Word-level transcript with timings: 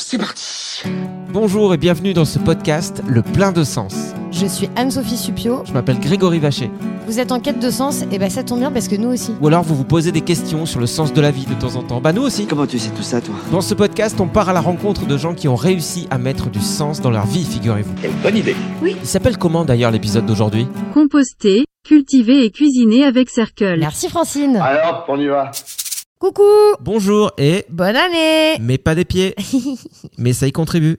C'est 0.00 0.16
parti 0.16 0.84
Bonjour 1.32 1.74
et 1.74 1.76
bienvenue 1.76 2.14
dans 2.14 2.24
ce 2.24 2.38
podcast 2.38 3.02
Le 3.08 3.20
plein 3.20 3.50
de 3.50 3.64
sens. 3.64 4.14
Je 4.30 4.46
suis 4.46 4.70
Anne-Sophie 4.76 5.16
Supio. 5.16 5.64
Je 5.66 5.72
m'appelle 5.72 5.98
Grégory 5.98 6.38
Vacher. 6.38 6.70
Vous 7.08 7.18
êtes 7.18 7.32
en 7.32 7.40
quête 7.40 7.58
de 7.58 7.68
sens 7.68 8.04
Et 8.12 8.18
ben 8.18 8.30
ça 8.30 8.44
tombe 8.44 8.60
bien 8.60 8.70
parce 8.70 8.86
que 8.86 8.94
nous 8.94 9.08
aussi. 9.08 9.32
Ou 9.40 9.48
alors 9.48 9.64
vous 9.64 9.74
vous 9.74 9.84
posez 9.84 10.12
des 10.12 10.20
questions 10.20 10.66
sur 10.66 10.78
le 10.78 10.86
sens 10.86 11.12
de 11.12 11.20
la 11.20 11.32
vie 11.32 11.46
de 11.46 11.54
temps 11.54 11.74
en 11.74 11.82
temps. 11.82 12.00
Bah 12.00 12.12
nous 12.12 12.22
aussi. 12.22 12.46
Comment 12.46 12.66
tu 12.66 12.78
sais 12.78 12.90
tout 12.90 13.02
ça, 13.02 13.20
toi? 13.20 13.34
Dans 13.50 13.60
ce 13.60 13.74
podcast, 13.74 14.20
on 14.20 14.28
part 14.28 14.48
à 14.48 14.52
la 14.52 14.60
rencontre 14.60 15.04
de 15.04 15.18
gens 15.18 15.34
qui 15.34 15.48
ont 15.48 15.56
réussi 15.56 16.06
à 16.12 16.18
mettre 16.18 16.48
du 16.48 16.60
sens 16.60 17.00
dans 17.00 17.10
leur 17.10 17.26
vie, 17.26 17.44
figurez-vous. 17.44 17.92
Quelle 18.00 18.12
bonne 18.22 18.36
idée 18.36 18.56
Il 18.84 19.04
s'appelle 19.04 19.36
comment 19.36 19.64
d'ailleurs 19.64 19.90
l'épisode 19.90 20.26
d'aujourd'hui? 20.26 20.68
Composter, 20.94 21.64
cultiver 21.84 22.44
et 22.44 22.50
cuisiner 22.52 23.04
avec 23.04 23.30
Circle. 23.30 23.76
Merci 23.80 24.08
Francine. 24.08 24.56
Alors, 24.56 25.04
on 25.08 25.18
y 25.18 25.26
va 25.26 25.50
Coucou. 26.18 26.42
Bonjour 26.80 27.30
et... 27.38 27.64
Bonne 27.70 27.94
année. 27.94 28.58
Mais 28.60 28.76
pas 28.76 28.96
des 28.96 29.04
pieds. 29.04 29.36
Mais 30.18 30.32
ça 30.32 30.48
y 30.48 30.52
contribue. 30.52 30.98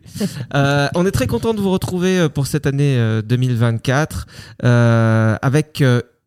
Euh, 0.56 0.88
on 0.96 1.06
est 1.06 1.12
très 1.12 1.28
content 1.28 1.54
de 1.54 1.60
vous 1.60 1.72
retrouver 1.72 2.20
euh, 2.20 2.30
pour 2.30 2.48
cette 2.48 2.66
année 2.66 2.96
euh, 2.98 3.22
2024 3.22 4.28
euh, 4.64 5.36
avec 5.42 5.84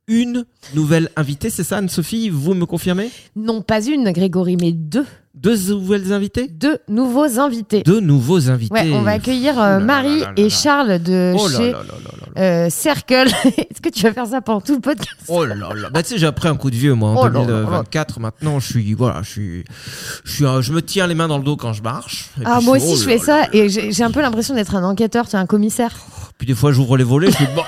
une 0.09 0.45
nouvelle 0.75 1.09
invitée. 1.17 1.49
C'est 1.49 1.65
ça 1.65 1.79
Anne-Sophie 1.79 2.29
Vous 2.29 2.53
me 2.53 2.67
confirmez? 2.67 3.09
Non 3.35 3.63
pas 3.63 3.83
une 3.83 4.13
Grégory 4.13 4.59
mais 4.61 4.73
deux. 4.73 5.07
Deux 5.35 5.57
nouvelles 5.71 6.13
invitées 6.13 6.47
Deux 6.49 6.79
nouveaux 6.89 7.41
invités. 7.41 7.83
Deux 7.85 8.01
nouveaux 8.01 8.51
invités. 8.51 8.75
Ouais, 8.75 8.93
on 8.93 9.01
va 9.03 9.13
accueillir 9.13 9.55
Oh 9.57 9.61
euh, 9.63 9.81
Marie 9.81 10.21
là 10.21 10.27
là 10.27 10.33
et. 10.37 10.51
Charles 10.51 10.99
de 11.03 11.35
Oh 11.37 11.49
chez 11.49 11.75
euh, 12.39 12.69
Circle. 12.69 13.29
Est-ce 13.45 13.81
que 13.81 13.89
tu 13.89 14.03
vas 14.03 14.13
faire 14.13 14.27
ça 14.27 14.43
pendant 14.43 14.61
tout 14.61 14.75
le 14.75 14.81
podcast 14.81 15.11
Oh 15.29 15.45
là 15.47 15.55
là. 15.55 15.71
Bah 15.93 16.03
tu 16.03 16.11
sais, 16.11 16.19
j'ai 16.19 16.27
appris 16.27 16.49
un 16.49 16.57
coup 16.57 16.71
de 16.71 16.77
vieux 16.77 16.93
moi 16.95 17.11
en 17.11 17.17
Oh 17.17 17.25
là 17.29 17.31
là 17.31 17.39
là. 17.41 17.47
2024. 17.63 18.21
Maintenant, 18.21 18.61
je 18.61 18.67
suis 18.69 18.93
voilà, 18.95 19.23
je 19.23 19.31
suis, 19.31 19.65
je 20.25 20.33
suis, 20.33 20.45
je 20.61 20.73
me 20.73 20.83
tiens 20.83 21.07
les 21.07 21.15
mains 21.15 21.29
dans 21.29 21.39
le 21.39 21.45
dos 21.45 21.57
quand 21.57 21.73
je 21.73 21.83
marche. 21.83 22.29
Et 22.39 22.43
Ah 22.45 22.57
puis 22.59 22.67
moi 22.67 22.79
je 22.79 22.83
suis- 22.85 22.93
aussi 22.93 23.01
oh 23.01 23.05
je 23.05 23.11
fais 23.11 23.19
ça 23.25 23.47
et 23.55 23.69
j'ai 23.71 24.05
un 24.05 24.11
peu 24.11 24.21
l'impression 24.21 24.55
d'être 24.55 24.75
un 24.77 24.85
enquêteur, 24.85 25.27
tu 25.29 25.37
es 25.37 25.39
un 25.39 25.47
commissaire. 25.47 25.93
Puis 26.37 26.47
des 26.47 26.55
fois, 26.55 26.73
j'ouvre 26.73 26.97
les 26.97 27.05
volets. 27.05 27.31
Je 27.31 27.37
fais 27.37 27.49
bon, 27.55 27.63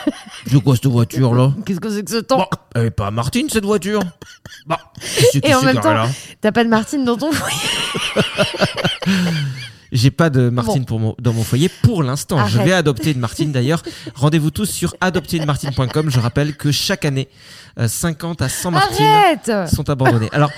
c'est 0.51 0.63
quoi 0.63 0.75
cette 0.75 0.87
voiture 0.87 1.35
là? 1.35 1.53
Qu'est-ce 1.65 1.81
que 1.81 1.89
c'est 1.91 2.03
que 2.03 2.11
ce 2.11 2.17
temps? 2.19 2.39
Bon, 2.39 2.47
elle 2.75 2.87
est 2.87 2.91
pas 2.91 3.11
Martine 3.11 3.49
cette 3.49 3.65
voiture. 3.65 4.01
Qui 5.33 5.41
Et 5.45 5.55
en 5.55 5.63
même 5.63 5.81
temps, 5.81 5.95
t'as 6.41 6.53
pas 6.53 6.65
de 6.65 6.69
Martine 6.69 7.05
dans 7.05 7.17
ton 7.17 7.31
foyer. 7.33 7.54
J'ai 9.93 10.11
pas 10.11 10.29
de 10.29 10.49
Martine 10.51 10.85
pour 10.85 10.99
mon, 10.99 11.15
dans 11.21 11.33
mon 11.33 11.45
foyer 11.45 11.69
pour 11.83 12.03
l'instant. 12.03 12.47
Je 12.49 12.59
vais 12.59 12.73
adopter 12.73 13.13
une 13.13 13.21
Martine 13.21 13.53
d'ailleurs. 13.53 13.81
Rendez-vous 14.17 14.51
tous 14.51 14.67
sur 14.67 14.95
adopteunemartine.com. 15.01 16.11
Je 16.11 16.19
rappelle 16.19 16.57
que 16.57 16.73
chaque 16.73 17.05
année, 17.05 17.29
euh, 17.79 17.87
50 17.87 18.43
à 18.43 18.49
100 18.49 18.73
Martines 18.73 19.07
Arrête 19.07 19.71
sont 19.73 19.89
abandonnées. 19.89 20.29
Alors, 20.33 20.51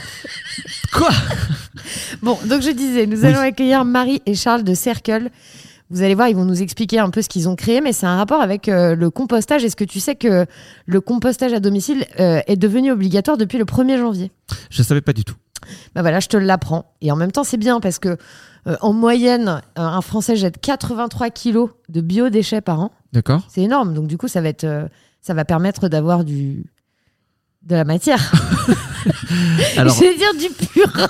quoi? 0.91 1.11
Bon, 2.23 2.39
donc 2.47 2.63
je 2.63 2.71
disais, 2.71 3.07
nous 3.07 3.21
Oui. 3.21 3.27
allons 3.27 3.41
accueillir 3.41 3.85
Marie 3.85 4.23
et 4.25 4.35
Charles 4.35 4.65
de 4.65 4.73
Circle. 4.73 5.29
Vous 5.91 6.03
allez 6.03 6.15
voir, 6.15 6.29
ils 6.29 6.35
vont 6.35 6.47
nous 6.47 6.63
expliquer 6.63 6.99
un 6.99 7.11
peu 7.11 7.21
ce 7.21 7.29
qu'ils 7.29 7.47
ont 7.49 7.57
créé, 7.57 7.81
mais 7.83 7.93
c'est 7.93 8.07
un 8.07 8.17
rapport 8.17 8.41
avec 8.41 8.69
euh, 8.69 8.95
le 8.97 9.11
compostage. 9.11 9.65
Est-ce 9.65 9.77
que 9.77 9.85
tu 9.85 10.01
sais 10.01 10.17
que 10.17 10.47
le 10.87 11.01
compostage 11.03 11.53
à 11.53 11.61
domicile 11.61 12.07
euh, 12.19 12.41
est 12.47 12.57
devenu 12.57 12.91
obligatoire 12.91 13.37
depuis 13.37 13.59
le 13.59 13.65
1er 13.67 13.99
janvier? 13.99 14.33
Je 14.71 14.83
savais 14.83 15.03
pas 15.03 15.13
du 15.13 15.25
tout. 15.25 15.37
Bah 15.95 16.03
voilà, 16.03 16.21
je 16.21 16.29
te 16.29 16.37
l'apprends. 16.37 16.95
Et 17.01 17.11
en 17.13 17.17
même 17.17 17.33
temps, 17.33 17.45
c'est 17.45 17.57
bien 17.57 17.81
parce 17.81 17.99
que 17.99 18.17
euh, 18.67 18.77
en 18.81 18.93
moyenne, 18.93 19.63
euh, 19.79 19.83
un 19.83 20.01
Français 20.01 20.37
jette 20.37 20.61
83 20.61 21.31
kilos 21.31 21.71
de 21.89 22.01
biodéchets 22.01 22.61
par 22.61 22.81
an. 22.81 22.91
D'accord 23.13 23.47
C'est 23.49 23.63
énorme. 23.63 23.95
Donc 23.95 24.07
du 24.07 24.19
coup, 24.19 24.29
ça 24.29 24.41
va 24.41 24.49
être, 24.49 24.65
euh, 24.65 24.87
ça 25.21 25.35
va 25.35 25.45
permettre 25.45 25.89
d'avoir 25.89 26.25
du 26.25 26.65
de 27.63 27.75
la 27.75 27.85
matière. 27.85 28.33
Alors, 29.77 29.95
je 29.95 30.01
vais 30.01 30.15
dire 30.17 30.35
du 30.39 30.55
pur. 30.67 31.09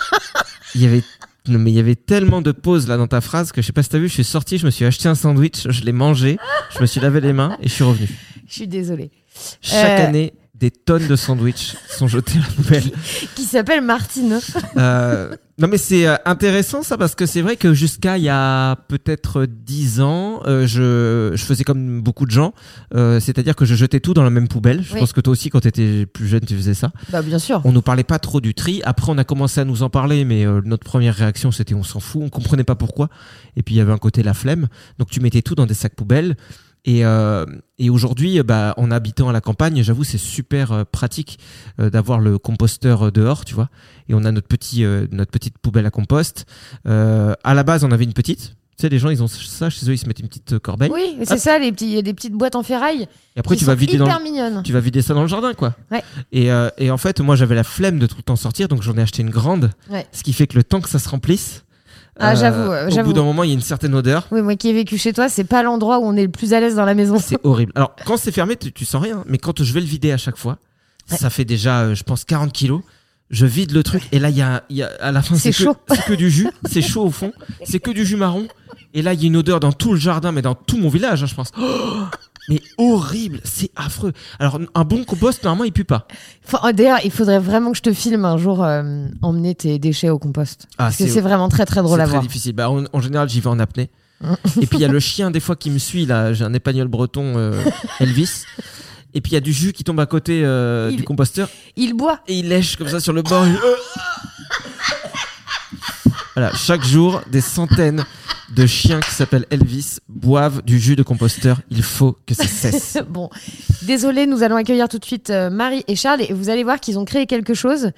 il 0.74 0.82
y 0.82 0.86
avait. 0.86 1.02
Non, 1.48 1.60
mais 1.60 1.70
il 1.70 1.74
y 1.76 1.78
avait 1.80 1.94
tellement 1.94 2.42
de 2.42 2.50
pauses 2.50 2.88
là 2.88 2.96
dans 2.96 3.06
ta 3.06 3.20
phrase 3.20 3.52
que 3.52 3.62
je 3.62 3.66
sais 3.66 3.72
pas 3.72 3.82
si 3.84 3.88
t'as 3.88 3.98
vu, 3.98 4.08
je 4.08 4.14
suis 4.14 4.24
sorti, 4.24 4.58
je 4.58 4.66
me 4.66 4.70
suis 4.70 4.84
acheté 4.84 5.08
un 5.08 5.14
sandwich, 5.14 5.68
je 5.70 5.84
l'ai 5.84 5.92
mangé, 5.92 6.38
je 6.74 6.80
me 6.80 6.86
suis 6.86 6.98
lavé 7.00 7.20
les 7.20 7.32
mains 7.32 7.56
et 7.62 7.68
je 7.68 7.72
suis 7.72 7.84
revenu. 7.84 8.08
Je 8.48 8.52
suis 8.52 8.66
désolée. 8.66 9.12
Chaque 9.60 10.00
Euh. 10.00 10.06
année, 10.08 10.34
des 10.58 10.70
tonnes 10.70 11.06
de 11.06 11.16
sandwichs 11.16 11.76
sont 11.88 12.08
jetés 12.08 12.38
à 12.38 12.40
la 12.40 12.46
poubelle. 12.54 12.90
Qui 13.34 13.42
s'appelle 13.44 13.82
Martine. 13.82 14.38
Euh, 14.76 15.34
non 15.58 15.68
mais 15.68 15.76
c'est 15.78 16.06
euh, 16.06 16.16
intéressant 16.24 16.82
ça 16.82 16.96
parce 16.98 17.14
que 17.14 17.26
c'est 17.26 17.40
vrai 17.42 17.56
que 17.56 17.74
jusqu'à 17.74 18.16
il 18.18 18.24
y 18.24 18.28
a 18.28 18.76
peut-être 18.88 19.46
10 19.46 20.00
ans, 20.00 20.40
euh, 20.46 20.66
je, 20.66 21.32
je 21.36 21.44
faisais 21.44 21.64
comme 21.64 22.00
beaucoup 22.02 22.24
de 22.26 22.30
gens, 22.30 22.54
euh, 22.94 23.20
c'est-à-dire 23.20 23.54
que 23.54 23.64
je 23.64 23.74
jetais 23.74 24.00
tout 24.00 24.14
dans 24.14 24.22
la 24.22 24.30
même 24.30 24.48
poubelle. 24.48 24.82
Je 24.82 24.94
Oui. 24.94 25.00
pense 25.00 25.12
que 25.12 25.20
toi 25.20 25.32
aussi 25.32 25.50
quand 25.50 25.60
tu 25.60 25.68
étais 25.68 26.06
plus 26.06 26.26
jeune 26.26 26.40
tu 26.46 26.56
faisais 26.56 26.74
ça. 26.74 26.90
Bah 27.10 27.22
bien 27.22 27.38
sûr. 27.38 27.60
On 27.64 27.72
nous 27.72 27.82
parlait 27.82 28.04
pas 28.04 28.18
trop 28.18 28.40
du 28.40 28.54
tri. 28.54 28.80
Après 28.84 29.10
on 29.12 29.18
a 29.18 29.24
commencé 29.24 29.60
à 29.60 29.64
nous 29.64 29.82
en 29.82 29.90
parler 29.90 30.24
mais 30.24 30.46
euh, 30.46 30.60
notre 30.64 30.84
première 30.84 31.14
réaction 31.14 31.50
c'était 31.52 31.74
on 31.74 31.82
s'en 31.82 32.00
fout, 32.00 32.22
on 32.24 32.28
comprenait 32.30 32.64
pas 32.64 32.76
pourquoi. 32.76 33.08
Et 33.56 33.62
puis 33.62 33.74
il 33.74 33.78
y 33.78 33.80
avait 33.82 33.92
un 33.92 33.98
côté 33.98 34.22
la 34.22 34.34
flemme. 34.34 34.68
Donc 34.98 35.10
tu 35.10 35.20
mettais 35.20 35.42
tout 35.42 35.54
dans 35.54 35.66
des 35.66 35.74
sacs 35.74 35.94
poubelles. 35.94 36.36
Et, 36.86 37.04
euh, 37.04 37.44
et 37.78 37.90
aujourd'hui, 37.90 38.40
bah, 38.44 38.72
en 38.76 38.92
habitant 38.92 39.28
à 39.28 39.32
la 39.32 39.40
campagne, 39.40 39.82
j'avoue, 39.82 40.04
c'est 40.04 40.18
super 40.18 40.70
euh, 40.70 40.84
pratique 40.84 41.38
euh, 41.80 41.90
d'avoir 41.90 42.20
le 42.20 42.38
composteur 42.38 43.10
dehors, 43.10 43.44
tu 43.44 43.54
vois. 43.54 43.68
Et 44.08 44.14
on 44.14 44.24
a 44.24 44.30
notre 44.30 44.46
petit, 44.46 44.84
euh, 44.84 45.08
notre 45.10 45.32
petite 45.32 45.58
poubelle 45.58 45.84
à 45.84 45.90
compost. 45.90 46.46
Euh, 46.86 47.34
à 47.42 47.54
la 47.54 47.64
base, 47.64 47.82
on 47.82 47.90
avait 47.90 48.04
une 48.04 48.12
petite. 48.12 48.54
Tu 48.78 48.82
sais, 48.82 48.88
les 48.88 49.00
gens, 49.00 49.08
ils 49.08 49.22
ont 49.22 49.26
ça 49.26 49.68
chez 49.68 49.86
eux, 49.90 49.94
ils 49.94 49.98
se 49.98 50.06
mettent 50.06 50.20
une 50.20 50.28
petite 50.28 50.58
corbeille. 50.60 50.90
Oui, 50.92 51.16
c'est 51.24 51.38
ça, 51.38 51.58
les 51.58 51.72
petits, 51.72 52.00
des 52.02 52.14
petites 52.14 52.34
boîtes 52.34 52.54
en 52.54 52.62
ferraille. 52.62 53.08
Et 53.34 53.40
après, 53.40 53.56
qui 53.56 53.60
tu 53.60 53.64
vas 53.64 53.74
vider 53.74 53.96
dans, 53.96 54.04
hyper 54.04 54.20
mignonnes. 54.20 54.62
tu 54.62 54.72
vas 54.72 54.80
vider 54.80 55.02
ça 55.02 55.14
dans 55.14 55.22
le 55.22 55.28
jardin, 55.28 55.54
quoi. 55.54 55.74
Ouais. 55.90 56.04
Et, 56.30 56.50
et 56.76 56.90
en 56.90 56.98
fait, 56.98 57.20
moi, 57.20 57.36
j'avais 57.36 57.54
la 57.54 57.64
flemme 57.64 57.98
de 57.98 58.06
tout 58.06 58.16
le 58.18 58.22
temps 58.22 58.36
sortir, 58.36 58.68
donc 58.68 58.82
j'en 58.82 58.94
ai 58.98 59.00
acheté 59.00 59.22
une 59.22 59.30
grande. 59.30 59.70
Ouais. 59.90 60.06
Ce 60.12 60.22
qui 60.22 60.34
fait 60.34 60.46
que 60.46 60.56
le 60.56 60.62
temps 60.62 60.82
que 60.82 60.90
ça 60.90 60.98
se 60.98 61.08
remplisse. 61.08 61.64
Ah, 62.18 62.34
j'avoue, 62.34 62.70
euh, 62.72 62.88
Au 62.90 63.02
bout 63.04 63.12
d'un 63.12 63.22
moment, 63.22 63.42
il 63.44 63.48
y 63.48 63.50
a 63.52 63.54
une 63.54 63.60
certaine 63.60 63.94
odeur. 63.94 64.26
Oui, 64.30 64.40
moi 64.42 64.56
qui 64.56 64.68
ai 64.68 64.72
vécu 64.72 64.96
chez 64.98 65.12
toi, 65.12 65.28
c'est 65.28 65.44
pas 65.44 65.62
l'endroit 65.62 65.98
où 65.98 66.04
on 66.04 66.16
est 66.16 66.22
le 66.24 66.30
plus 66.30 66.54
à 66.54 66.60
l'aise 66.60 66.74
dans 66.76 66.84
la 66.84 66.94
maison. 66.94 67.18
C'est 67.18 67.38
horrible. 67.44 67.72
Alors, 67.74 67.94
quand 68.06 68.16
c'est 68.16 68.32
fermé, 68.32 68.56
tu, 68.56 68.72
tu 68.72 68.84
sens 68.84 69.02
rien. 69.02 69.22
Mais 69.26 69.38
quand 69.38 69.62
je 69.62 69.72
vais 69.72 69.80
le 69.80 69.86
vider 69.86 70.12
à 70.12 70.16
chaque 70.18 70.36
fois, 70.36 70.58
Ouais. 71.10 71.16
ça 71.18 71.30
fait 71.30 71.44
déjà, 71.44 71.82
euh, 71.82 71.94
je 71.94 72.02
pense, 72.02 72.24
40 72.24 72.52
kilos. 72.52 72.80
Je 73.30 73.44
vide 73.46 73.72
le 73.72 73.82
truc 73.82 74.02
et 74.12 74.18
là, 74.18 74.30
il 74.30 74.36
y 74.36 74.42
a, 74.42 74.62
y 74.70 74.82
a- 74.82 74.90
à 75.00 75.12
la 75.12 75.20
fin, 75.22 75.34
C'est 75.36 75.52
chaud. 75.52 75.76
c'est 75.88 76.04
que 76.04 76.14
du 76.14 76.30
jus. 76.30 76.48
C'est 76.68 76.82
chaud 76.82 77.04
au 77.04 77.10
fond. 77.10 77.32
C'est 77.64 77.80
que 77.80 77.90
du 77.90 78.04
jus 78.06 78.16
marron. 78.16 78.46
Et 78.94 79.02
là, 79.02 79.12
il 79.14 79.20
y 79.20 79.24
a 79.24 79.26
une 79.26 79.36
odeur 79.36 79.60
dans 79.60 79.72
tout 79.72 79.92
le 79.92 79.98
jardin, 79.98 80.32
mais 80.32 80.42
dans 80.42 80.54
tout 80.54 80.78
mon 80.78 80.88
village, 80.88 81.22
hein, 81.22 81.26
je 81.26 81.34
pense. 81.34 81.50
Oh 81.60 82.04
Mais 82.48 82.60
horrible, 82.78 83.40
c'est 83.44 83.70
affreux. 83.74 84.12
Alors, 84.38 84.60
un 84.74 84.84
bon 84.84 85.04
compost, 85.04 85.42
normalement, 85.42 85.64
il 85.64 85.72
pue 85.72 85.84
pas. 85.84 86.06
Oh, 86.52 86.70
D'ailleurs, 86.72 86.98
il 87.04 87.10
faudrait 87.10 87.40
vraiment 87.40 87.72
que 87.72 87.76
je 87.78 87.82
te 87.82 87.92
filme 87.92 88.24
un 88.24 88.36
jour 88.38 88.62
euh, 88.62 89.06
emmener 89.22 89.54
tes 89.54 89.78
déchets 89.80 90.10
au 90.10 90.18
compost. 90.18 90.66
Ah, 90.72 90.84
Parce 90.84 90.96
que 90.96 91.04
c'est- 91.04 91.10
c'est 91.10 91.20
vraiment 91.20 91.48
très 91.48 91.66
très 91.66 91.82
drôle 91.82 91.98
C'est 91.98 92.02
à 92.02 92.06
très 92.06 92.12
voir. 92.12 92.22
difficile. 92.22 92.52
Bah, 92.52 92.70
en, 92.70 92.84
en 92.92 93.00
général, 93.00 93.28
j'y 93.28 93.40
vais 93.40 93.48
en 93.48 93.58
apnée. 93.58 93.90
Et 94.60 94.66
puis, 94.66 94.78
il 94.78 94.80
y 94.80 94.84
a 94.84 94.88
le 94.88 95.00
chien, 95.00 95.30
des 95.30 95.40
fois, 95.40 95.56
qui 95.56 95.70
me 95.70 95.78
suit. 95.78 96.06
Là, 96.06 96.32
j'ai 96.32 96.44
un 96.44 96.54
épagnol 96.54 96.86
breton, 96.88 97.34
euh, 97.36 97.60
Elvis. 98.00 98.44
Et 99.12 99.20
puis, 99.20 99.32
il 99.32 99.34
y 99.34 99.38
a 99.38 99.40
du 99.40 99.52
jus 99.52 99.72
qui 99.72 99.82
tombe 99.82 99.98
à 99.98 100.06
côté 100.06 100.42
euh, 100.44 100.88
Il- 100.90 100.98
du 100.98 101.02
composteur. 101.02 101.48
Il 101.76 101.94
boit. 101.94 102.20
Et 102.28 102.38
il 102.38 102.48
lèche 102.48 102.76
comme 102.76 102.88
ça 102.88 103.00
sur 103.00 103.12
le 103.12 103.22
bord. 103.22 103.44
Il- 103.46 103.58
Voilà, 106.34 106.52
chaque 106.54 106.84
jour, 106.84 107.22
des 107.30 107.40
centaines 107.40 108.04
de 108.54 108.66
chiens 108.66 109.00
qui 109.00 109.10
s'appellent 109.10 109.46
Elvis 109.50 109.98
boivent 110.08 110.62
du 110.62 110.78
jus 110.78 110.94
de 110.96 111.02
composteur. 111.02 111.60
Il 111.70 111.82
faut 111.82 112.16
que 112.26 112.34
ça 112.34 112.44
cesse. 112.46 112.98
bon, 113.08 113.28
désolé, 113.82 114.26
nous 114.26 114.42
allons 114.42 114.56
accueillir 114.56 114.88
tout 114.88 114.98
de 114.98 115.04
suite 115.04 115.30
euh, 115.30 115.50
Marie 115.50 115.84
et 115.88 115.96
Charles 115.96 116.22
et 116.22 116.32
vous 116.32 116.48
allez 116.48 116.62
voir 116.64 116.78
qu'ils 116.80 116.98
ont 116.98 117.04
créé 117.04 117.26
quelque 117.26 117.54
chose 117.54 117.90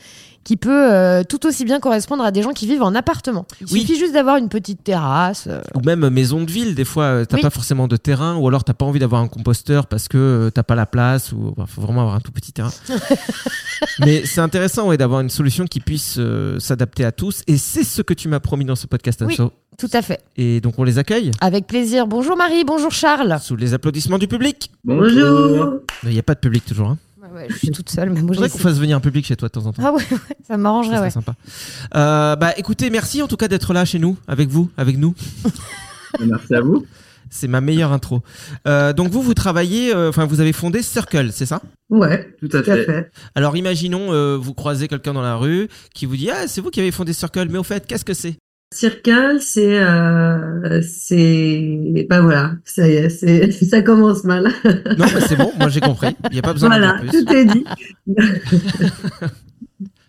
qui 0.45 0.57
peut 0.57 0.71
euh, 0.93 1.25
tout 1.25 1.45
aussi 1.47 1.67
bien 1.67 1.79
correspondre 1.79 2.25
à 2.25 2.31
des 2.31 2.41
gens 2.43 2.53
qui 2.53 2.67
vivent 2.67 2.83
en 2.83 2.95
appartement. 2.95 3.45
Il 3.61 3.67
Oui. 3.71 3.81
suffit 3.83 3.99
juste 3.99 4.15
d'avoir 4.15 4.37
une 4.39 4.49
petite 4.49 4.83
terrasse. 4.83 5.45
euh, 5.47 5.61
ou 5.75 5.81
même 5.81 6.09
maison 6.09 6.43
de 6.43 6.51
ville, 6.51 6.75
des 6.75 6.87
fois, 6.87 7.27
t'as 7.27 7.37
Oui. 7.37 7.43
pas 7.43 7.51
forcément 7.51 7.87
de 7.87 7.97
terrain, 7.99 8.37
ou 8.37 8.49
alors 8.49 8.65
t'as 8.65 8.73
pas 8.73 8.87
envie 8.87 9.01
d'avoir 9.01 9.21
un 9.21 9.29
composteur 9.29 9.87
parce 9.87 10.09
que 10.09 10.51
t'as 10.55 10.63
pas 10.63 10.75
la 10.77 10.87
place, 10.87 11.33
ou 11.33 11.55
il 11.59 11.67
faut 11.67 11.83
vraiment 11.83 12.01
avoir 12.01 12.15
un 12.17 12.21
tout 12.21 12.33
petit 12.33 12.53
terrain. 12.53 12.73
Mais 14.01 14.25
c'est 14.25 14.41
intéressant 14.41 14.89
ouais, 14.89 14.97
d'avoir 14.97 15.21
une 15.21 15.29
solution 15.31 15.67
qui 15.67 15.81
puisse 15.81 16.19
s'adapter 16.59 17.05
à 17.05 17.13
tous, 17.13 17.43
et 17.47 17.59
c'est 17.59 17.85
ce 17.85 18.01
que 18.01 18.15
tu 18.15 18.29
m'as 18.29 18.41
promis 18.41 18.65
dans 18.65 18.77
ce 18.77 18.87
podcast, 18.87 19.23
Oui. 19.27 19.37
Tout 19.79 19.89
à 19.93 20.03
fait. 20.03 20.21
Et 20.37 20.61
donc 20.61 20.75
on 20.79 20.85
les 20.85 20.99
accueille 20.99 21.31
Avec 21.41 21.67
plaisir. 21.69 22.07
Bonjour 22.09 22.37
Marie, 22.37 22.65
bonjour 22.65 22.91
Charles. 22.91 23.39
sous 23.41 23.55
les 23.55 23.75
applaudissements 23.75 24.19
du 24.19 24.27
public. 24.27 24.73
Bonjour. 24.85 25.75
Il 26.03 26.11
n'y 26.11 26.19
a 26.19 26.23
pas 26.25 26.35
de 26.35 26.41
public 26.41 26.65
toujours. 26.65 26.89
Hein. 26.89 26.99
Ouais, 27.33 27.47
je 27.51 27.57
suis 27.59 27.71
toute 27.71 27.89
seule, 27.91 28.09
mais 28.11 28.21
moi 28.23 28.31
Je 28.33 28.39
voudrais 28.39 28.49
je 28.49 28.55
qu'on 28.55 28.59
fasse 28.59 28.79
venir 28.79 28.97
un 28.97 29.01
public 29.01 29.25
chez 29.25 29.37
toi 29.37 29.49
de 29.49 29.53
temps 29.53 29.67
en 29.67 29.73
temps. 29.73 29.83
Ah 29.85 29.93
ouais, 29.93 30.03
ouais, 30.11 30.19
ça 30.43 30.55
Ça 30.55 30.57
m'arrangerait, 30.57 30.97
serait 30.97 31.05
ouais. 31.07 31.11
sympa. 31.11 31.35
Euh, 31.95 32.35
bah 32.37 32.55
écoutez, 32.57 32.91
merci 32.91 33.23
en 33.23 33.29
tout 33.29 33.37
cas 33.37 33.47
d'être 33.49 33.73
là 33.73 33.85
chez 33.85 33.99
nous, 34.01 34.17
avec 34.27 34.49
vous, 34.49 34.69
avec 34.77 34.99
nous. 34.99 35.15
Merci 36.27 36.55
à 36.55 36.61
vous. 36.63 36.87
C'est 37.31 37.47
ma 37.49 37.61
meilleure 37.61 37.93
intro. 37.93 38.23
Euh, 38.67 38.95
donc 38.95 39.11
vous, 39.11 39.21
vous 39.21 39.35
travaillez, 39.35 39.95
euh, 39.95 40.09
enfin 40.09 40.25
vous 40.25 40.41
avez 40.41 40.55
fondé 40.55 40.81
Circle, 40.83 41.29
c'est 41.31 41.45
ça? 41.45 41.61
Ouais, 41.91 42.35
Tout 42.41 42.49
à 42.57 42.63
tout 42.63 42.71
à 42.71 42.77
fait. 42.77 42.85
fait. 42.87 43.11
Alors 43.35 43.57
imaginons, 43.59 44.11
euh, 44.13 44.39
vous 44.41 44.55
croisez 44.55 44.89
quelqu'un 44.89 45.13
dans 45.13 45.21
la 45.23 45.37
rue 45.37 45.69
qui 45.95 46.07
vous 46.07 46.17
dit 46.17 46.31
Ah, 46.31 46.49
c'est 46.49 46.63
vous 46.63 46.71
qui 46.71 46.81
avez 46.81 46.91
fondé 46.91 47.13
Circle, 47.13 47.49
mais 47.51 47.59
au 47.59 47.63
fait, 47.63 47.87
qu'est-ce 47.87 48.07
que 48.07 48.15
c'est? 48.15 48.37
Circle, 48.71 49.39
c'est, 49.41 49.81
euh, 49.83 50.83
c'est, 50.83 52.07
bah 52.11 52.21
voilà, 52.21 52.53
ça 52.65 52.87
y 52.87 52.93
est, 52.93 53.09
c'est, 53.09 53.51
ça 53.65 53.81
commence 53.81 54.25
mal. 54.25 54.53
Non, 54.65 55.07
mais 55.15 55.21
c'est 55.23 55.37
bon, 55.37 55.51
moi 55.59 55.71
j'ai 55.71 55.81
compris. 55.81 56.15
Il 56.31 56.35
n'y 56.35 56.39
a 56.41 56.43
pas 56.43 56.53
besoin 56.53 56.69
Voilà, 56.69 56.99
dire 57.01 57.11
plus. 57.11 57.25
tout 57.25 57.33
est 57.33 57.45
dit. 57.47 57.65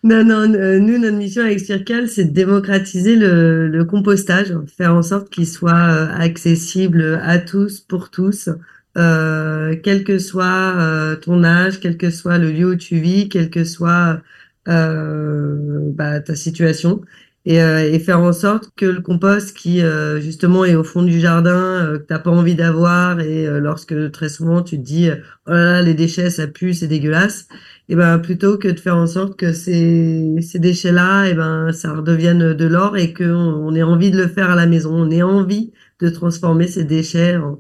non, 0.03 0.25
non, 0.25 0.53
euh, 0.53 0.77
nous, 0.79 0.97
notre 0.97 1.15
mission 1.15 1.44
avec 1.44 1.61
Circle, 1.61 2.09
c'est 2.09 2.25
de 2.25 2.31
démocratiser 2.33 3.15
le, 3.15 3.69
le 3.69 3.85
compostage, 3.85 4.53
faire 4.77 4.94
en 4.94 5.03
sorte 5.03 5.29
qu'il 5.29 5.47
soit 5.47 5.71
euh, 5.73 6.09
accessible 6.13 7.21
à 7.23 7.38
tous, 7.39 7.79
pour 7.79 8.09
tous, 8.09 8.50
euh, 8.97 9.73
quel 9.81 10.03
que 10.03 10.19
soit 10.19 10.75
euh, 10.77 11.15
ton 11.15 11.45
âge, 11.45 11.79
quel 11.79 11.95
que 11.97 12.09
soit 12.09 12.38
le 12.38 12.51
lieu 12.51 12.71
où 12.71 12.75
tu 12.75 13.00
vis, 13.00 13.29
quel 13.29 13.50
que 13.50 13.63
soit 13.63 14.21
bah, 14.65 16.19
ta 16.19 16.35
situation. 16.35 17.01
Et, 17.45 17.62
euh, 17.62 17.91
et 17.91 18.00
faire 18.00 18.19
en 18.19 18.33
sorte 18.33 18.69
que 18.75 18.86
le 18.86 19.01
compost 19.01 19.56
qui 19.56 19.81
euh, 19.81 20.19
justement 20.19 20.65
est 20.65 20.75
au 20.75 20.83
fond 20.83 21.03
du 21.03 21.19
jardin, 21.19 21.86
euh, 21.86 21.97
que 21.97 22.03
t'as 22.03 22.19
pas 22.19 22.31
envie 22.31 22.56
d'avoir, 22.56 23.21
et 23.21 23.47
euh, 23.47 23.59
lorsque 23.59 24.12
très 24.12 24.30
souvent 24.30 24.62
tu 24.62 24.77
te 24.77 24.83
dis 24.83 25.09
oh 25.47 25.51
là 25.51 25.63
là 25.63 25.81
les 25.81 25.94
déchets 25.94 26.30
ça 26.30 26.47
pue 26.47 26.74
c'est 26.74 26.88
dégueulasse 26.88 27.47
et 27.88 27.95
ben 27.95 28.19
plutôt 28.19 28.57
que 28.57 28.68
de 28.68 28.80
faire 28.80 28.97
en 28.97 29.07
sorte 29.07 29.38
que 29.38 29.53
ces, 29.53 30.36
ces 30.41 30.59
déchets 30.59 30.91
là 30.91 31.25
et 31.25 31.33
ben 31.33 31.71
ça 31.71 31.94
redevienne 31.94 32.53
de 32.53 32.65
l'or 32.65 32.97
et 32.97 33.13
qu'on 33.13 33.24
on 33.25 33.74
ait 33.74 33.83
envie 33.83 34.12
de 34.12 34.18
le 34.18 34.27
faire 34.27 34.50
à 34.51 34.56
la 34.56 34.68
maison. 34.68 34.94
On 34.94 35.09
ait 35.09 35.24
envie 35.24 35.71
de 36.01 36.09
transformer 36.09 36.68
ces 36.68 36.83
déchets 36.83 37.38
en, 37.38 37.59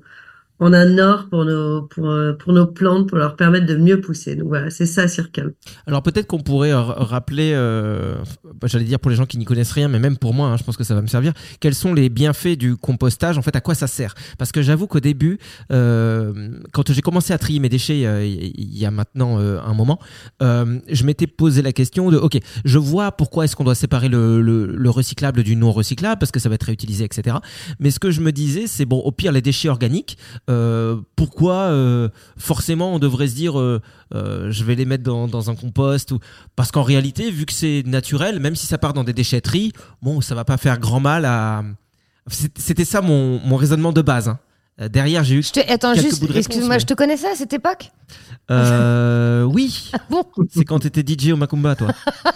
en 0.59 0.73
un 0.73 0.97
or 0.97 1.27
pour 1.29 1.45
nos 1.45 1.83
pour 1.83 2.09
euh, 2.09 2.33
pour 2.33 2.53
nos 2.53 2.67
plantes 2.67 3.07
pour 3.09 3.17
leur 3.17 3.35
permettre 3.35 3.65
de 3.65 3.75
mieux 3.75 4.01
pousser. 4.01 4.35
Donc 4.35 4.49
voilà 4.49 4.69
c'est 4.69 4.85
ça 4.85 5.07
Circle 5.07 5.53
Alors 5.87 6.03
peut-être 6.03 6.27
qu'on 6.27 6.39
pourrait 6.39 6.73
rappeler, 6.73 7.51
euh, 7.53 8.15
j'allais 8.65 8.83
dire 8.85 8.99
pour 8.99 9.09
les 9.11 9.17
gens 9.17 9.25
qui 9.25 9.37
n'y 9.37 9.45
connaissent 9.45 9.71
rien, 9.71 9.87
mais 9.87 9.99
même 9.99 10.17
pour 10.17 10.33
moi, 10.33 10.49
hein, 10.49 10.57
je 10.57 10.63
pense 10.63 10.77
que 10.77 10.83
ça 10.83 10.95
va 10.95 11.01
me 11.01 11.07
servir, 11.07 11.33
quels 11.59 11.75
sont 11.75 11.93
les 11.93 12.09
bienfaits 12.09 12.57
du 12.57 12.75
compostage, 12.75 13.37
en 13.37 13.41
fait, 13.41 13.55
à 13.55 13.61
quoi 13.61 13.73
ça 13.75 13.87
sert? 13.87 14.13
Parce 14.37 14.51
que 14.51 14.61
j'avoue 14.61 14.87
qu'au 14.87 14.99
début, 14.99 15.39
euh, 15.71 16.49
quand 16.73 16.91
j'ai 16.91 17.01
commencé 17.01 17.33
à 17.33 17.37
trier 17.37 17.59
mes 17.59 17.69
déchets 17.69 17.99
il 17.99 18.77
y 18.77 18.85
a 18.85 18.91
maintenant 18.91 19.37
un 19.39 19.73
moment, 19.73 19.99
je 20.41 21.03
m'étais 21.03 21.27
posé 21.27 21.61
la 21.61 21.71
question 21.73 22.11
de, 22.11 22.17
ok, 22.17 22.37
je 22.65 22.77
vois 22.77 23.11
pourquoi 23.11 23.45
est-ce 23.45 23.55
qu'on 23.55 23.63
doit 23.63 23.75
séparer 23.75 24.09
le, 24.09 24.41
le- 24.41 24.65
le 24.65 24.89
recyclable 24.89 25.43
du 25.43 25.55
non 25.55 25.71
recyclable, 25.71 26.19
parce 26.19 26.31
que 26.31 26.39
ça 26.39 26.49
va 26.49 26.55
être 26.55 26.63
réutilisé, 26.63 27.05
etc. 27.05 27.37
Mais 27.79 27.91
ce 27.91 27.99
que 27.99 28.11
je 28.11 28.21
me 28.21 28.31
disais, 28.31 28.67
c'est 28.67 28.85
bon, 28.85 28.99
au 28.99 29.11
pire, 29.11 29.31
les 29.31 29.41
déchets 29.41 29.69
organiques, 29.69 30.17
euh, 30.49 30.97
pourquoi 31.15 31.53
euh, 31.53 32.09
forcément 32.37 32.95
on 32.95 32.99
devrait 32.99 33.27
se 33.27 33.35
dire 33.35 33.59
euh, 33.59 33.81
je 34.11 34.63
vais 34.63 34.73
les 34.75 34.85
mettre 34.85 35.03
dans, 35.03 35.49
un 35.49 35.55
compost 35.55 36.11
ou 36.11 36.19
parce 36.55 36.71
qu'en 36.71 36.81
réalité 36.81 37.29
vu 37.29 37.45
que 37.45 37.53
c'est 37.53 37.83
naturel 37.85 38.39
même 38.39 38.55
si 38.55 38.65
ça 38.65 38.79
part 38.79 38.93
dans 38.93 39.03
des 39.03 39.13
déchetteries 39.13 39.73
bon 40.01 40.21
ça 40.21 40.33
va 40.33 40.45
pas 40.45 40.57
faire 40.57 40.79
grand 40.79 40.99
mal 40.99 41.25
à 41.25 41.63
c'était 42.27 42.85
ça 42.85 43.01
mon, 43.01 43.39
mon 43.39 43.57
raisonnement 43.57 43.91
de 43.91 44.01
base 44.01 44.27
hein. 44.27 44.39
Euh, 44.81 44.87
derrière 44.87 45.23
j'ai 45.23 45.35
eu 45.35 45.43
Je 45.43 45.51
te... 45.51 45.59
Attends, 45.71 45.93
juste, 45.93 46.19
bouts 46.21 46.27
de 46.27 46.31
réponse, 46.33 46.45
excuse-moi, 46.47 46.75
mais- 46.75 46.79
je 46.79 46.85
te 46.85 46.93
connaissais 46.93 47.27
à 47.29 47.35
cette 47.35 47.51
époque? 47.53 47.91
Euh, 48.51 49.43
oui 49.43 49.91
Bon, 50.09 50.23
c'est 50.49 50.63
quand 50.65 50.79
t'étais 50.79 51.03
DJ 51.05 51.33
au 51.33 51.35
Macumba 51.37 51.75
toi 51.75 51.89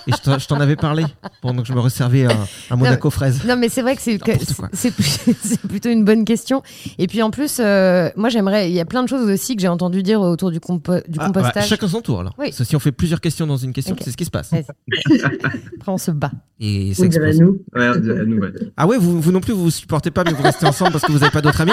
et 0.05 0.11
je 0.11 0.45
t'en- 0.47 0.59
avais 0.59 0.75
parlé 0.75 1.03
pendant 1.41 1.63
que 1.63 1.67
je 1.67 1.73
me 1.73 1.79
resservais 1.79 2.25
un, 2.25 2.37
un 2.69 2.75
Monaco 2.75 3.09
fraise 3.09 3.41
non 3.47 3.55
mais 3.55 3.67
c'est 3.69 3.81
vrai 3.81 3.95
que 3.95 4.01
c'est 4.73 5.61
plutôt 5.67 5.89
une 5.89 6.05
bonne 6.05 6.23
question. 6.25 6.61
Et 6.99 7.07
puis 7.07 7.23
en 7.23 7.31
plus, 7.31 7.57
euh, 7.59 8.09
moi 8.15 8.29
j'aimerais, 8.29 8.69
il 8.69 8.75
y 8.75 8.79
a 8.79 8.85
plein 8.85 9.01
de 9.01 9.09
choses 9.09 9.27
aussi 9.27 9.55
que 9.55 9.61
j'ai 9.63 9.67
entendu 9.67 10.03
dire 10.03 10.21
autour 10.21 10.51
du, 10.51 10.59
compo- 10.59 11.01
du 11.07 11.17
Ah, 11.19 11.29
bah, 11.29 11.41
compostage. 11.41 11.67
chacun 11.67 11.87
son 11.87 12.01
tour 12.01 12.19
alors 12.19 12.35
Oui. 12.37 12.47
Parce 12.49 12.57
que 12.59 12.63
si 12.65 12.75
on 12.75 12.79
fait 12.79 12.91
plusieurs 12.91 13.19
questions 13.21 13.47
dans 13.47 13.57
une 13.57 13.73
question 13.73 13.95
c'est 13.99 14.11
ce 14.11 14.17
qui 14.17 14.25
se 14.25 14.29
passe. 14.31 14.51
Après 14.53 14.75
on 15.87 15.97
se 15.97 16.11
bat. 16.11 16.31
et 16.59 16.93
ça 16.93 17.05
explose. 17.05 17.39
nous 17.39 17.61
Ouais, 17.73 17.89
on 17.95 17.99
dirait 17.99 18.25
nous, 18.25 18.37
ouais. 18.39 18.51
Ah 18.77 18.85
ouais, 18.85 18.97
vous, 18.99 19.19
vous 19.19 19.31
non 19.31 19.41
plus, 19.41 19.53
vous 19.53 19.63
vous 19.63 19.71
supportez 19.71 20.11
pas, 20.11 20.23
mais 20.23 20.33
vous 20.33 20.43
restez 20.43 20.67
ensemble 20.67 20.91
parce 20.91 21.05
que 21.05 21.11
vous 21.11 21.19
n'avez 21.19 21.31
pas 21.31 21.41
d'autres 21.41 21.61
amis 21.61 21.71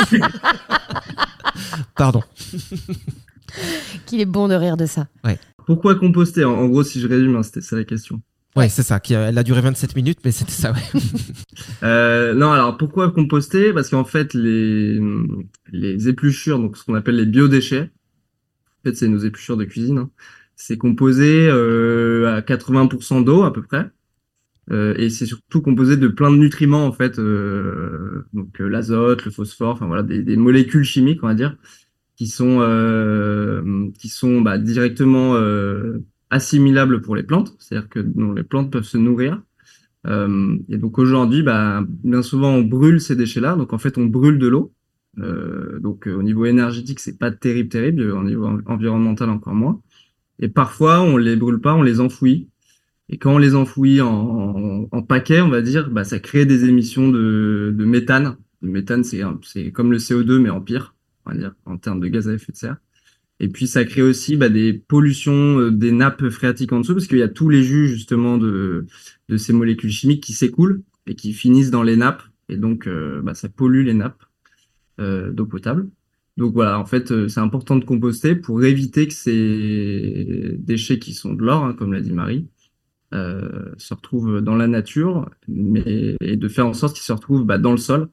Pardon. 1.96 2.22
Qu'il 4.06 4.20
est 4.20 4.26
bon 4.26 4.48
de 4.48 4.54
rire 4.54 4.76
de 4.76 4.86
ça. 4.86 5.08
Pourquoi 5.66 5.94
composter 5.94 6.44
en, 6.44 6.52
en 6.52 6.66
gros, 6.68 6.82
si 6.82 7.00
je 7.00 7.06
résume, 7.06 7.36
hein, 7.36 7.42
c'était 7.42 7.60
ça 7.60 7.76
la 7.76 7.84
question. 7.84 8.20
Ouais, 8.56 8.68
c'est 8.68 8.82
ça. 8.82 8.98
Qui 8.98 9.14
a, 9.14 9.28
elle 9.28 9.38
a 9.38 9.42
duré 9.42 9.60
27 9.60 9.94
minutes, 9.94 10.18
mais 10.24 10.32
c'était 10.32 10.52
ça, 10.52 10.72
ouais. 10.72 11.00
Euh, 11.82 12.34
non, 12.34 12.52
alors 12.52 12.76
pourquoi 12.76 13.10
composter? 13.10 13.72
Parce 13.72 13.88
qu'en 13.88 14.04
fait, 14.04 14.34
les, 14.34 14.98
les 15.72 16.08
épluchures, 16.08 16.58
donc 16.58 16.76
ce 16.76 16.84
qu'on 16.84 16.94
appelle 16.94 17.16
les 17.16 17.26
biodéchets, 17.26 17.90
en 18.80 18.82
fait, 18.88 18.96
c'est 18.96 19.08
nos 19.08 19.18
épluchures 19.18 19.56
de 19.56 19.64
cuisine, 19.64 19.98
hein, 19.98 20.10
c'est 20.56 20.76
composé 20.76 21.48
euh, 21.48 22.36
à 22.36 22.40
80% 22.42 23.24
d'eau 23.24 23.44
à 23.44 23.52
peu 23.52 23.62
près. 23.62 23.88
Euh, 24.70 24.94
et 24.98 25.10
c'est 25.10 25.26
surtout 25.26 25.62
composé 25.62 25.96
de 25.96 26.08
plein 26.08 26.30
de 26.30 26.36
nutriments 26.36 26.86
en 26.86 26.92
fait, 26.92 27.18
euh, 27.18 28.24
donc 28.32 28.60
euh, 28.60 28.68
l'azote, 28.68 29.24
le 29.24 29.30
phosphore, 29.32 29.74
enfin 29.74 29.86
voilà, 29.86 30.02
des, 30.04 30.22
des 30.22 30.36
molécules 30.36 30.84
chimiques 30.84 31.24
on 31.24 31.26
va 31.26 31.34
dire, 31.34 31.56
qui 32.16 32.28
sont 32.28 32.58
euh, 32.60 33.88
qui 33.98 34.08
sont 34.08 34.42
bah, 34.42 34.58
directement 34.58 35.34
euh, 35.36 35.98
assimilables 36.30 37.00
pour 37.00 37.16
les 37.16 37.24
plantes, 37.24 37.56
c'est-à-dire 37.58 37.88
que 37.88 38.00
dont 38.00 38.32
les 38.32 38.44
plantes 38.44 38.70
peuvent 38.70 38.84
se 38.84 38.98
nourrir. 38.98 39.42
Et 40.06 40.78
donc 40.78 40.98
aujourd'hui, 40.98 41.42
bah, 41.42 41.84
bien 41.88 42.22
souvent 42.22 42.54
on 42.54 42.62
brûle 42.62 43.00
ces 43.00 43.16
déchets-là, 43.16 43.56
donc 43.56 43.72
en 43.72 43.78
fait 43.78 43.98
on 43.98 44.06
brûle 44.06 44.38
de 44.38 44.48
l'eau. 44.48 44.72
Donc 45.16 46.06
au 46.06 46.22
niveau 46.22 46.46
énergétique, 46.46 47.00
c'est 47.00 47.18
pas 47.18 47.30
terrible, 47.30 47.68
terrible. 47.68 48.10
Au 48.12 48.22
niveau 48.22 48.46
en- 48.46 48.60
environnemental, 48.66 49.28
encore 49.30 49.54
moins. 49.54 49.82
Et 50.38 50.48
parfois, 50.48 51.00
on 51.02 51.16
les 51.18 51.36
brûle 51.36 51.60
pas, 51.60 51.74
on 51.74 51.82
les 51.82 52.00
enfouit. 52.00 52.49
Et 53.10 53.18
quand 53.18 53.34
on 53.34 53.38
les 53.38 53.56
enfouit 53.56 54.00
en, 54.00 54.08
en, 54.08 54.88
en 54.90 55.02
paquets, 55.02 55.40
on 55.40 55.48
va 55.48 55.62
dire, 55.62 55.90
bah, 55.90 56.04
ça 56.04 56.20
crée 56.20 56.46
des 56.46 56.66
émissions 56.66 57.08
de, 57.08 57.74
méthane. 57.76 58.36
Le 58.62 58.70
méthane, 58.70 59.02
c'est 59.02 59.72
comme 59.72 59.90
le 59.90 59.98
CO2, 59.98 60.38
mais 60.38 60.48
en 60.48 60.60
pire, 60.60 60.94
on 61.26 61.32
va 61.32 61.36
dire, 61.36 61.54
en 61.64 61.76
termes 61.76 61.98
de 61.98 62.06
gaz 62.06 62.28
à 62.28 62.34
effet 62.34 62.52
de 62.52 62.56
serre. 62.56 62.76
Et 63.40 63.48
puis 63.48 63.66
ça 63.66 63.84
crée 63.84 64.02
aussi 64.02 64.36
bah, 64.36 64.48
des 64.48 64.72
pollutions 64.74 65.58
euh, 65.58 65.70
des 65.70 65.92
nappes 65.92 66.28
phréatiques 66.28 66.72
en 66.72 66.80
dessous, 66.80 66.94
parce 66.94 67.06
qu'il 67.06 67.18
y 67.18 67.22
a 67.22 67.28
tous 67.28 67.48
les 67.48 67.62
jus 67.62 67.88
justement 67.88 68.36
de, 68.36 68.86
de 69.28 69.36
ces 69.36 69.54
molécules 69.54 69.90
chimiques 69.90 70.22
qui 70.22 70.34
s'écoulent 70.34 70.82
et 71.06 71.14
qui 71.14 71.32
finissent 71.32 71.70
dans 71.70 71.82
les 71.82 71.96
nappes. 71.96 72.22
Et 72.48 72.56
donc 72.56 72.86
euh, 72.86 73.22
bah, 73.22 73.34
ça 73.34 73.48
pollue 73.48 73.84
les 73.84 73.94
nappes 73.94 74.22
euh, 75.00 75.32
d'eau 75.32 75.46
potable. 75.46 75.88
Donc 76.36 76.52
voilà, 76.52 76.78
en 76.78 76.84
fait, 76.84 77.28
c'est 77.28 77.40
important 77.40 77.76
de 77.76 77.84
composter 77.84 78.36
pour 78.36 78.62
éviter 78.62 79.08
que 79.08 79.14
ces 79.14 80.56
déchets 80.58 80.98
qui 80.98 81.12
sont 81.12 81.32
de 81.32 81.42
l'or, 81.42 81.64
hein, 81.64 81.74
comme 81.76 81.92
l'a 81.92 82.00
dit 82.00 82.12
Marie, 82.12 82.46
euh, 83.14 83.72
se 83.78 83.92
retrouvent 83.94 84.40
dans 84.40 84.54
la 84.56 84.66
nature, 84.66 85.28
mais 85.48 86.16
et 86.20 86.36
de 86.36 86.48
faire 86.48 86.66
en 86.66 86.72
sorte 86.74 86.94
qu'ils 86.94 87.04
se 87.04 87.12
retrouvent 87.12 87.44
bah, 87.44 87.58
dans 87.58 87.72
le 87.72 87.76
sol 87.78 88.08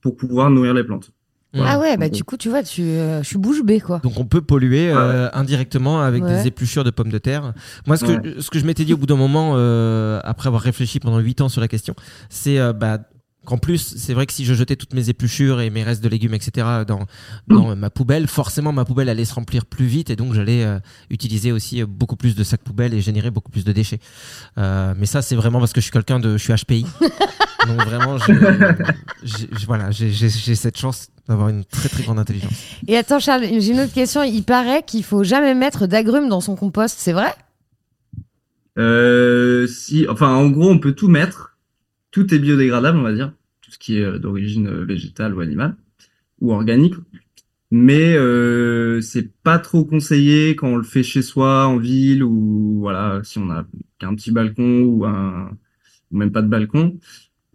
pour 0.00 0.16
pouvoir 0.16 0.50
nourrir 0.50 0.74
les 0.74 0.84
plantes. 0.84 1.10
Voilà. 1.52 1.72
Ah 1.72 1.78
ouais, 1.80 1.96
bah 1.96 2.08
du 2.08 2.22
coup, 2.22 2.36
tu 2.36 2.48
vois, 2.48 2.62
tu, 2.62 2.82
euh, 2.82 3.24
je 3.24 3.26
suis 3.26 3.36
bouche 3.36 3.62
bée, 3.64 3.80
quoi. 3.80 3.98
Donc 4.04 4.12
on 4.20 4.24
peut 4.24 4.40
polluer 4.40 4.88
euh, 4.92 5.28
indirectement 5.32 6.00
avec 6.00 6.22
Ouais. 6.22 6.28
des 6.42 6.46
épluchures 6.46 6.84
de 6.84 6.90
pommes 6.90 7.10
de 7.10 7.18
terre. 7.18 7.54
Moi, 7.88 7.96
ce 7.96 8.04
que, 8.04 8.12
Ouais. 8.12 8.34
ce 8.40 8.50
que 8.50 8.60
je 8.60 8.66
m'étais 8.66 8.84
dit 8.84 8.94
au 8.94 8.96
bout 8.96 9.06
d'un 9.06 9.16
moment, 9.16 9.54
euh, 9.56 10.20
après 10.22 10.46
avoir 10.46 10.62
réfléchi 10.62 11.00
pendant 11.00 11.18
8 11.18 11.40
ans 11.40 11.48
sur 11.48 11.60
la 11.60 11.66
question, 11.66 11.94
c'est 12.28 12.60
euh, 12.60 12.72
bah, 12.72 13.00
qu'en 13.46 13.58
plus, 13.58 13.94
c'est 13.96 14.12
vrai 14.14 14.26
que 14.26 14.32
si 14.32 14.44
je 14.44 14.52
jetais 14.54 14.76
toutes 14.76 14.92
mes 14.94 15.08
épluchures 15.08 15.60
et 15.60 15.70
mes 15.70 15.82
restes 15.82 16.02
de 16.04 16.08
légumes, 16.08 16.34
etc., 16.34 16.66
dans, 16.86 17.06
dans 17.48 17.74
ma 17.74 17.88
poubelle, 17.90 18.26
forcément 18.26 18.72
ma 18.72 18.84
poubelle 18.84 19.08
allait 19.08 19.24
se 19.24 19.34
remplir 19.34 19.64
plus 19.66 19.86
vite 19.86 20.10
et 20.10 20.16
donc 20.16 20.34
j'allais 20.34 20.62
euh, 20.64 20.78
utiliser 21.08 21.50
aussi 21.50 21.82
euh, 21.82 21.86
beaucoup 21.86 22.16
plus 22.16 22.34
de 22.36 22.44
sacs 22.44 22.62
poubelles 22.62 22.92
et 22.94 23.00
générer 23.00 23.30
beaucoup 23.30 23.50
plus 23.50 23.64
de 23.64 23.72
déchets. 23.72 23.98
Euh, 24.58 24.92
mais 24.96 25.06
ça, 25.06 25.22
c'est 25.22 25.36
vraiment 25.36 25.58
parce 25.58 25.72
que 25.72 25.80
je 25.80 25.84
suis 25.84 25.92
quelqu'un 25.92 26.20
de. 26.20 26.36
Je 26.36 26.42
suis 26.42 26.52
HPI. 26.54 26.84
donc 27.66 27.82
vraiment, 27.84 28.18
je- 28.18 28.32
j'ai- 29.22 29.48
j'ai- 29.56 29.66
voilà, 29.66 29.90
j'ai 29.90 30.10
j'ai- 30.12 30.28
j'ai 30.28 30.54
cette 30.54 30.76
chance 30.78 31.08
d'avoir 31.28 31.48
une 31.48 31.64
très 31.64 31.88
très 31.88 32.02
grande 32.02 32.18
intelligence. 32.18 32.52
Et 32.88 32.96
attends, 32.96 33.20
Charles, 33.20 33.44
j'ai 33.44 33.70
une 33.72 33.80
autre 33.80 33.92
question. 33.94 34.22
Il 34.22 34.42
paraît 34.42 34.82
qu'il 34.86 35.02
faut 35.04 35.24
jamais 35.24 35.54
mettre 35.54 35.86
d'agrumes 35.86 36.28
dans 36.28 36.40
son 36.40 36.56
compost, 36.56 36.96
c'est 36.98 37.12
vrai? 37.12 37.32
Euh, 38.78 39.66
si, 39.66 40.06
enfin, 40.08 40.28
en 40.34 40.48
gros, 40.48 40.70
on 40.70 40.78
peut 40.78 40.92
tout 40.92 41.08
mettre. 41.08 41.49
Tout 42.10 42.34
est 42.34 42.38
biodégradable, 42.38 42.98
on 42.98 43.02
va 43.02 43.12
dire. 43.12 43.32
Tout 43.60 43.70
ce 43.70 43.78
qui 43.78 43.98
est 43.98 44.04
euh, 44.04 44.18
d'origine 44.18 44.66
euh, 44.68 44.84
végétale 44.84 45.34
ou 45.34 45.40
animale 45.40 45.76
ou 46.40 46.52
organique. 46.52 46.94
Mais 47.70 48.14
euh, 48.16 49.00
c'est 49.00 49.32
pas 49.42 49.58
trop 49.58 49.84
conseillé 49.84 50.56
quand 50.56 50.68
on 50.68 50.76
le 50.76 50.82
fait 50.82 51.02
chez 51.04 51.22
soi, 51.22 51.66
en 51.66 51.76
ville 51.78 52.24
ou 52.24 52.80
voilà, 52.80 53.20
si 53.22 53.38
on 53.38 53.50
a 53.50 53.64
qu'un 53.98 54.14
petit 54.14 54.32
balcon 54.32 54.82
ou 54.82 55.04
un 55.04 55.50
ou 56.10 56.18
même 56.18 56.32
pas 56.32 56.42
de 56.42 56.48
balcon, 56.48 56.98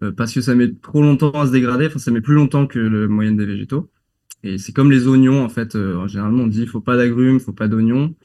euh, 0.04 0.12
parce 0.12 0.34
que 0.34 0.42
ça 0.42 0.56
met 0.56 0.74
trop 0.74 1.02
longtemps 1.02 1.32
à 1.32 1.48
se 1.48 1.52
dégrader. 1.52 1.88
Enfin, 1.88 2.00
ça 2.00 2.12
met 2.12 2.22
plus 2.22 2.36
longtemps 2.36 2.68
que 2.68 2.80
le 2.80 3.08
moyenne 3.08 3.38
des 3.38 3.46
végétaux. 3.46 3.92
Et 4.44 4.58
c'est 4.58 4.74
comme 4.74 4.92
les 4.92 5.08
oignons 5.08 5.44
en 5.44 5.50
fait. 5.50 5.76
Euh, 5.76 6.08
généralement, 6.08 6.44
on 6.44 6.48
dit 6.48 6.68
faut 6.68 6.82
pas 6.82 6.98
d'agrumes, 6.98 7.40
faut 7.40 7.54
pas 7.54 7.68
d'oignons 7.68 8.16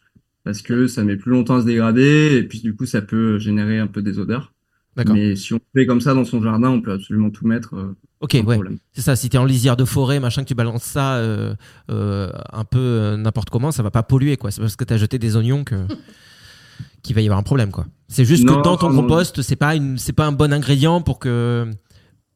parce 0.45 0.63
que 0.63 0.87
ça 0.87 1.05
met 1.05 1.17
plus 1.17 1.33
longtemps 1.33 1.57
à 1.57 1.61
se 1.63 1.67
dégrader 1.67 2.37
et 2.37 2.45
puis 2.45 2.61
du 2.61 2.75
coup 2.75 2.87
ça 2.87 3.03
peut 3.03 3.39
générer 3.39 3.79
un 3.79 3.87
peu 3.87 4.03
des 4.03 4.19
odeurs. 4.19 4.55
Mais 4.97 5.37
si 5.37 5.55
on 5.55 5.61
fait 5.75 5.87
comme 5.87 6.01
ça 6.01 6.15
dans 6.15 6.25
son 6.25 6.43
jardin, 6.43 6.69
on 6.71 6.81
peut 6.83 6.93
absolument 6.93 7.31
tout 7.31 7.47
mettre. 7.47 7.75
euh, 7.75 7.97
Ok, 8.21 8.37
ouais. 8.45 8.59
C'est 8.93 9.01
ça, 9.01 9.17
si 9.17 9.31
t'es 9.31 9.39
en 9.39 9.45
lisière 9.47 9.77
de 9.77 9.85
forêt, 9.87 10.21
machin, 10.21 10.43
que 10.43 10.49
tu 10.49 10.55
balances 10.55 10.83
ça 10.83 11.15
euh, 11.17 11.55
euh, 11.91 12.31
un 12.53 12.65
peu 12.65 12.79
euh, 12.79 13.17
n'importe 13.17 13.49
comment, 13.51 13.73
ça 13.73 13.83
va 13.83 13.91
pas 13.91 14.03
polluer, 14.03 14.37
quoi. 14.37 14.51
C'est 14.51 14.61
parce 14.61 14.77
que 14.77 14.85
t'as 14.85 14.99
jeté 14.99 15.19
des 15.19 15.37
oignons 15.37 15.65
que 15.65 15.87
qu'il 17.03 17.15
va 17.15 17.23
y 17.23 17.25
avoir 17.27 17.39
un 17.39 17.43
problème, 17.45 17.71
quoi. 17.71 17.87
C'est 18.09 18.25
juste 18.25 18.45
Non, 18.45 18.59
que 18.59 18.63
dans 18.63 18.77
ton 18.77 18.89
non, 18.91 18.97
non. 18.97 19.03
compost, 19.03 19.41
c'est 19.43 19.57
pas 19.57 19.75
une, 19.75 19.97
c'est 19.97 20.13
pas 20.13 20.27
un 20.27 20.33
bon 20.33 20.53
ingrédient 20.53 21.01
pour 21.01 21.19
que 21.19 21.71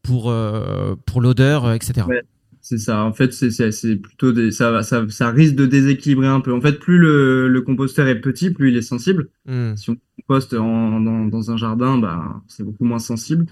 pour 0.02 0.30
euh, 0.30 0.94
pour 1.06 1.20
l'odeur, 1.20 1.72
etc. 1.72 2.06
Ouais. 2.08 2.22
C'est 2.64 2.78
ça. 2.78 3.04
En 3.04 3.12
fait, 3.12 3.30
c'est 3.30 3.96
plutôt 3.96 4.32
des 4.32 4.50
ça 4.50 4.82
ça 4.82 5.06
ça 5.10 5.30
risque 5.30 5.54
de 5.54 5.66
déséquilibrer 5.66 6.28
un 6.28 6.40
peu. 6.40 6.50
En 6.50 6.62
fait, 6.62 6.78
plus 6.78 6.96
le 6.96 7.46
le 7.46 7.60
composteur 7.60 8.06
est 8.08 8.22
petit, 8.22 8.50
plus 8.52 8.70
il 8.70 8.76
est 8.78 8.82
sensible. 8.82 9.28
Hmm. 9.44 9.76
Si 9.76 9.90
on 9.90 9.98
composte 10.16 10.54
en 10.54 10.98
dans 11.00 11.26
dans 11.26 11.50
un 11.50 11.58
jardin, 11.58 11.98
bah 11.98 12.42
c'est 12.48 12.64
beaucoup 12.64 12.86
moins 12.86 12.98
sensible. 12.98 13.46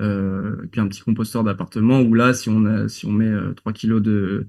Euh, 0.00 0.66
qu'un 0.72 0.88
petit 0.88 1.02
composteur 1.02 1.44
d'appartement 1.44 2.00
où 2.00 2.14
là, 2.14 2.32
si 2.32 2.48
on 2.48 2.64
a 2.64 2.88
si 2.88 3.04
on 3.04 3.12
met 3.12 3.28
euh, 3.28 3.52
3 3.52 3.74
kilos 3.74 4.00
de 4.00 4.48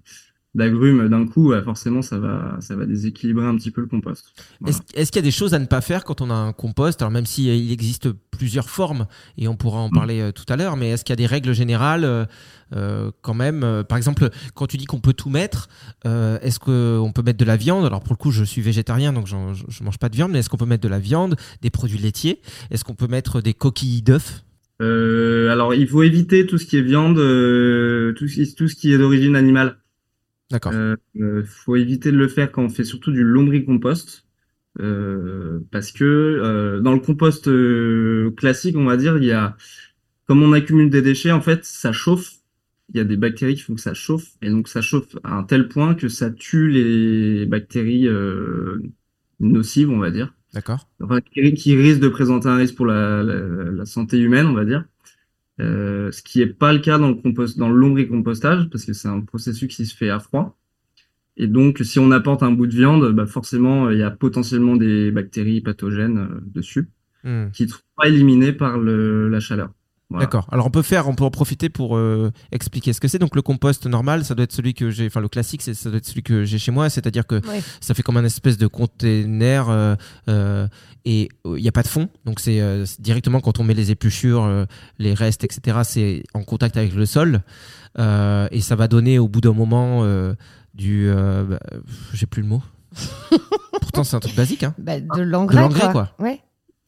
d'agrumes 0.56 1.10
d'un 1.10 1.28
coup, 1.28 1.50
ouais, 1.50 1.62
forcément 1.62 2.02
ça 2.02 2.18
va 2.18 2.58
ça 2.62 2.76
va 2.76 2.86
déséquilibrer 2.86 3.46
un 3.46 3.56
petit 3.56 3.72
peu 3.72 3.82
le 3.82 3.88
compost. 3.88 4.34
Voilà. 4.62 4.78
Est-ce 4.96 5.12
qu'il 5.12 5.20
y 5.20 5.24
a 5.24 5.30
des 5.30 5.32
choses 5.32 5.54
à 5.54 5.60
ne 5.60 5.66
pas 5.66 5.82
faire 5.82 6.04
quand 6.04 6.22
on 6.22 6.30
a 6.30 6.34
un 6.34 6.54
compost? 6.54 7.02
Alors 7.02 7.12
même 7.12 7.26
si 7.26 7.50
euh, 7.50 7.56
il 7.56 7.72
existe 7.72 8.10
plusieurs 8.32 8.70
formes 8.70 9.06
et 9.38 9.48
on 9.48 9.56
pourra 9.56 9.80
en 9.80 9.90
parler 9.90 10.22
euh, 10.22 10.32
tout 10.32 10.46
à 10.50 10.56
l'heure, 10.56 10.78
mais 10.78 10.90
est-ce 10.90 11.04
qu'il 11.04 11.12
y 11.12 11.18
a 11.20 11.24
des 11.24 11.26
règles 11.26 11.54
générales 11.54 12.06
euh, 12.06 12.26
euh, 12.74 13.12
quand 13.22 13.34
même 13.34 13.64
euh, 13.64 13.84
Par 13.84 13.98
exemple, 13.98 14.30
quand 14.56 14.68
tu 14.68 14.78
dis 14.78 14.86
qu'on 14.86 15.00
peut 15.00 15.14
tout 15.14 15.30
mettre, 15.30 15.68
euh, 16.06 16.40
est-ce 16.42 16.60
qu'on 16.60 17.12
peut 17.14 17.22
mettre 17.22 17.38
de 17.38 17.46
la 17.46 17.58
viande? 17.58 17.86
Alors 17.86 18.02
pour 18.02 18.14
le 18.14 18.18
coup, 18.18 18.32
je 18.32 18.44
suis 18.44 18.62
végétarien, 18.62 19.14
donc 19.14 19.28
je, 19.28 19.36
je 19.68 19.84
mange 19.84 20.00
pas 20.00 20.10
de 20.10 20.16
viande, 20.16 20.32
mais 20.32 20.40
est-ce 20.40 20.50
qu'on 20.50 20.58
peut 20.58 20.66
mettre 20.66 20.84
de 20.84 20.90
la 20.90 21.00
viande, 21.00 21.36
des 21.62 21.70
produits 21.70 22.00
laitiers? 22.00 22.42
Est-ce 22.72 22.84
qu'on 22.84 22.96
peut 22.96 23.08
mettre 23.08 23.42
des 23.42 23.54
coquilles 23.54 24.02
d'œufs? 24.02 24.44
Euh, 24.82 25.50
alors, 25.50 25.74
il 25.74 25.88
faut 25.88 26.04
éviter 26.04 26.46
tout 26.46 26.58
ce 26.58 26.66
qui 26.66 26.76
est 26.78 26.82
viande, 26.82 27.18
euh, 27.18 28.14
tout 28.14 28.28
ce 28.28 28.76
qui 28.76 28.94
est 28.94 28.98
d'origine 28.98 29.36
animale. 29.36 29.78
D'accord. 30.50 30.74
Euh, 30.74 30.96
euh, 31.18 31.44
faut 31.46 31.76
éviter 31.76 32.12
de 32.12 32.18
le 32.18 32.28
faire 32.28 32.52
quand 32.52 32.64
on 32.64 32.70
fait 32.70 32.84
surtout 32.84 33.12
du 33.12 33.24
lombricompost. 33.24 34.26
Euh, 34.82 35.62
parce 35.72 35.92
que 35.92 36.04
euh, 36.06 36.82
dans 36.82 36.94
le 36.94 37.00
compost 37.00 37.48
euh, 37.48 38.32
classique, 38.38 38.78
on 38.78 38.86
va 38.86 38.98
dire, 38.98 39.18
il 39.18 39.26
y 39.26 39.32
a, 39.34 39.58
comme 40.28 40.44
on 40.44 40.54
accumule 40.54 40.90
des 40.90 41.02
déchets, 41.02 41.32
en 41.32 41.42
fait, 41.42 41.66
ça 41.66 41.92
chauffe. 41.94 42.34
Il 42.94 42.98
y 42.98 43.00
a 43.02 43.06
des 43.06 43.18
bactéries 43.18 43.56
qui 43.56 43.62
font 43.62 43.76
que 43.76 43.82
ça 43.82 43.94
chauffe, 43.96 44.36
et 44.42 44.50
donc 44.50 44.68
ça 44.70 44.82
chauffe 44.82 45.16
à 45.24 45.36
un 45.38 45.44
tel 45.44 45.70
point 45.70 45.96
que 45.96 46.08
ça 46.10 46.32
tue 46.32 46.70
les 46.70 47.46
bactéries 47.48 48.08
euh, 48.08 48.82
nocives, 49.40 49.90
on 49.92 50.00
va 50.00 50.12
dire 50.12 50.34
D'accord. 50.54 50.88
enfin, 51.02 51.22
qui, 51.22 51.54
qui 51.56 51.76
risque 51.78 52.02
de 52.02 52.10
présenter 52.10 52.48
un 52.50 52.58
risque 52.58 52.76
pour 52.76 52.86
la, 52.88 53.24
la, 53.24 53.36
la 53.72 53.86
santé 53.86 54.20
humaine, 54.20 54.48
on 54.48 54.54
va 54.54 54.66
dire. 54.66 54.86
Euh, 55.62 56.12
ce 56.12 56.22
qui 56.22 56.42
est 56.42 56.48
pas 56.48 56.74
le 56.74 56.80
cas 56.80 56.98
dans 56.98 57.10
le 57.10 57.16
compost, 57.16 57.58
dans 57.58 57.70
le 57.70 57.76
lombricompostage, 57.76 58.70
parce 58.70 58.86
que 58.86 58.94
c'est 58.94 59.08
un 59.08 59.22
processus 59.22 59.74
qui 59.74 59.86
se 59.86 59.96
fait 59.96 60.10
à 60.10 60.20
froid. 60.20 60.58
Et 61.38 61.48
donc, 61.48 61.80
si 61.84 62.00
on 62.00 62.12
apporte 62.12 62.44
un 62.44 62.52
bout 62.52 62.68
de 62.68 62.76
viande, 62.76 63.12
bah 63.14 63.26
forcément, 63.26 63.90
il 63.90 64.00
y 64.00 64.04
a 64.04 64.12
potentiellement 64.12 64.76
des 64.78 65.12
bactéries 65.12 65.62
pathogènes 65.62 66.18
euh, 66.20 66.42
dessus, 66.46 66.90
Hmm. 67.24 67.50
qui 67.52 67.64
ne 67.64 67.70
seront 67.70 67.82
pas 67.98 68.08
éliminées 68.08 68.54
par 68.54 68.78
le, 68.78 69.30
la 69.30 69.40
chaleur. 69.40 69.74
Voilà. 70.12 70.26
D'accord. 70.26 70.48
Alors 70.52 70.68
on 70.68 70.70
peut 70.70 70.84
faire, 70.84 71.08
on 71.10 71.16
peut 71.16 71.24
en 71.24 71.32
profiter 71.32 71.68
pour 71.70 71.98
euh, 71.98 72.32
expliquer 72.52 72.94
ce 72.94 73.00
que 73.02 73.08
c'est. 73.08 73.18
Donc 73.18 73.36
le 73.36 73.42
compost 73.42 73.88
normal, 73.88 74.24
ça 74.24 74.36
doit 74.36 74.44
être 74.44 74.52
celui 74.52 74.76
que 74.76 74.92
j'ai, 74.92 75.08
enfin 75.08 75.20
le 75.20 75.28
classique, 75.30 75.64
c'est 75.64 75.74
ça 75.74 75.90
doit 75.90 75.98
être 75.98 76.06
celui 76.06 76.22
que 76.22 76.46
j'ai 76.46 76.60
chez 76.60 76.72
moi, 76.72 76.90
c'est-à-dire 76.92 77.26
que 77.26 77.36
Ouais. 77.48 77.62
ça 77.82 77.94
fait 77.96 78.04
comme 78.04 78.18
un 78.18 78.24
espèce 78.24 78.58
de 78.58 78.68
container 78.68 79.68
euh, 79.70 79.96
euh, 80.30 80.68
et 81.06 81.30
il 81.46 81.54
n'y 81.62 81.68
a 81.68 81.72
pas 81.72 81.82
de 81.82 81.88
fond. 81.88 82.08
Donc 82.26 82.40
c'est 82.40 82.62
euh, 82.62 82.86
directement 83.00 83.40
quand 83.42 83.60
on 83.60 83.64
met 83.64 83.74
les 83.74 83.90
épluchures, 83.90 84.44
euh, 84.44 84.66
les 85.00 85.16
restes, 85.16 85.44
etc. 85.44 85.80
C'est 85.84 86.24
en 86.36 86.44
contact 86.44 86.78
avec 86.78 86.94
le 86.94 87.06
sol 87.06 87.42
Euh, 87.98 88.48
et 88.52 88.60
ça 88.62 88.76
va 88.76 88.88
donner 88.90 89.20
au 89.20 89.28
bout 89.30 89.40
d'un 89.42 89.54
moment 89.54 90.02
euh, 90.04 90.36
du, 90.74 91.08
euh, 91.08 91.46
bah, 91.46 91.60
j'ai 92.14 92.26
plus 92.26 92.42
le 92.42 92.48
mot. 92.50 92.62
Pourtant 93.82 94.04
c'est 94.04 94.16
un 94.16 94.20
truc 94.20 94.36
basique, 94.36 94.64
hein. 94.64 94.74
Bah, 94.78 95.00
De 95.00 95.22
l'engrais, 95.22 95.56
De 95.56 95.62
l'engrais, 95.62 95.92
quoi. 95.92 96.12
Ouais. 96.20 96.42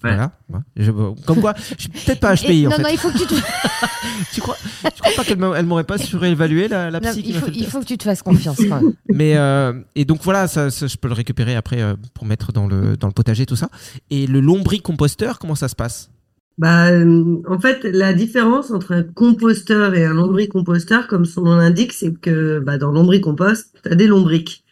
Ouais. 0.03 0.11
Voilà. 0.11 0.31
Ouais. 0.53 0.59
Je- 0.75 0.91
comme 1.25 1.41
quoi, 1.41 1.55
je 1.75 1.81
suis 1.81 1.89
peut-être 1.89 2.19
pas 2.19 2.35
HPI 2.35 2.61
Et- 2.63 2.67
en 2.67 2.69
non, 2.69 2.75
fait. 2.75 2.83
non, 2.83 2.89
il 2.91 2.97
faut 2.99 3.09
que 3.09 3.17
tu 3.17 3.25
te, 3.25 3.33
Tu 4.33 4.41
crois, 4.41 4.55
tu 4.83 5.01
crois 5.01 5.11
pas 5.15 5.23
qu'elle 5.23 5.37
m'a- 5.39 5.57
elle 5.57 5.65
m'aurait 5.65 5.83
pas 5.85 5.97
surévalué 5.97 6.67
la, 6.67 6.91
la 6.91 6.99
non, 6.99 7.09
psy 7.09 7.23
il, 7.25 7.33
faut, 7.35 7.47
il 7.51 7.65
faut 7.65 7.79
que 7.79 7.85
tu 7.85 7.97
te 7.97 8.03
fasses 8.03 8.21
confiance 8.21 8.57
quand 8.57 8.81
même. 8.81 8.93
Mais 9.11 9.37
euh, 9.37 9.73
et 9.95 10.05
donc 10.05 10.21
voilà, 10.23 10.47
ça, 10.47 10.69
ça, 10.69 10.85
je 10.85 10.97
peux 10.97 11.07
le 11.07 11.15
récupérer 11.15 11.55
après 11.55 11.81
euh, 11.81 11.95
pour 12.13 12.25
mettre 12.25 12.51
dans 12.51 12.67
le 12.67 12.95
dans 12.95 13.07
le 13.07 13.13
potager 13.13 13.45
tout 13.47 13.55
ça. 13.55 13.69
Et 14.11 14.27
le 14.27 14.39
lombricomposteur, 14.39 15.39
comment 15.39 15.55
ça 15.55 15.67
se 15.67 15.75
passe? 15.75 16.11
Bah, 16.59 16.87
euh, 16.91 17.41
en 17.47 17.59
fait, 17.59 17.83
la 17.83 18.13
différence 18.13 18.71
entre 18.71 18.91
un 18.93 19.03
composteur 19.03 19.93
et 19.95 20.05
un 20.05 20.13
lombricomposteur, 20.13 21.07
comme 21.07 21.25
son 21.25 21.41
nom 21.41 21.55
l'indique, 21.55 21.93
c'est 21.93 22.13
que 22.19 22.59
bah, 22.59 22.77
dans 22.77 22.91
lombricompost, 22.91 23.73
tu 23.83 23.91
as 23.91 23.95
des 23.95 24.07
lombriques. 24.07 24.63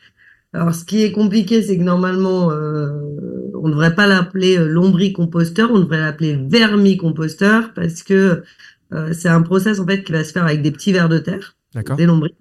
Alors, 0.55 0.73
ce 0.73 0.85
qui 0.85 1.03
est 1.03 1.11
compliqué, 1.11 1.61
c'est 1.61 1.77
que 1.77 1.83
normalement, 1.83 2.49
euh, 2.51 2.89
on 3.61 3.67
ne 3.67 3.73
devrait 3.73 3.93
pas 3.93 4.07
l'appeler 4.07 4.57
euh, 4.57 4.67
lombricomposteur, 4.67 5.69
on 5.71 5.79
devrait 5.79 5.99
l'appeler 5.99 6.39
vermicomposteur 6.49 7.73
parce 7.73 8.03
que 8.03 8.43
euh, 8.93 9.13
c'est 9.13 9.27
un 9.27 9.41
process 9.41 9.79
en 9.79 9.85
fait 9.85 10.03
qui 10.03 10.13
va 10.13 10.23
se 10.23 10.31
faire 10.31 10.45
avec 10.45 10.61
des 10.61 10.71
petits 10.71 10.93
vers 10.93 11.09
de 11.09 11.17
terre, 11.17 11.57
D'accord. 11.73 11.97
des 11.97 12.05
lombriques. 12.05 12.37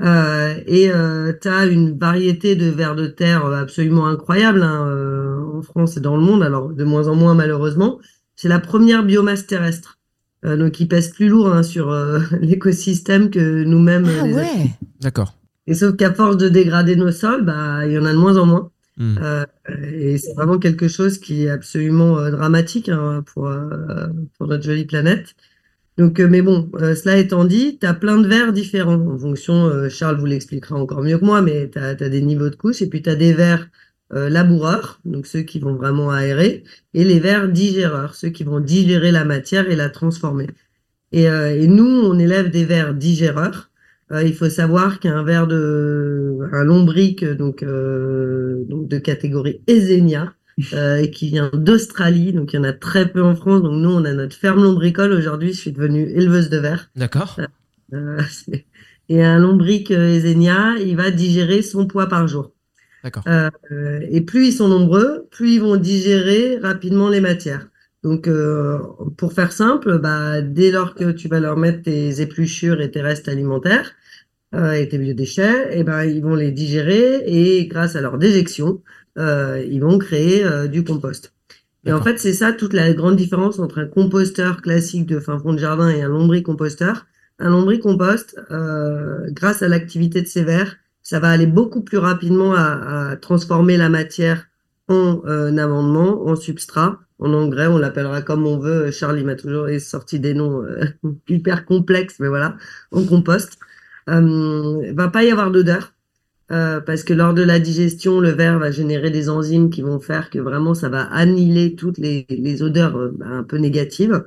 Euh, 0.00 0.54
et 0.66 0.90
euh, 0.90 1.32
tu 1.40 1.48
as 1.48 1.66
une 1.66 1.96
variété 1.96 2.56
de 2.56 2.66
vers 2.66 2.96
de 2.96 3.06
terre 3.06 3.46
euh, 3.46 3.62
absolument 3.62 4.06
incroyable 4.06 4.62
hein, 4.62 4.86
euh, 4.88 5.40
en 5.54 5.62
France 5.62 5.96
et 5.96 6.00
dans 6.00 6.16
le 6.16 6.22
monde, 6.22 6.42
alors 6.42 6.70
de 6.70 6.84
moins 6.84 7.06
en 7.06 7.14
moins 7.14 7.34
malheureusement. 7.34 7.98
C'est 8.34 8.48
la 8.48 8.58
première 8.58 9.04
biomasse 9.04 9.46
terrestre. 9.46 9.98
Euh, 10.44 10.56
donc, 10.56 10.78
il 10.80 10.88
pèse 10.88 11.10
plus 11.10 11.28
lourd 11.28 11.48
hein, 11.48 11.62
sur 11.62 11.90
euh, 11.90 12.20
l'écosystème 12.40 13.30
que 13.30 13.64
nous-mêmes. 13.64 14.06
Ah 14.20 14.26
les 14.26 14.34
ouais. 14.34 14.70
D'accord. 15.00 15.37
Et 15.68 15.74
sauf 15.74 15.96
qu'à 15.96 16.14
force 16.14 16.38
de 16.38 16.48
dégrader 16.48 16.96
nos 16.96 17.12
sols, 17.12 17.44
bah, 17.44 17.86
il 17.86 17.92
y 17.92 17.98
en 17.98 18.06
a 18.06 18.12
de 18.12 18.18
moins 18.18 18.38
en 18.38 18.46
moins. 18.46 18.70
Hmm. 18.96 19.16
Euh, 19.22 19.44
et 19.92 20.16
c'est 20.16 20.32
vraiment 20.32 20.58
quelque 20.58 20.88
chose 20.88 21.18
qui 21.18 21.44
est 21.44 21.50
absolument 21.50 22.18
euh, 22.18 22.30
dramatique 22.30 22.88
hein, 22.88 23.22
pour, 23.26 23.48
euh, 23.48 24.06
pour 24.38 24.46
notre 24.48 24.64
jolie 24.64 24.86
planète. 24.86 25.34
Donc, 25.98 26.20
mais 26.20 26.40
bon, 26.40 26.70
cela 26.78 27.18
étant 27.18 27.44
dit, 27.44 27.76
tu 27.78 27.86
as 27.86 27.92
plein 27.92 28.18
de 28.18 28.26
vers 28.28 28.52
différents 28.52 28.94
en 28.94 29.18
fonction, 29.18 29.88
Charles 29.90 30.18
vous 30.20 30.26
l'expliquera 30.26 30.76
encore 30.76 31.02
mieux 31.02 31.18
que 31.18 31.24
moi, 31.24 31.42
mais 31.42 31.68
tu 31.70 31.78
as, 31.80 31.94
des 31.96 32.22
niveaux 32.22 32.50
de 32.50 32.54
couches 32.54 32.82
et 32.82 32.86
puis 32.86 33.02
tu 33.02 33.10
as 33.10 33.16
des 33.16 33.32
vers 33.32 33.68
laboureurs, 34.12 35.00
donc 35.04 35.26
ceux 35.26 35.40
qui 35.40 35.58
vont 35.58 35.74
vraiment 35.74 36.12
aérer, 36.12 36.62
et 36.94 37.02
les 37.02 37.18
vers 37.18 37.48
digéreurs, 37.48 38.14
ceux 38.14 38.28
qui 38.28 38.44
vont 38.44 38.60
digérer 38.60 39.10
la 39.10 39.24
matière 39.24 39.68
et 39.68 39.74
la 39.74 39.88
transformer. 39.88 40.46
Et, 41.10 41.24
et 41.24 41.66
nous, 41.66 41.88
on 41.88 42.16
élève 42.16 42.52
des 42.52 42.64
vers 42.64 42.94
digéreurs. 42.94 43.68
Euh, 44.10 44.22
il 44.22 44.34
faut 44.34 44.48
savoir 44.48 45.00
qu'un 45.00 45.22
ver 45.22 45.46
de 45.46 46.38
un 46.52 46.64
lombric 46.64 47.24
donc 47.24 47.62
euh, 47.62 48.64
donc 48.66 48.88
de 48.88 48.98
catégorie 48.98 49.60
Eisenia 49.66 50.32
euh, 50.72 50.96
et 50.96 51.10
qui 51.10 51.28
vient 51.28 51.50
d'Australie 51.52 52.32
donc 52.32 52.52
il 52.52 52.56
y 52.56 52.58
en 52.58 52.64
a 52.64 52.72
très 52.72 53.08
peu 53.12 53.22
en 53.22 53.34
France 53.34 53.62
donc 53.62 53.72
nous 53.82 53.90
on 53.90 54.04
a 54.06 54.12
notre 54.14 54.34
ferme 54.34 54.62
lombricole 54.62 55.12
aujourd'hui 55.12 55.52
je 55.52 55.58
suis 55.60 55.72
devenue 55.72 56.08
éleveuse 56.08 56.48
de 56.48 56.56
vers 56.56 56.90
D'accord. 56.96 57.38
euh, 57.92 58.20
c'est- 58.30 58.66
Et 59.10 59.24
un 59.24 59.38
lombric 59.38 59.90
euh, 59.90 60.14
Eisenia, 60.16 60.74
il 60.78 60.94
va 60.94 61.10
digérer 61.10 61.62
son 61.62 61.86
poids 61.86 62.08
par 62.08 62.28
jour. 62.28 62.52
D'accord. 63.02 63.22
Euh, 63.26 63.50
et 64.10 64.20
plus 64.20 64.48
ils 64.48 64.52
sont 64.52 64.68
nombreux, 64.68 65.26
plus 65.30 65.54
ils 65.54 65.60
vont 65.60 65.76
digérer 65.76 66.58
rapidement 66.58 67.08
les 67.08 67.20
matières. 67.20 67.68
Donc, 68.02 68.28
euh, 68.28 68.78
pour 69.16 69.32
faire 69.32 69.52
simple, 69.52 69.98
bah, 69.98 70.42
dès 70.42 70.70
lors 70.70 70.94
que 70.94 71.10
tu 71.10 71.28
vas 71.28 71.40
leur 71.40 71.56
mettre 71.56 71.82
tes 71.82 72.20
épluchures 72.20 72.80
et 72.80 72.90
tes 72.90 73.00
restes 73.00 73.28
alimentaires 73.28 73.92
euh, 73.92 73.97
et 74.54 74.88
tes 74.88 74.98
biodéchets, 74.98 75.78
et 75.78 75.84
ben 75.84 76.04
ils 76.04 76.22
vont 76.22 76.34
les 76.34 76.52
digérer 76.52 77.22
et 77.26 77.66
grâce 77.66 77.96
à 77.96 78.00
leur 78.00 78.18
déjection, 78.18 78.82
euh, 79.18 79.62
ils 79.68 79.80
vont 79.80 79.98
créer 79.98 80.44
euh, 80.44 80.68
du 80.68 80.84
compost. 80.84 81.32
Et 81.84 81.92
en 81.92 82.02
fait, 82.02 82.18
c'est 82.18 82.32
ça 82.32 82.52
toute 82.52 82.72
la 82.72 82.92
grande 82.92 83.16
différence 83.16 83.58
entre 83.58 83.78
un 83.78 83.86
composteur 83.86 84.62
classique 84.62 85.06
de 85.06 85.20
fin 85.20 85.38
fond 85.38 85.52
de 85.52 85.58
jardin 85.58 85.88
et 85.88 86.02
un 86.02 86.08
lombricomposteur. 86.08 87.06
Un 87.38 87.50
lombricompost, 87.50 88.38
euh, 88.50 89.30
grâce 89.30 89.62
à 89.62 89.68
l'activité 89.68 90.20
de 90.20 90.26
ces 90.26 90.42
vers, 90.44 90.76
ça 91.02 91.20
va 91.20 91.30
aller 91.30 91.46
beaucoup 91.46 91.82
plus 91.82 91.98
rapidement 91.98 92.54
à, 92.54 93.10
à 93.10 93.16
transformer 93.16 93.76
la 93.76 93.88
matière 93.88 94.48
en 94.88 95.22
euh, 95.26 95.56
amendement, 95.56 96.26
en 96.26 96.34
substrat, 96.34 96.98
en 97.18 97.32
engrais, 97.32 97.66
on 97.66 97.78
l'appellera 97.78 98.22
comme 98.22 98.46
on 98.46 98.58
veut. 98.58 98.90
Charles, 98.90 99.18
il 99.20 99.26
m'a 99.26 99.34
toujours 99.34 99.68
sorti 99.80 100.18
des 100.20 100.34
noms 100.34 100.62
euh, 100.62 100.84
hyper 101.28 101.64
complexes, 101.64 102.16
mais 102.20 102.28
voilà, 102.28 102.56
en 102.92 103.04
compost. 103.04 103.58
Euh, 104.08 104.92
va 104.94 105.08
pas 105.08 105.24
y 105.24 105.30
avoir 105.30 105.50
d'odeur. 105.50 105.94
Euh, 106.50 106.80
parce 106.80 107.02
que 107.04 107.12
lors 107.12 107.34
de 107.34 107.42
la 107.42 107.58
digestion, 107.60 108.20
le 108.20 108.30
verre 108.30 108.58
va 108.58 108.70
générer 108.70 109.10
des 109.10 109.28
enzymes 109.28 109.68
qui 109.70 109.82
vont 109.82 110.00
faire 110.00 110.30
que 110.30 110.38
vraiment 110.38 110.74
ça 110.74 110.88
va 110.88 111.02
annihiler 111.02 111.74
toutes 111.74 111.98
les, 111.98 112.24
les 112.30 112.62
odeurs 112.62 112.96
euh, 112.96 113.12
un 113.22 113.42
peu 113.42 113.58
négatives. 113.58 114.24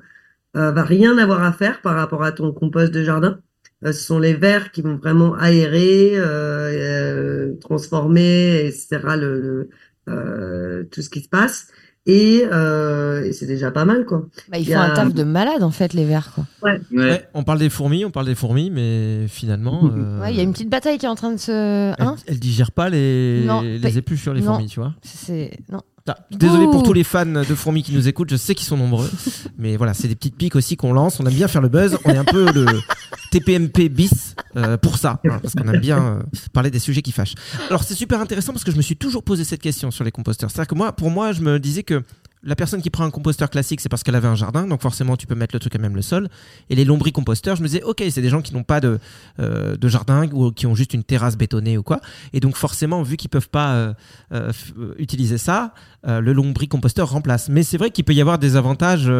Euh, 0.57 0.71
va 0.71 0.83
rien 0.83 1.17
avoir 1.17 1.43
à 1.43 1.53
faire 1.53 1.81
par 1.81 1.95
rapport 1.95 2.23
à 2.23 2.31
ton 2.33 2.51
compost 2.53 2.91
de 2.93 3.03
jardin. 3.03 3.39
Euh, 3.85 3.93
ce 3.93 4.03
sont 4.03 4.19
les 4.19 4.33
vers 4.35 4.71
qui 4.71 4.81
vont 4.81 4.97
vraiment 4.97 5.33
aérer, 5.35 6.11
euh, 6.15 7.55
transformer, 7.61 8.65
etc. 8.67 8.99
Le, 9.17 9.69
le, 10.07 10.89
tout 10.91 11.01
ce 11.01 11.09
qui 11.09 11.21
se 11.21 11.29
passe. 11.29 11.67
Et, 12.07 12.43
euh, 12.51 13.23
et 13.25 13.31
c'est 13.31 13.45
déjà 13.45 13.69
pas 13.69 13.85
mal, 13.85 14.05
quoi. 14.05 14.25
Bah, 14.49 14.57
ils 14.57 14.65
font 14.65 14.73
a- 14.79 14.85
un 14.85 14.93
taf 14.95 15.13
de 15.13 15.23
malade 15.23 15.61
en 15.61 15.69
fait 15.69 15.93
les 15.93 16.03
vers 16.05 16.31
quoi. 16.33 16.45
Ouais. 16.63 16.79
Ouais. 16.91 16.97
Ouais, 17.11 17.27
on 17.35 17.43
parle 17.43 17.59
des 17.59 17.69
fourmis, 17.69 18.05
on 18.05 18.09
parle 18.11 18.25
des 18.25 18.33
fourmis, 18.33 18.71
mais 18.71 19.27
finalement. 19.27 19.83
euh, 19.95 20.19
Ouais, 20.21 20.31
il 20.33 20.37
y 20.37 20.39
a 20.39 20.43
une 20.43 20.51
petite 20.51 20.69
bataille 20.69 20.97
qui 20.97 21.05
est 21.05 21.09
en 21.09 21.15
train 21.15 21.31
de 21.31 21.37
se. 21.37 21.91
Hein 22.01 22.15
elles, 22.25 22.33
elles 22.33 22.39
digèrent 22.39 22.71
pas 22.71 22.89
les, 22.89 23.43
Non, 23.45 23.61
les 23.61 23.97
épluchures, 23.99 24.33
les 24.33 24.41
non. 24.41 24.53
fourmis, 24.53 24.67
tu 24.67 24.79
vois. 24.79 24.93
C'est 25.03 25.51
non. 25.71 25.81
Ah, 26.07 26.17
désolé 26.31 26.65
pour 26.65 26.81
tous 26.81 26.93
les 26.93 27.03
fans 27.03 27.25
de 27.27 27.43
fourmis 27.55 27.83
qui 27.83 27.93
nous 27.93 28.07
écoutent, 28.07 28.31
je 28.31 28.35
sais 28.35 28.55
qu'ils 28.55 28.65
sont 28.65 28.75
nombreux, 28.75 29.07
mais 29.59 29.77
voilà, 29.77 29.93
c'est 29.93 30.07
des 30.07 30.15
petites 30.15 30.35
piques 30.35 30.55
aussi 30.55 30.75
qu'on 30.75 30.93
lance. 30.93 31.19
On 31.19 31.25
aime 31.27 31.33
bien 31.33 31.47
faire 31.47 31.61
le 31.61 31.69
buzz, 31.69 31.97
on 32.03 32.09
est 32.09 32.17
un 32.17 32.25
peu 32.25 32.51
le 32.51 32.65
TPMP 33.31 33.89
bis 33.89 34.35
euh, 34.57 34.77
pour 34.77 34.97
ça, 34.97 35.19
hein, 35.25 35.39
parce 35.41 35.55
qu'on 35.55 35.67
aime 35.67 35.79
bien 35.79 36.21
euh, 36.55 36.69
des 36.69 36.79
sujets 36.79 37.01
qui 37.01 37.11
fâchent. 37.11 37.35
Alors 37.69 37.83
c'est 37.83 37.95
super 37.95 38.19
intéressant 38.19 38.51
parce 38.51 38.63
que 38.63 38.71
je 38.71 38.77
me 38.77 38.81
suis 38.81 38.97
toujours 38.97 39.23
posé 39.23 39.43
cette 39.43 39.61
question 39.61 39.89
sur 39.89 40.03
les 40.03 40.11
composteurs. 40.11 40.51
C'est-à-dire 40.51 40.67
que 40.67 40.75
moi, 40.75 40.91
pour 40.91 41.09
moi, 41.09 41.31
je 41.31 41.41
me 41.41 41.59
disais 41.59 41.83
que 41.83 42.03
la 42.43 42.55
personne 42.55 42.81
qui 42.81 42.89
prend 42.89 43.03
un 43.03 43.11
composteur 43.11 43.49
classique, 43.49 43.81
c'est 43.81 43.89
parce 43.89 44.03
qu'elle 44.03 44.15
avait 44.15 44.27
un 44.27 44.35
jardin, 44.35 44.65
donc 44.65 44.81
forcément 44.81 45.15
tu 45.15 45.27
peux 45.27 45.35
mettre 45.35 45.55
le 45.55 45.59
truc 45.59 45.75
à 45.75 45.77
même 45.77 45.95
le 45.95 46.01
sol. 46.01 46.27
Et 46.69 46.75
les 46.75 46.85
lombricomposteurs, 46.85 47.55
je 47.55 47.61
me 47.61 47.67
disais, 47.67 47.83
ok, 47.83 48.03
c'est 48.09 48.21
des 48.21 48.29
gens 48.29 48.41
qui 48.41 48.53
n'ont 48.53 48.63
pas 48.63 48.79
de, 48.79 48.99
euh, 49.39 49.75
de 49.77 49.87
jardin 49.87 50.27
ou 50.33 50.51
qui 50.51 50.65
ont 50.65 50.73
juste 50.75 50.93
une 50.93 51.03
terrasse 51.03 51.37
bétonnée 51.37 51.77
ou 51.77 51.83
quoi. 51.83 52.01
Et 52.33 52.39
donc 52.39 52.55
forcément, 52.55 53.03
vu 53.03 53.15
qu'ils 53.17 53.29
peuvent 53.29 53.49
pas 53.49 53.73
euh, 53.73 53.93
euh, 54.33 54.51
utiliser 54.97 55.37
ça, 55.37 55.73
le 56.03 56.33
lombricomposteur 56.33 57.11
remplace. 57.11 57.47
Mais 57.49 57.61
c'est 57.61 57.77
vrai 57.77 57.91
qu'il 57.91 58.03
peut 58.03 58.13
y 58.15 58.21
avoir 58.21 58.39
des 58.39 58.55
avantages 58.55 59.11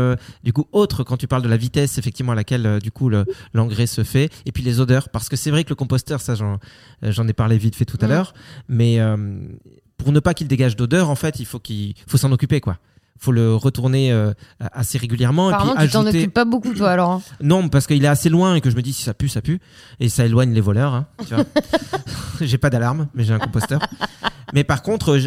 du 0.44 0.52
coup 0.52 0.66
autres 0.72 1.04
quand 1.04 1.16
tu 1.18 1.28
parles 1.28 1.44
de 1.44 1.48
la 1.48 1.58
vitesse 1.58 2.00
effectivement 2.00 2.32
à 2.32 2.36
laquelle 2.36 2.80
du 2.82 2.92
coup 2.92 3.08
le- 3.08 3.26
l'engrais 3.54 3.86
se 3.86 4.04
fait 4.04 4.32
et 4.48 4.52
puis 4.52 4.64
les 4.64 4.80
odeurs 4.80 5.10
parce 5.10 5.30
que 5.30 5.36
c'est 5.36 5.52
vrai 5.52 5.64
que 5.64 5.70
le 5.70 5.76
composteur 5.76 6.22
ça 6.22 6.34
j'en 6.34 7.28
ai 7.28 7.34
parlé 7.34 7.60
vite 7.60 7.76
fait 7.76 7.86
tout 7.86 8.00
à 8.02 8.08
l'heure 8.08 8.34
mais 8.68 9.00
pour 9.98 10.12
ne 10.12 10.20
pas 10.20 10.34
qu'il 10.34 10.48
dégage 10.48 10.76
d'odeur 10.76 11.12
en 11.12 11.16
fait 11.16 11.40
il 11.40 11.46
faut 11.46 11.60
qu'il 11.60 11.94
faut 12.08 12.18
s'en 12.18 12.32
occuper 12.32 12.62
quoi 12.62 12.78
faut 13.18 13.32
le 13.32 13.56
retourner 13.56 14.12
euh, 14.12 14.34
assez 14.60 14.98
régulièrement 14.98 15.50
Apparemment 15.50 15.74
et 15.74 15.78
puis 15.78 15.88
tu 15.88 15.94
t'en 15.94 16.06
occupes 16.08 16.34
pas 16.34 16.46
beaucoup 16.46 16.74
toi 16.74 16.90
alors. 16.90 17.12
hein. 17.12 17.22
non, 17.42 17.70
parce 17.70 17.86
qu'il 17.86 18.04
est 18.04 18.08
assez 18.08 18.30
loin 18.30 18.56
et 18.56 18.62
que 18.62 18.70
je 18.70 18.76
me 18.76 18.82
dis 18.82 18.94
si 18.94 19.04
ça 19.04 19.14
pue, 19.14 19.30
ça 19.30 19.42
pue. 19.42 19.60
Et 20.00 20.10
ça 20.10 20.26
éloigne 20.26 20.54
les 20.54 20.62
voleurs. 20.62 20.94
Hein, 20.94 21.08
j'ai 22.42 22.58
pas 22.58 22.70
d'alarme, 22.70 23.08
mais 23.14 23.24
j'ai 23.24 23.34
un 23.34 23.40
composteur. 23.40 23.80
mais 24.54 24.64
par 24.64 24.82
contre, 24.82 25.20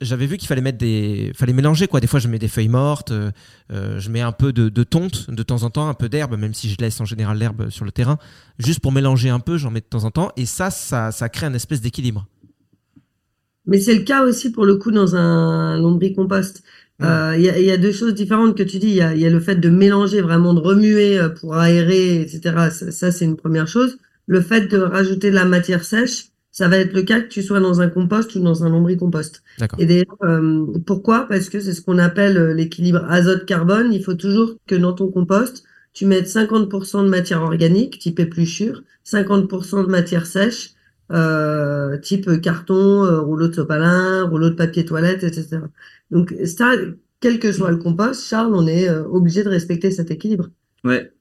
j'avais 0.00 0.26
vu 0.26 0.36
qu'il 0.36 0.48
fallait 0.48 0.60
mettre 0.60 0.78
des, 0.78 1.32
fallait 1.34 1.52
mélanger 1.54 1.86
quoi. 1.86 2.00
Des 2.00 2.06
fois, 2.06 2.20
je 2.20 2.28
mets 2.28 2.38
des 2.38 2.48
feuilles 2.48 2.68
mortes, 2.68 3.10
euh, 3.10 3.30
euh, 3.72 3.98
je 3.98 4.10
mets 4.10 4.20
un 4.20 4.32
peu 4.32 4.52
de, 4.52 4.68
de 4.68 4.82
tonte 4.84 5.30
de 5.30 5.42
temps 5.42 5.62
en 5.62 5.70
temps, 5.70 5.88
un 5.88 5.94
peu 5.94 6.08
d'herbe, 6.08 6.36
même 6.36 6.54
si 6.54 6.68
je 6.68 6.76
laisse 6.78 7.00
en 7.00 7.04
général 7.06 7.38
l'herbe 7.38 7.70
sur 7.70 7.84
le 7.84 7.92
terrain, 7.92 8.18
juste 8.58 8.80
pour 8.80 8.92
mélanger 8.92 9.30
un 9.30 9.40
peu. 9.40 9.56
J'en 9.56 9.70
mets 9.70 9.80
de 9.80 9.86
temps 9.86 10.04
en 10.04 10.10
temps, 10.10 10.30
et 10.36 10.44
ça, 10.46 10.70
ça, 10.70 11.10
ça 11.10 11.28
crée 11.28 11.46
un 11.46 11.54
espèce 11.54 11.80
d'équilibre. 11.80 12.26
Mais 13.66 13.78
c'est 13.78 13.94
le 13.94 14.02
cas 14.02 14.24
aussi 14.24 14.50
pour 14.50 14.64
le 14.64 14.76
coup 14.76 14.90
dans 14.90 15.14
un 15.16 15.78
lombricompost. 15.78 16.58
Euh, 16.58 16.62
Il 17.00 17.42
y, 17.42 17.48
a, 17.48 17.58
y 17.58 17.70
a 17.70 17.76
deux 17.76 17.92
choses 17.92 18.14
différentes 18.14 18.56
que 18.56 18.62
tu 18.62 18.78
dis. 18.78 18.88
Il 18.88 18.94
y 18.94 19.02
a, 19.02 19.14
y 19.14 19.26
a 19.26 19.30
le 19.30 19.40
fait 19.40 19.56
de 19.56 19.68
mélanger, 19.70 20.20
vraiment 20.20 20.54
de 20.54 20.60
remuer 20.60 21.18
euh, 21.18 21.28
pour 21.28 21.56
aérer, 21.56 22.20
etc. 22.20 22.70
Ça, 22.70 22.90
ça, 22.90 23.10
c'est 23.10 23.24
une 23.24 23.36
première 23.36 23.68
chose. 23.68 23.98
Le 24.26 24.40
fait 24.40 24.68
de 24.68 24.78
rajouter 24.78 25.30
de 25.30 25.34
la 25.34 25.44
matière 25.44 25.84
sèche, 25.84 26.26
ça 26.52 26.68
va 26.68 26.78
être 26.78 26.92
le 26.92 27.02
cas 27.02 27.20
que 27.20 27.28
tu 27.28 27.42
sois 27.42 27.60
dans 27.60 27.80
un 27.80 27.88
compost 27.88 28.34
ou 28.34 28.40
dans 28.40 28.64
un 28.64 28.68
lombricompost. 28.68 29.42
D'accord. 29.58 29.80
Et 29.80 29.86
d'ailleurs, 29.86 30.16
euh, 30.24 30.66
pourquoi? 30.86 31.26
Parce 31.28 31.48
que 31.48 31.60
c'est 31.60 31.72
ce 31.72 31.80
qu'on 31.80 31.98
appelle 31.98 32.36
euh, 32.36 32.54
l'équilibre 32.54 33.04
azote-carbone. 33.08 33.92
Il 33.92 34.02
faut 34.02 34.14
toujours 34.14 34.56
que 34.66 34.74
dans 34.74 34.92
ton 34.92 35.08
compost, 35.08 35.64
tu 35.92 36.06
mettes 36.06 36.28
50% 36.28 37.04
de 37.04 37.08
matière 37.08 37.42
organique, 37.42 37.98
type 37.98 38.20
épluchure, 38.20 38.82
50% 39.04 39.84
de 39.84 39.90
matière 39.90 40.26
sèche, 40.26 40.74
euh, 41.12 41.98
type 41.98 42.40
carton, 42.40 43.04
euh, 43.04 43.20
rouleau 43.20 43.48
de 43.48 43.54
sopalin, 43.54 44.24
rouleau 44.24 44.50
de 44.50 44.54
papier 44.54 44.84
toilette, 44.84 45.24
etc. 45.24 45.58
Donc 46.10 46.34
ça, 46.44 46.72
quel 47.20 47.38
que 47.38 47.52
soit 47.52 47.70
le 47.70 47.76
compost, 47.78 48.24
Charles, 48.28 48.54
on 48.54 48.66
est 48.66 48.88
euh, 48.88 49.04
obligé 49.08 49.42
de 49.44 49.48
respecter 49.48 49.90
cet 49.90 50.10
équilibre. 50.10 50.48
Ouais, 50.84 51.12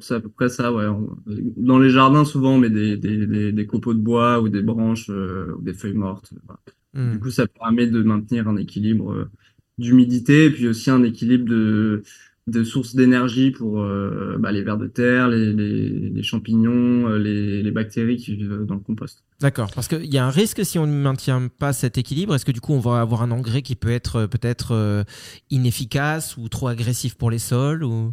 c'est 0.00 0.14
à 0.14 0.20
peu 0.20 0.28
près 0.28 0.48
ça, 0.48 0.72
ouais. 0.72 0.86
On- 0.86 1.16
Dans 1.56 1.78
les 1.78 1.90
jardins, 1.90 2.24
souvent, 2.24 2.54
on 2.54 2.58
met 2.58 2.70
des, 2.70 2.96
des, 2.96 3.26
des, 3.26 3.52
des 3.52 3.66
copeaux 3.66 3.94
de 3.94 4.00
bois 4.00 4.40
ou 4.40 4.48
des 4.48 4.62
branches 4.62 5.08
euh, 5.10 5.54
ou 5.56 5.62
des 5.62 5.74
feuilles 5.74 5.94
mortes. 5.94 6.32
voilà. 6.44 6.60
Hmm. 6.94 7.12
Du 7.12 7.20
coup, 7.20 7.30
ça 7.30 7.46
permet 7.46 7.86
de 7.86 8.02
maintenir 8.02 8.48
un 8.48 8.56
équilibre 8.56 9.12
euh, 9.12 9.30
d'humidité 9.78 10.46
et 10.46 10.50
puis 10.50 10.68
aussi 10.68 10.90
un 10.90 11.02
équilibre 11.04 11.44
de, 11.48 12.02
de 12.46 12.62
sources 12.62 12.94
d'énergie 12.94 13.50
pour 13.50 13.80
euh, 13.80 14.36
bah, 14.38 14.52
les 14.52 14.62
vers 14.62 14.76
de 14.76 14.86
terre, 14.86 15.28
les, 15.28 15.52
les, 15.52 16.10
les 16.10 16.22
champignons, 16.22 17.08
euh, 17.08 17.18
les, 17.18 17.62
les 17.62 17.70
bactéries 17.70 18.16
qui 18.16 18.36
vivent 18.36 18.64
dans 18.66 18.74
le 18.74 18.80
compost. 18.80 19.24
D'accord, 19.40 19.70
parce 19.74 19.88
qu'il 19.88 20.12
y 20.12 20.18
a 20.18 20.26
un 20.26 20.30
risque 20.30 20.64
si 20.64 20.78
on 20.78 20.86
ne 20.86 20.92
maintient 20.92 21.48
pas 21.58 21.72
cet 21.72 21.96
équilibre. 21.96 22.34
Est-ce 22.34 22.44
que 22.44 22.52
du 22.52 22.60
coup 22.60 22.74
on 22.74 22.80
va 22.80 23.00
avoir 23.00 23.22
un 23.22 23.30
engrais 23.30 23.62
qui 23.62 23.76
peut 23.76 23.90
être 23.90 24.16
euh, 24.16 24.26
peut-être 24.26 24.72
euh, 24.72 25.04
inefficace 25.50 26.36
ou 26.36 26.48
trop 26.48 26.68
agressif 26.68 27.14
pour 27.14 27.30
les 27.30 27.38
sols 27.38 27.82
ou... 27.82 28.12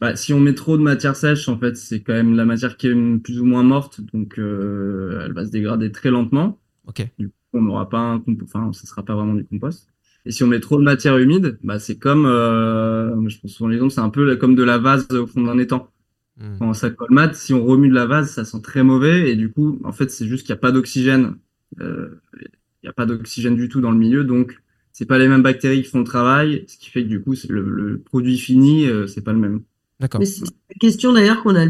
Bah, 0.00 0.16
si 0.16 0.32
on 0.32 0.40
met 0.40 0.54
trop 0.54 0.76
de 0.76 0.82
matière 0.82 1.16
sèche, 1.16 1.48
en 1.48 1.58
fait, 1.58 1.76
c'est 1.76 2.00
quand 2.00 2.12
même 2.12 2.36
la 2.36 2.44
matière 2.44 2.76
qui 2.76 2.88
est 2.88 3.18
plus 3.22 3.40
ou 3.40 3.44
moins 3.44 3.62
morte, 3.62 4.00
donc 4.12 4.38
euh, 4.38 5.22
elle 5.24 5.32
va 5.32 5.46
se 5.46 5.50
dégrader 5.50 5.92
très 5.92 6.10
lentement. 6.10 6.58
Ok. 6.86 7.08
Du 7.18 7.28
coup, 7.28 7.34
on 7.54 7.62
n'aura 7.62 7.88
pas 7.88 7.98
un 7.98 8.20
compost, 8.20 8.54
enfin, 8.54 8.72
ça 8.72 8.86
sera 8.86 9.04
pas 9.04 9.14
vraiment 9.14 9.34
du 9.34 9.44
compost. 9.44 9.88
Et 10.26 10.30
si 10.30 10.42
on 10.42 10.46
met 10.46 10.60
trop 10.60 10.78
de 10.78 10.82
matière 10.82 11.18
humide, 11.18 11.58
bah, 11.62 11.78
c'est 11.78 11.96
comme, 11.96 12.24
euh, 12.26 13.28
je 13.28 13.38
pense 13.38 13.52
souvent 13.52 13.68
l'exemple, 13.68 13.92
c'est 13.92 14.00
un 14.00 14.10
peu 14.10 14.36
comme 14.36 14.54
de 14.54 14.62
la 14.62 14.78
vase 14.78 15.10
au 15.10 15.26
fond 15.26 15.42
d'un 15.42 15.58
étang. 15.58 15.90
Hmm. 16.38 16.56
Quand 16.58 16.72
ça 16.74 16.90
colmate, 16.90 17.34
si 17.34 17.52
on 17.52 17.64
remue 17.64 17.88
de 17.88 17.94
la 17.94 18.06
vase, 18.06 18.30
ça 18.30 18.44
sent 18.44 18.60
très 18.62 18.82
mauvais, 18.82 19.30
et 19.30 19.36
du 19.36 19.50
coup, 19.52 19.80
en 19.84 19.92
fait, 19.92 20.10
c'est 20.10 20.26
juste 20.26 20.46
qu'il 20.46 20.54
n'y 20.54 20.58
a 20.58 20.60
pas 20.60 20.72
d'oxygène. 20.72 21.36
Euh, 21.80 22.20
il 22.40 22.48
n'y 22.84 22.88
a 22.88 22.92
pas 22.92 23.06
d'oxygène 23.06 23.56
du 23.56 23.68
tout 23.68 23.80
dans 23.80 23.90
le 23.90 23.98
milieu, 23.98 24.24
donc 24.24 24.58
c'est 24.92 25.06
pas 25.06 25.18
les 25.18 25.28
mêmes 25.28 25.42
bactéries 25.42 25.82
qui 25.82 25.88
font 25.88 25.98
le 25.98 26.04
travail, 26.04 26.64
ce 26.68 26.78
qui 26.78 26.90
fait 26.90 27.02
que 27.02 27.08
du 27.08 27.20
coup, 27.20 27.34
c'est 27.34 27.50
le, 27.50 27.62
le 27.62 27.98
produit 27.98 28.38
fini, 28.38 28.86
euh, 28.86 29.06
c'est 29.06 29.22
pas 29.22 29.32
le 29.32 29.38
même. 29.38 29.60
D'accord. 30.00 30.20
Mais 30.20 30.26
c'est 30.26 30.44
une 30.44 30.78
question 30.80 31.12
d'ailleurs 31.12 31.42
qu'on 31.42 31.56
a 31.56 31.66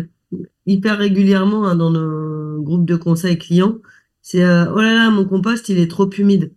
hyper 0.67 0.99
régulièrement 0.99 1.67
hein, 1.67 1.77
dans 1.77 1.91
nos 1.91 2.63
groupes 2.63 2.87
de 2.87 2.97
conseils 2.97 3.39
clients. 3.39 3.79
C'est 4.23 4.45
euh, 4.45 4.73
oh 4.73 4.81
là 4.81 4.95
là, 4.95 5.11
mon 5.11 5.25
compost 5.25 5.69
il 5.69 5.79
est 5.79 5.91
trop 5.91 6.09
humide. 6.11 6.53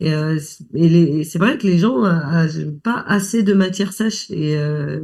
Et, 0.00 0.12
euh, 0.12 0.38
et 0.74 1.24
c'est 1.24 1.38
vrai 1.38 1.56
que 1.58 1.66
les 1.66 1.78
gens 1.78 2.02
n'ont 2.02 2.78
pas 2.82 3.04
assez 3.06 3.42
de 3.42 3.54
matière 3.54 3.92
sèche. 3.92 4.30
Et 4.30 4.56
euh, 4.56 5.00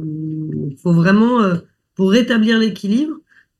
il 0.69 0.77
faut 0.81 0.93
vraiment, 0.93 1.41
euh, 1.41 1.55
pour 1.95 2.11
rétablir 2.11 2.59
l'équilibre, 2.59 3.15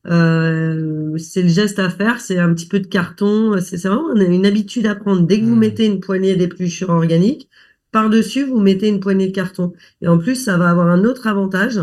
euh, 0.06 1.16
c'est 1.18 1.42
le 1.42 1.48
geste 1.48 1.78
à 1.78 1.90
faire. 1.90 2.20
C'est 2.20 2.38
un 2.38 2.52
petit 2.54 2.66
peu 2.68 2.80
de 2.80 2.86
carton. 2.86 3.56
C'est 3.60 3.82
vraiment 3.86 4.14
une, 4.14 4.32
une 4.32 4.46
habitude 4.46 4.86
à 4.86 4.94
prendre. 4.94 5.22
Dès 5.26 5.40
que 5.40 5.46
vous 5.46 5.56
Mm. 5.56 5.58
mettez 5.58 5.86
une 5.86 6.00
poignée 6.00 6.36
d'épluchures 6.36 6.90
organiques, 6.90 7.48
par-dessus, 7.92 8.44
vous 8.44 8.60
mettez 8.60 8.88
une 8.88 9.00
poignée 9.00 9.28
de 9.28 9.32
carton. 9.32 9.72
Et 10.02 10.08
en 10.08 10.18
plus, 10.18 10.34
ça 10.36 10.56
va 10.58 10.70
avoir 10.70 10.88
un 10.88 11.04
autre 11.04 11.26
avantage 11.26 11.80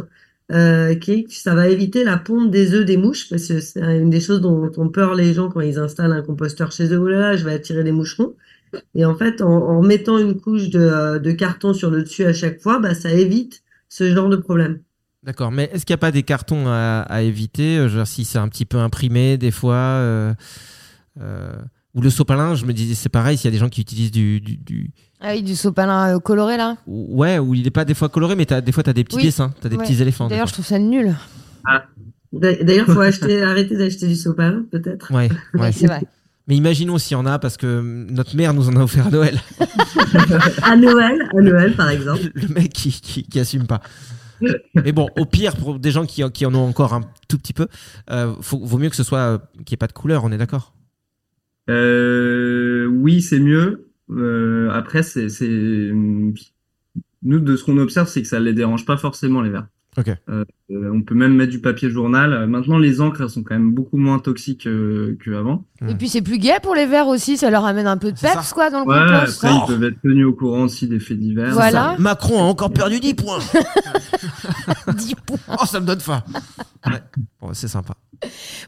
euh, 0.52 0.96
qui 0.96 1.12
est 1.14 1.24
que 1.24 1.34
ça 1.34 1.56
va 1.56 1.70
éviter 1.70 2.04
la 2.04 2.18
ponte 2.18 2.52
des 2.52 2.74
œufs 2.74 2.86
des 2.86 2.98
mouches, 2.98 3.30
parce 3.30 3.48
que 3.48 3.60
c'est 3.62 3.80
une 3.82 4.10
des 4.10 4.20
choses 4.20 4.42
dont 4.42 4.70
ont 4.78 4.90
peur 4.90 5.16
les 5.16 5.34
gens 5.34 5.50
quand 5.50 5.62
ils 5.62 5.80
installent 5.80 6.12
un 6.12 6.22
composteur 6.22 6.72
chez 6.74 6.94
eux. 6.94 7.00
Oh 7.00 7.08
là 7.08 7.20
là, 7.20 7.38
je 7.38 7.46
vais 7.46 7.54
attirer 7.54 7.84
des 7.84 7.92
moucherons. 7.94 8.36
Et 8.96 9.06
en 9.06 9.16
fait, 9.16 9.42
en, 9.42 9.50
en 9.50 9.82
mettant 9.82 10.18
une 10.18 10.40
couche 10.40 10.70
de, 10.70 10.80
euh, 10.80 11.20
de 11.20 11.32
carton 11.32 11.74
sur 11.74 11.90
le 11.92 12.04
dessus 12.04 12.26
à 12.26 12.34
chaque 12.34 12.62
fois, 12.62 12.80
bah, 12.80 12.94
ça 12.96 13.12
évite 13.12 13.64
ce 13.90 14.14
genre 14.14 14.30
de 14.30 14.38
problème. 14.38 14.80
D'accord, 15.24 15.52
mais 15.52 15.70
est-ce 15.74 15.86
qu'il 15.86 15.94
n'y 15.94 16.00
a 16.00 16.00
pas 16.00 16.12
des 16.12 16.24
cartons 16.24 16.64
à, 16.68 17.06
à 17.08 17.22
éviter 17.22 17.78
euh, 17.78 17.88
genre, 17.90 18.08
Si 18.08 18.26
c'est 18.26 18.40
un 18.40 18.48
petit 18.48 18.66
peu 18.66 18.78
imprimé, 18.78 19.38
des 19.38 19.52
fois. 19.52 19.76
euh, 19.76 20.34
euh, 21.20 21.52
ou 21.94 22.02
le 22.02 22.10
sopalin, 22.10 22.56
je 22.56 22.66
me 22.66 22.72
disais, 22.74 22.96
c'est 22.96 23.10
pareil, 23.10 23.38
s'il 23.38 23.46
y 23.46 23.50
a 23.50 23.52
des 23.52 23.58
gens 23.58 23.68
qui 23.70 23.82
utilisent 23.82 24.12
du. 24.12 24.40
du, 24.40 24.56
du- 24.56 24.92
Ah 25.20 25.34
oui, 25.34 25.44
du 25.44 25.56
sopalin 25.58 26.18
coloré 26.20 26.56
là. 26.56 26.78
ou- 26.88 27.20
Ouais, 27.20 27.38
ou 27.38 27.54
il 27.54 27.64
n'est 27.64 27.70
pas 27.70 27.84
des 27.84 27.94
fois 27.94 28.08
coloré, 28.08 28.36
mais 28.38 28.46
des 28.46 28.72
fois, 28.72 28.82
tu 28.82 28.90
as 28.90 28.94
des 28.94 29.04
petits 29.04 29.18
Oui. 29.18 29.24
dessins, 29.24 29.54
tu 29.60 29.68
as 29.68 29.70
des 29.70 29.76
Ouais. 29.76 29.84
petits 29.84 30.02
éléphants. 30.02 30.28
D'ailleurs, 30.30 30.48
je 30.48 30.54
trouve 30.54 30.66
ça 30.66 30.80
nul. 30.80 31.14
D'a- 32.34 32.64
D'ailleurs, 32.64 32.88
faut 32.88 33.02
acheter, 33.02 33.42
arrêter 33.44 33.76
d'acheter 33.78 34.08
du 34.08 34.16
sopalin, 34.16 34.64
peut-être. 34.72 35.12
Ouais. 35.14 35.30
Ouais, 35.54 35.72
c'est 35.74 35.88
vrai. 35.88 36.02
Mais 36.48 36.56
imaginons 36.56 36.98
s'il 36.98 37.16
y 37.16 37.20
en 37.20 37.26
a, 37.26 37.40
parce 37.40 37.58
que 37.58 37.82
notre 37.82 38.36
mère 38.36 38.54
nous 38.54 38.68
en 38.70 38.76
a 38.76 38.84
offert 38.84 39.08
à 39.08 39.12
Noël. 39.12 39.40
À 40.64 40.76
Noël, 40.76 41.30
à 41.32 41.42
Noël, 41.42 41.74
par 41.76 41.90
exemple. 41.90 42.32
le 42.34 42.48
mec 42.50 42.74
qui, 42.74 42.92
qui, 42.92 43.24
qui 43.24 43.40
assume 43.40 43.66
pas. 43.66 43.82
Mais 44.76 44.92
bon, 44.92 45.08
au 45.18 45.26
pire, 45.26 45.56
pour 45.56 45.80
des 45.80 45.92
gens 45.92 46.06
qui, 46.06 46.24
qui 46.32 46.46
en 46.46 46.54
ont 46.54 46.68
encore 46.68 46.94
un 46.94 47.02
tout 47.30 47.38
petit 47.38 47.54
peu, 47.54 47.68
euh, 48.10 48.34
faut, 48.42 48.60
vaut 48.60 48.78
mieux 48.78 48.90
que 48.90 48.96
ce 48.96 49.04
soit 49.04 49.20
euh, 49.20 49.38
qu'il 49.66 49.72
n'y 49.72 49.74
ait 49.76 49.78
pas 49.78 49.88
de 49.88 49.94
couleur, 49.94 50.24
on 50.24 50.32
est 50.32 50.38
d'accord? 50.38 50.74
Euh, 51.70 52.86
oui, 52.88 53.22
c'est 53.22 53.40
mieux. 53.40 53.92
Euh, 54.10 54.70
après, 54.72 55.04
c'est, 55.04 55.30
c'est, 55.30 55.92
nous, 57.24 57.40
de 57.40 57.56
ce 57.56 57.64
qu'on 57.64 57.78
observe, 57.78 58.08
c'est 58.08 58.22
que 58.22 58.28
ça 58.28 58.40
les 58.40 58.54
dérange 58.54 58.86
pas 58.86 58.98
forcément, 58.98 59.42
les 59.42 59.50
verres. 59.50 59.68
Ok. 59.98 60.10
Euh, 60.72 60.90
on 60.94 61.02
peut 61.02 61.16
même 61.16 61.36
mettre 61.36 61.52
du 61.52 61.60
papier 61.60 61.90
journal. 61.90 62.32
Euh, 62.34 62.48
Maintenant, 62.48 62.78
les 62.78 63.02
encres, 63.02 63.22
elles 63.22 63.30
sont 63.30 63.44
quand 63.44 63.56
même 63.56 63.72
beaucoup 63.72 63.98
moins 63.98 64.20
toxiques 64.20 64.68
euh, 64.68 65.18
qu'avant. 65.24 65.66
Et 65.88 65.96
puis 65.96 66.08
c'est 66.08 66.22
plus 66.22 66.38
gai 66.38 66.54
pour 66.62 66.76
les 66.76 66.86
verts 66.86 67.08
aussi, 67.08 67.38
ça 67.38 67.50
leur 67.50 67.66
amène 67.66 67.88
un 67.88 67.98
peu 67.98 68.12
de 68.12 68.20
peps 68.20 68.32
ça. 68.34 68.54
quoi 68.54 68.70
dans 68.70 68.82
le 68.82 68.86
Ouais, 68.88 69.00
compost. 69.20 69.44
après, 69.44 69.58
Oh. 69.58 69.66
ils 69.68 69.74
peuvent 69.74 69.84
être 69.86 70.02
tenus 70.02 70.26
au 70.28 70.34
courant 70.34 70.62
aussi 70.64 70.88
des 70.88 71.00
faits 71.00 71.20
divers. 71.20 71.52
Voilà. 71.54 71.96
Macron 71.98 72.40
a 72.40 72.44
encore 72.44 72.72
perdu 72.72 73.00
10 73.00 73.16
points. 73.16 73.40
10 74.96 75.16
points. 75.26 75.38
Oh, 75.60 75.66
ça 75.66 75.80
me 75.80 75.86
donne 75.86 76.00
faim. 76.00 76.24
Ouais. 76.86 77.02
Bon, 77.42 77.50
c'est 77.54 77.68
sympa. 77.68 77.94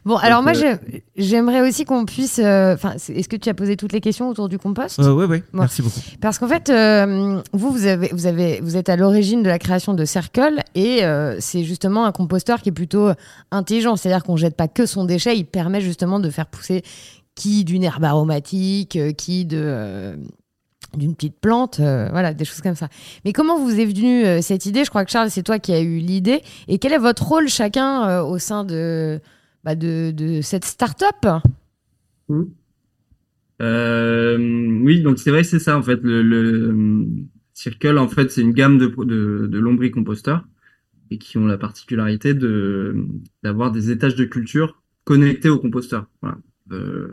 Bon, 0.03 0.15
alors 0.17 0.41
moi 0.41 0.53
euh, 0.55 0.75
j'aimerais 1.15 1.61
aussi 1.67 1.85
qu'on 1.85 2.05
puisse. 2.05 2.39
Enfin, 2.39 2.93
est-ce 2.95 3.29
que 3.29 3.35
tu 3.35 3.49
as 3.49 3.53
posé 3.53 3.77
toutes 3.77 3.93
les 3.93 4.01
questions 4.01 4.27
autour 4.29 4.49
du 4.49 4.57
compost? 4.57 4.97
Euh, 4.99 5.13
ouais. 5.13 5.27
Bon. 5.53 5.59
Merci 5.59 5.83
beaucoup. 5.83 5.99
Parce 6.21 6.39
qu'en 6.39 6.47
fait, 6.47 6.71
euh, 6.71 7.39
vous, 7.53 7.69
vous, 7.69 7.85
avez, 7.85 8.09
vous, 8.11 8.25
avez, 8.25 8.59
vous 8.61 8.77
êtes 8.77 8.89
à 8.89 8.95
l'origine 8.95 9.43
de 9.43 9.49
la 9.49 9.59
création 9.59 9.93
de 9.93 10.05
Circle 10.05 10.55
et 10.73 11.03
euh, 11.05 11.35
c'est 11.39 11.63
justement 11.63 11.92
un 12.01 12.11
composteur 12.11 12.61
qui 12.61 12.69
est 12.69 12.73
plutôt 12.73 13.11
intelligent. 13.51 13.95
C'est-à-dire 13.95 14.23
qu'on 14.23 14.37
jette 14.37 14.57
pas 14.57 14.67
que 14.67 14.85
son 14.85 15.05
déchet, 15.05 15.37
il 15.37 15.45
permet 15.45 15.81
justement 15.81 16.19
de 16.19 16.29
faire 16.29 16.47
pousser 16.47 16.81
qui 17.35 17.63
d'une 17.63 17.83
herbe 17.83 18.03
aromatique, 18.03 18.95
euh, 18.95 19.11
qui 19.11 19.45
de. 19.45 19.57
euh, 19.61 20.15
d'une 20.95 21.15
petite 21.15 21.39
plante, 21.41 21.79
euh, 21.79 22.07
voilà, 22.11 22.35
des 22.35 22.45
choses 22.45 22.61
comme 22.61 22.75
ça. 22.75 22.87
Mais 23.25 23.33
comment 23.33 23.57
vous 23.57 23.79
est 23.79 23.85
venue 23.85 24.25
euh, 24.25 24.41
cette 24.41 24.67
idée? 24.67 24.83
Je 24.85 24.91
crois 24.91 25.03
que 25.05 25.09
Charles, 25.09 25.31
c'est 25.31 25.41
toi 25.41 25.57
qui 25.57 25.73
as 25.73 25.81
eu 25.81 25.97
l'idée. 25.97 26.43
Et 26.67 26.77
quel 26.77 26.93
est 26.93 26.99
votre 26.99 27.25
rôle 27.27 27.47
chacun 27.47 28.07
euh, 28.07 28.21
au 28.23 28.37
sein 28.37 28.63
de, 28.63 29.19
bah, 29.63 29.73
de, 29.73 30.11
de 30.11 30.41
cette 30.41 30.65
start-up? 30.65 31.41
Euh, 33.59 34.37
oui, 34.83 35.01
donc 35.01 35.17
c'est 35.17 35.31
vrai 35.31 35.43
c'est 35.43 35.57
ça 35.57 35.75
en 35.75 35.81
fait. 35.81 35.99
Le, 36.03 36.21
le 36.21 36.69
euh, 36.69 37.05
Circle, 37.55 37.97
en 37.97 38.07
fait, 38.07 38.29
c'est 38.31 38.41
une 38.41 38.53
gamme 38.53 38.77
de, 38.77 38.85
de, 38.85 39.47
de 39.47 39.59
et 41.11 41.17
qui 41.17 41.37
ont 41.37 41.45
la 41.45 41.57
particularité 41.57 42.33
de 42.33 43.05
d'avoir 43.43 43.71
des 43.71 43.91
étages 43.91 44.15
de 44.15 44.25
culture 44.25 44.81
connectés 45.03 45.49
au 45.49 45.59
composteur. 45.59 46.07
Euh, 46.71 47.09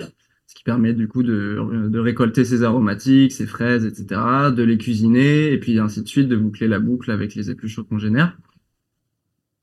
ce 0.46 0.55
qui 0.55 0.64
permet 0.64 0.94
du 0.94 1.07
coup 1.07 1.22
de, 1.22 1.98
récolter 1.98 2.44
ses 2.44 2.64
aromatiques, 2.64 3.33
ses 3.33 3.46
fraises, 3.46 3.85
etc., 3.87 4.50
de 4.55 4.62
les 4.64 4.79
cuisiner 4.79 5.53
et 5.53 5.59
puis 5.61 5.79
ainsi 5.79 6.03
de 6.03 6.09
suite, 6.09 6.29
de 6.29 6.37
boucler 6.37 6.66
la 6.66 6.81
boucle 6.81 7.11
avec 7.11 7.35
les 7.37 7.50
épluchures 7.50 7.87
qu'on 7.87 7.98
génère. 7.98 8.37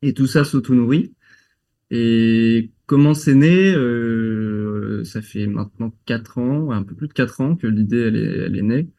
Et 0.02 0.14
tout 0.14 0.28
ça 0.28 0.44
s'auto-nourrit. 0.44 1.14
Et 1.92 2.72
comment 2.86 3.14
c'est 3.14 3.36
né? 3.36 3.74
Euh, 3.76 5.04
Ça 5.04 5.22
fait 5.22 5.48
maintenant 5.48 5.94
quatre 6.06 6.38
ans, 6.38 6.60
ouais, 6.66 6.76
un 6.76 6.84
peu 6.84 6.96
plus 6.96 7.08
de 7.08 7.14
quatre 7.14 7.42
ans 7.42 7.56
que 7.56 7.68
l'idée 7.68 7.98
est, 7.98 8.46
elle 8.46 8.56
est 8.56 8.62
née. 8.62 8.90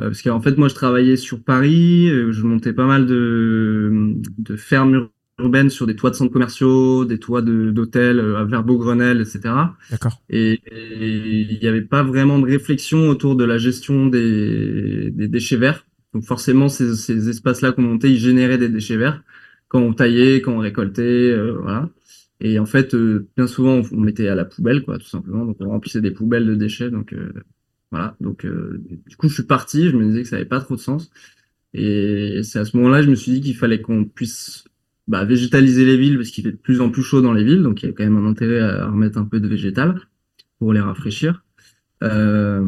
Euh, 0.00 0.04
parce 0.08 0.22
qu'en 0.22 0.40
fait 0.40 0.56
moi 0.56 0.68
je 0.68 0.74
travaillais 0.74 1.16
sur 1.16 1.42
Paris, 1.44 2.08
euh, 2.10 2.32
je 2.32 2.42
montais 2.44 2.72
pas 2.72 2.86
mal 2.86 3.06
de, 3.06 4.14
de 4.38 4.56
fermes 4.56 4.94
ur- 4.94 5.10
urbaines 5.38 5.68
sur 5.70 5.86
des 5.86 5.96
toits 5.96 6.10
de 6.10 6.14
centres 6.14 6.32
commerciaux, 6.32 7.04
des 7.04 7.18
toits 7.18 7.42
de- 7.42 7.70
d'hôtels 7.70 8.18
euh, 8.18 8.38
à 8.38 8.44
Verbeau-Grenelle, 8.44 9.20
etc. 9.20 9.76
D'accord. 9.88 10.22
Et 10.30 10.60
et 10.66 11.40
il 11.52 11.58
n'y 11.60 11.66
avait 11.68 11.82
pas 11.82 12.02
vraiment 12.02 12.38
de 12.38 12.46
réflexion 12.46 13.08
autour 13.08 13.36
de 13.36 13.44
la 13.44 13.58
gestion 13.58 14.06
des, 14.06 15.10
des 15.10 15.28
déchets 15.28 15.56
verts. 15.56 15.86
Donc 16.14 16.24
forcément, 16.24 16.68
ces, 16.68 16.94
ces 16.96 17.28
espaces-là 17.28 17.72
qu'on 17.72 17.82
montait, 17.82 18.10
ils 18.10 18.18
généraient 18.18 18.58
des 18.58 18.68
déchets 18.68 18.96
verts 18.96 19.22
quand 19.68 19.80
on 19.80 19.92
taillait, 19.94 20.40
quand 20.42 20.52
on 20.54 20.58
récoltait, 20.58 21.02
euh, 21.02 21.58
voilà. 21.62 21.88
Et 22.40 22.58
en 22.58 22.66
fait, 22.66 22.94
euh, 22.94 23.28
bien 23.36 23.46
souvent, 23.46 23.76
on, 23.76 23.82
on 23.92 24.00
mettait 24.00 24.28
à 24.28 24.34
la 24.34 24.44
poubelle, 24.44 24.82
quoi, 24.84 24.98
tout 24.98 25.06
simplement. 25.06 25.44
Donc 25.46 25.56
on 25.60 25.68
remplissait 25.70 26.00
des 26.00 26.10
poubelles 26.10 26.46
de 26.46 26.54
déchets. 26.54 26.90
Donc 26.90 27.12
euh, 27.12 27.32
voilà. 27.92 28.16
Donc 28.20 28.44
euh, 28.44 28.82
du 29.06 29.16
coup, 29.16 29.28
je 29.28 29.34
suis 29.34 29.42
parti. 29.44 29.88
Je 29.88 29.96
me 29.96 30.04
disais 30.04 30.22
que 30.22 30.28
ça 30.28 30.36
avait 30.36 30.44
pas 30.44 30.60
trop 30.60 30.74
de 30.74 30.80
sens. 30.80 31.10
Et 31.74 32.40
c'est 32.42 32.58
à 32.58 32.64
ce 32.64 32.76
moment-là, 32.76 33.02
je 33.02 33.10
me 33.10 33.14
suis 33.14 33.32
dit 33.32 33.40
qu'il 33.40 33.56
fallait 33.56 33.80
qu'on 33.80 34.04
puisse 34.04 34.64
bah, 35.06 35.24
végétaliser 35.24 35.84
les 35.84 35.96
villes 35.96 36.16
parce 36.16 36.30
qu'il 36.30 36.42
fait 36.42 36.52
de 36.52 36.56
plus 36.56 36.80
en 36.80 36.90
plus 36.90 37.02
chaud 37.02 37.22
dans 37.22 37.32
les 37.32 37.44
villes. 37.44 37.62
Donc 37.62 37.82
il 37.82 37.86
y 37.86 37.88
a 37.88 37.92
quand 37.92 38.04
même 38.04 38.16
un 38.16 38.28
intérêt 38.28 38.60
à 38.60 38.88
remettre 38.88 39.18
un 39.18 39.24
peu 39.24 39.38
de 39.38 39.46
végétal 39.46 40.00
pour 40.58 40.72
les 40.72 40.80
rafraîchir. 40.80 41.44
Euh, 42.02 42.64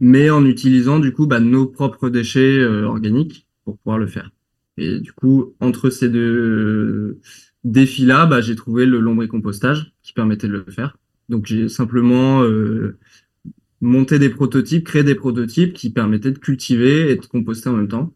mais 0.00 0.30
en 0.30 0.44
utilisant 0.46 0.98
du 0.98 1.12
coup 1.12 1.26
bah, 1.26 1.40
nos 1.40 1.66
propres 1.66 2.08
déchets 2.08 2.58
euh, 2.58 2.84
organiques 2.84 3.46
pour 3.64 3.76
pouvoir 3.78 3.98
le 3.98 4.06
faire. 4.06 4.30
Et 4.78 5.00
du 5.00 5.12
coup, 5.12 5.54
entre 5.60 5.90
ces 5.90 6.08
deux 6.08 7.20
défis-là, 7.64 8.26
bah, 8.26 8.40
j'ai 8.40 8.54
trouvé 8.54 8.86
le 8.86 9.00
lombricompostage 9.00 9.92
qui 10.02 10.12
permettait 10.12 10.48
de 10.48 10.52
le 10.52 10.64
faire. 10.70 10.98
Donc 11.28 11.46
j'ai 11.46 11.68
simplement 11.68 12.42
euh, 12.42 12.98
monté 13.80 14.18
des 14.18 14.30
prototypes, 14.30 14.84
créé 14.84 15.04
des 15.04 15.14
prototypes 15.14 15.72
qui 15.74 15.90
permettaient 15.90 16.32
de 16.32 16.38
cultiver 16.38 17.10
et 17.10 17.16
de 17.16 17.26
composter 17.26 17.68
en 17.68 17.74
même 17.74 17.88
temps. 17.88 18.14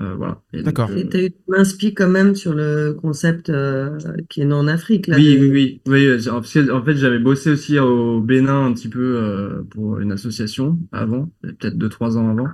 Euh, 0.00 0.14
voilà. 0.14 0.40
D'accord. 0.52 0.90
euh, 0.90 0.96
Et 0.98 1.08
t'as 1.08 1.22
eu 1.24 1.30
ton 1.32 1.54
inspi 1.54 1.92
quand 1.92 2.08
même 2.08 2.36
sur 2.36 2.54
le 2.54 2.92
concept 2.94 3.50
euh, 3.50 3.98
qui 4.28 4.40
est 4.42 4.44
né 4.44 4.54
en 4.54 4.68
Afrique, 4.68 5.08
là. 5.08 5.16
Oui, 5.16 5.36
de- 5.36 5.40
oui, 5.40 5.50
oui, 5.50 5.80
oui. 5.88 6.06
euh, 6.06 6.32
En 6.32 6.42
fait, 6.84 6.96
j'avais 6.96 7.18
bossé 7.18 7.50
aussi 7.50 7.78
au 7.80 8.20
Bénin 8.20 8.64
un 8.66 8.72
petit 8.74 8.88
peu 8.88 9.00
euh, 9.00 9.62
pour 9.70 9.98
une 9.98 10.12
association 10.12 10.78
avant, 10.92 11.30
peut-être 11.42 11.76
deux, 11.76 11.88
trois 11.88 12.16
ans 12.16 12.30
avant. 12.30 12.48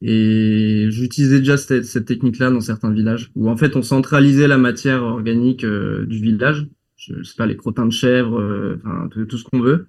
Et 0.00 0.86
j'utilisais 0.90 1.40
déjà 1.40 1.56
cette, 1.56 1.84
cette 1.84 2.04
technique-là 2.04 2.50
dans 2.50 2.60
certains 2.60 2.92
villages 2.92 3.32
où 3.34 3.48
en 3.50 3.56
fait 3.56 3.74
on 3.74 3.82
centralisait 3.82 4.46
la 4.46 4.56
matière 4.58 5.02
organique 5.02 5.64
euh, 5.64 6.06
du 6.06 6.18
village. 6.20 6.68
Je, 6.96 7.14
je 7.18 7.22
sais 7.24 7.34
pas, 7.36 7.46
les 7.46 7.56
crottins 7.56 7.86
de 7.86 7.92
chèvre, 7.92 8.38
euh, 8.40 8.76
enfin 8.84 9.08
tout, 9.10 9.24
tout 9.24 9.38
ce 9.38 9.44
qu'on 9.44 9.60
veut. 9.60 9.88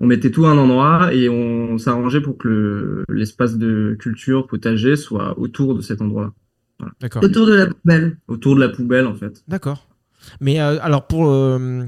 On 0.00 0.06
mettait 0.06 0.30
tout 0.30 0.44
à 0.46 0.50
un 0.50 0.58
endroit 0.58 1.14
et 1.14 1.28
on 1.28 1.78
s'arrangeait 1.78 2.20
pour 2.20 2.36
que 2.36 2.48
le- 2.48 3.04
l'espace 3.14 3.56
de 3.56 3.96
culture 3.98 4.46
potager 4.46 4.96
soit 4.96 5.38
autour 5.38 5.74
de 5.74 5.80
cet 5.80 6.02
endroit-là, 6.02 6.32
D'accord. 7.00 7.22
Autour 7.22 7.46
de 7.46 7.54
la 7.54 7.66
poubelle. 7.66 8.18
autour 8.28 8.56
de 8.56 8.60
la 8.60 8.68
poubelle 8.68 9.06
en 9.06 9.14
fait. 9.14 9.42
D'accord. 9.48 9.86
Mais 10.40 10.60
euh, 10.60 10.78
alors 10.82 11.06
pour 11.06 11.28
euh, 11.28 11.84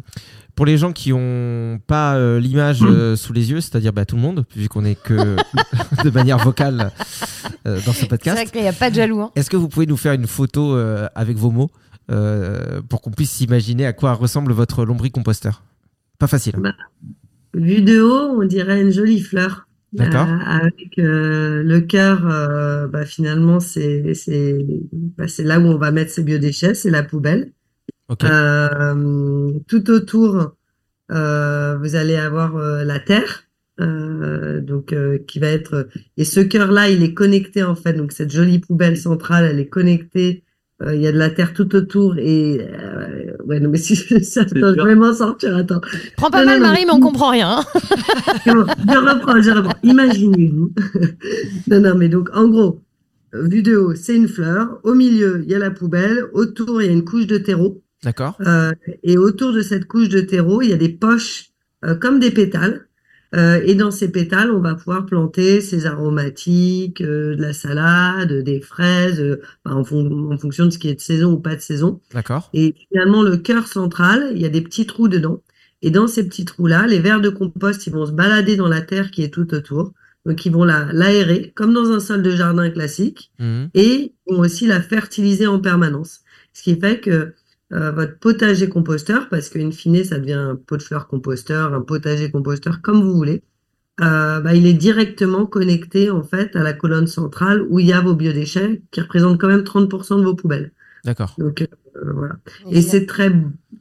pour 0.55 0.65
les 0.67 0.79
gens 0.79 0.93
qui 0.93 1.13
ont 1.13 1.81
pas 1.87 2.17
euh, 2.17 2.39
l'image 2.39 2.81
euh, 2.83 3.17
sous 3.17 3.33
les 3.33 3.51
yeux, 3.51 3.61
c'est-à-dire 3.61 3.93
bah, 3.93 4.05
tout 4.05 4.17
le 4.17 4.23
monde, 4.23 4.47
vu 4.55 4.69
qu'on 4.69 4.85
est 4.85 4.95
que 5.03 5.15
de 6.05 6.11
manière 6.11 6.39
vocale 6.39 6.93
euh, 7.67 7.81
dans 7.85 7.93
ce 7.93 8.01
C'est 8.01 8.09
podcast, 8.09 8.37
vrai 8.37 8.47
qu'il 8.47 8.63
n'y 8.63 8.69
a 8.69 8.73
pas 8.73 8.89
de 8.91 8.95
jaloux. 8.95 9.21
hein. 9.21 9.33
est-ce 9.35 9.51
que 9.51 9.57
vous 9.57 9.69
pouvez 9.69 9.87
nous 9.87 9.97
faire 9.97 10.13
une 10.13 10.27
photo 10.27 10.75
euh, 10.77 11.09
avec 11.15 11.37
vos 11.37 11.51
mots 11.51 11.71
euh, 12.11 12.81
pour 12.89 13.01
qu'on 13.03 13.11
puisse 13.11 13.33
s'imaginer 13.33 13.85
à 13.85 13.93
quoi 13.93 14.13
ressemble 14.13 14.53
votre 14.53 14.85
lombricomposteur? 14.85 15.63
Pas 16.19 16.27
facile. 16.29 16.55
hein. 16.57 16.61
Bah, 16.63 16.75
Vu 17.57 17.81
de 17.81 18.01
haut, 18.03 18.41
on 18.41 18.45
dirait 18.45 18.83
une 18.83 18.93
jolie 18.93 19.21
fleur. 19.21 19.67
D'accord. 19.93 20.29
Euh, 20.29 20.39
avec 20.45 20.99
euh, 20.99 21.63
le 21.63 21.81
cœur, 21.81 22.29
euh, 22.29 22.87
bah, 22.87 23.07
finalement, 23.07 23.61
c'est 23.61 24.13
c'est 24.13 24.59
bah, 25.17 25.27
c'est 25.27 25.43
là 25.43 25.59
où 25.59 25.63
on 25.63 25.79
va 25.79 25.91
mettre 25.91 26.11
ses 26.11 26.23
biodéchets, 26.23 26.75
c'est 26.75 26.91
la 26.91 27.03
poubelle. 27.03 27.53
Euh, 28.23 29.53
tout 29.67 29.91
autour, 29.91 30.55
vous 31.09 31.15
allez 31.97 32.17
avoir 32.17 32.57
la 32.59 33.01
terre, 33.01 33.45
donc 33.79 34.95
qui 35.27 35.39
va 35.39 35.49
être. 35.49 35.89
Et 36.19 36.25
ce 36.25 36.41
cœur-là, 36.41 36.91
il 36.91 37.03
est 37.03 37.15
connecté 37.15 37.63
en 37.63 37.75
fait. 37.75 37.95
Donc 37.95 38.13
cette 38.13 38.31
jolie 38.33 38.59
poubelle 38.59 38.99
centrale, 38.99 39.47
elle 39.47 39.61
est 39.61 39.69
connectée. 39.69 40.45
Euh, 40.83 40.95
Il 40.95 41.01
y 41.01 41.07
a 41.07 41.13
de 41.13 41.17
la 41.17 41.31
terre 41.31 41.55
tout 41.55 41.75
autour 41.75 42.19
et 42.19 42.61
euh, 42.61 43.33
ouais 43.47 43.61
non 43.61 43.71
mais 43.71 43.79
si 43.87 43.97
ça 44.23 44.45
vais 44.45 44.95
m'en 44.95 45.15
sortir 45.15 45.57
attends 45.57 45.81
Prends 46.19 46.31
pas 46.31 46.41
Non, 46.41 46.47
mal 46.47 46.59
non, 46.59 46.65
non. 46.67 46.71
Marie, 46.73 46.85
mais 46.85 46.93
on 46.93 47.01
comprend 47.01 47.31
rien. 47.31 47.59
hein. 47.61 47.65
Je 48.45 48.51
reprends, 48.99 49.41
je 49.41 49.51
reprends. 49.51 49.79
Imaginez-vous. 49.83 50.73
non, 51.69 51.81
non, 51.81 51.95
mais 51.97 52.09
donc, 52.11 52.29
en 52.35 52.49
gros, 52.49 52.83
vue 53.33 53.63
de 53.63 53.77
haut, 53.77 53.95
c'est 53.95 54.15
une 54.17 54.29
fleur. 54.29 54.79
Au 54.83 54.95
milieu, 54.95 55.41
il 55.45 55.51
y 55.51 55.55
a 55.55 55.59
la 55.59 55.71
poubelle. 55.71 56.27
Autour, 56.35 56.83
il 56.83 56.87
y 56.87 56.89
a 56.91 56.93
une 56.93 57.05
couche 57.05 57.27
de 57.27 57.39
terreau. 57.39 57.83
D'accord. 58.05 58.37
Euh, 58.47 58.73
et 59.03 59.17
autour 59.17 59.53
de 59.55 59.63
cette 59.63 59.87
couche 59.87 60.11
de 60.11 60.21
terreau, 60.21 60.61
il 60.63 60.69
y 60.71 60.73
a 60.75 60.77
des 60.77 60.91
poches 60.91 61.47
euh, 61.87 61.95
comme 61.95 62.21
des 62.21 62.31
pétales. 62.31 62.87
Euh, 63.35 63.61
et 63.65 63.75
dans 63.75 63.91
ces 63.91 64.11
pétales, 64.11 64.51
on 64.51 64.61
va 64.61 64.75
pouvoir 64.75 65.05
planter 65.05 65.61
ces 65.61 65.85
aromatiques, 65.87 67.01
euh, 67.01 67.35
de 67.37 67.43
la 67.43 67.53
salade, 67.53 68.33
des 68.45 68.61
fraises, 68.61 69.21
euh, 69.21 69.41
en, 69.65 69.85
fon- 69.85 70.33
en 70.33 70.39
fonction 70.39 70.67
de 70.67 70.71
ce 70.71 70.79
qui 70.79 70.89
est 70.89 70.95
de 70.95 71.01
saison 71.01 71.33
ou 71.33 71.39
pas 71.39 71.57
de 71.57 71.61
saison. 71.61 72.01
D'accord. 72.13 72.51
Et 72.55 72.75
finalement, 72.89 73.23
le 73.23 73.37
cœur 73.37 73.67
central, 73.67 74.31
il 74.35 74.41
y 74.41 74.45
a 74.47 74.49
des 74.49 74.61
petits 74.63 74.87
trous 74.87 75.09
dedans. 75.09 75.43
Et 75.83 75.91
dans 75.91 76.07
ces 76.07 76.27
petits 76.27 76.45
trous-là, 76.45 76.87
les 76.87 77.01
vers 77.01 77.21
de 77.21 77.29
compost, 77.29 77.87
ils 77.87 77.93
vont 77.93 78.07
se 78.07 78.13
balader 78.13 78.57
dans 78.57 78.69
la 78.69 78.81
terre 78.81 79.11
qui 79.11 79.23
est 79.23 79.29
tout 79.33 79.53
autour. 79.55 79.93
Donc, 80.25 80.45
ils 80.47 80.53
vont 80.53 80.65
la- 80.65 80.89
l'aérer, 80.93 81.53
comme 81.55 81.73
dans 81.75 81.91
un 81.93 82.01
sol 82.01 82.23
de 82.23 82.31
jardin 82.31 82.71
classique 82.71 83.31
Mhm. 83.39 83.69
et 83.75 84.13
ils 84.27 84.35
vont 84.35 84.41
aussi 84.41 84.67
la 84.67 84.81
fertiliser 84.81 85.47
en 85.47 85.61
permanence. 85.61 86.21
Ce 86.53 86.63
qui 86.63 86.79
fait 86.81 86.99
que 87.01 87.35
euh, 87.73 87.91
votre 87.93 88.19
potager 88.19 88.69
composteur, 88.69 89.29
parce 89.29 89.49
qu'in 89.49 89.71
fine, 89.71 90.05
ça 90.05 90.19
devient 90.19 90.33
un 90.35 90.57
pot 90.57 90.77
de 90.77 90.83
fleurs 90.83 91.09
composteur, 91.09 91.75
un 91.75 91.81
potager 91.81 92.31
composteur, 92.31 92.81
comme 92.83 93.03
vous 93.03 93.15
voulez, 93.15 93.43
euh, 94.03 94.41
bah, 94.41 94.55
il 94.55 94.67
est 94.67 94.75
directement 94.75 95.47
connecté 95.47 96.11
en 96.11 96.23
fait 96.23 96.55
à 96.55 96.63
la 96.63 96.75
colonne 96.75 97.07
centrale 97.07 97.63
où 97.71 97.81
il 97.81 97.87
y 97.87 97.95
a 97.95 98.01
vos 98.03 98.15
biodéchets 98.15 98.83
qui 98.91 99.01
représentent 99.01 99.41
quand 99.41 99.49
même 99.49 99.63
30% 99.63 100.19
de 100.19 100.25
vos 100.25 100.35
poubelles. 100.35 100.73
D'accord. 101.05 101.35
Donc 101.39 101.63
euh, 101.63 102.13
voilà. 102.13 102.37
Et 102.71 102.83
c'est 102.83 103.07
très. 103.07 103.33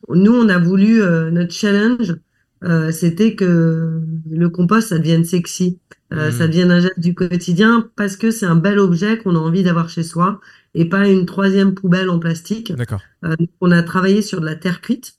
Nous, 0.09 0.33
on 0.33 0.47
a 0.47 0.57
voulu 0.57 1.01
euh, 1.01 1.31
notre 1.31 1.51
challenge, 1.51 2.15
euh, 2.63 2.91
c'était 2.91 3.35
que 3.35 4.01
le 4.29 4.49
compost 4.49 4.89
ça 4.89 4.97
devienne 4.99 5.23
sexy, 5.25 5.79
euh, 6.13 6.27
Mhm. 6.27 6.31
ça 6.31 6.47
devienne 6.47 6.71
un 6.71 6.79
geste 6.79 6.99
du 6.99 7.13
quotidien 7.15 7.89
parce 7.95 8.15
que 8.17 8.31
c'est 8.31 8.45
un 8.45 8.55
bel 8.55 8.79
objet 8.79 9.17
qu'on 9.17 9.35
a 9.35 9.39
envie 9.39 9.63
d'avoir 9.63 9.89
chez 9.89 10.03
soi 10.03 10.39
et 10.73 10.85
pas 10.89 11.07
une 11.07 11.25
troisième 11.25 11.73
poubelle 11.73 12.09
en 12.09 12.19
plastique. 12.19 12.73
D'accord. 12.75 13.01
Euh, 13.25 13.35
on 13.61 13.71
a 13.71 13.81
travaillé 13.83 14.21
sur 14.21 14.41
de 14.41 14.45
la 14.45 14.55
terre 14.55 14.81
cuite. 14.81 15.15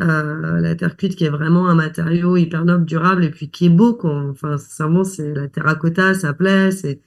Euh, 0.00 0.60
la 0.60 0.74
terre 0.74 0.96
cuite 0.96 1.16
qui 1.16 1.24
est 1.24 1.28
vraiment 1.30 1.68
un 1.68 1.74
matériau 1.74 2.36
hyper 2.36 2.64
noble, 2.64 2.86
durable 2.86 3.24
et 3.24 3.30
puis 3.30 3.50
qui 3.50 3.66
est 3.66 3.68
beau. 3.70 3.94
Quoi. 3.94 4.24
Enfin, 4.30 4.56
sincèrement, 4.58 5.04
c'est 5.04 5.34
la 5.34 5.48
terracotta, 5.48 6.14
ça 6.14 6.32
plaît. 6.32 6.70
C'est, 6.70 7.00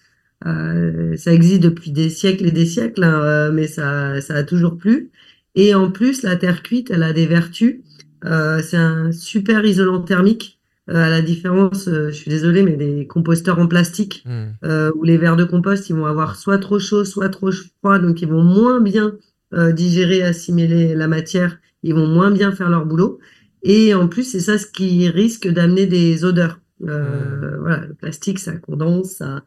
euh, 0.45 1.15
ça 1.17 1.33
existe 1.33 1.61
depuis 1.61 1.91
des 1.91 2.09
siècles 2.09 2.45
et 2.47 2.51
des 2.51 2.65
siècles, 2.65 3.03
hein, 3.03 3.51
mais 3.51 3.67
ça, 3.67 4.21
ça 4.21 4.35
a 4.35 4.43
toujours 4.43 4.77
plu. 4.77 5.11
Et 5.55 5.73
en 5.73 5.91
plus, 5.91 6.23
la 6.23 6.35
terre 6.35 6.63
cuite, 6.63 6.91
elle 6.91 7.03
a 7.03 7.13
des 7.13 7.25
vertus. 7.27 7.81
Euh, 8.25 8.61
c'est 8.61 8.77
un 8.77 9.11
super 9.11 9.65
isolant 9.65 10.01
thermique, 10.01 10.59
euh, 10.89 10.95
à 10.95 11.09
la 11.09 11.21
différence, 11.21 11.87
euh, 11.87 12.09
je 12.09 12.13
suis 12.15 12.29
désolée, 12.29 12.63
mais 12.63 12.75
des 12.75 13.07
composteurs 13.07 13.59
en 13.59 13.67
plastique 13.67 14.27
euh, 14.63 14.91
où 14.95 15.03
les 15.03 15.17
vers 15.17 15.35
de 15.35 15.43
compost, 15.43 15.89
ils 15.89 15.95
vont 15.95 16.05
avoir 16.05 16.35
soit 16.35 16.59
trop 16.59 16.79
chaud, 16.79 17.05
soit 17.05 17.29
trop 17.29 17.51
froid, 17.79 17.99
donc 17.99 18.21
ils 18.21 18.27
vont 18.27 18.43
moins 18.43 18.81
bien 18.81 19.13
euh, 19.53 19.71
digérer, 19.71 20.21
assimiler 20.23 20.95
la 20.95 21.07
matière, 21.07 21.57
ils 21.83 21.93
vont 21.93 22.07
moins 22.07 22.31
bien 22.31 22.51
faire 22.51 22.69
leur 22.69 22.85
boulot. 22.85 23.19
Et 23.63 23.93
en 23.95 24.07
plus, 24.07 24.23
c'est 24.23 24.39
ça 24.39 24.57
ce 24.59 24.67
qui 24.67 25.09
risque 25.09 25.47
d'amener 25.47 25.87
des 25.87 26.23
odeurs. 26.23 26.59
Euh, 26.87 27.57
Voilà, 27.59 27.85
le 27.87 27.93
plastique, 27.95 28.39
ça 28.39 28.53
condense, 28.57 29.11
ça. 29.13 29.43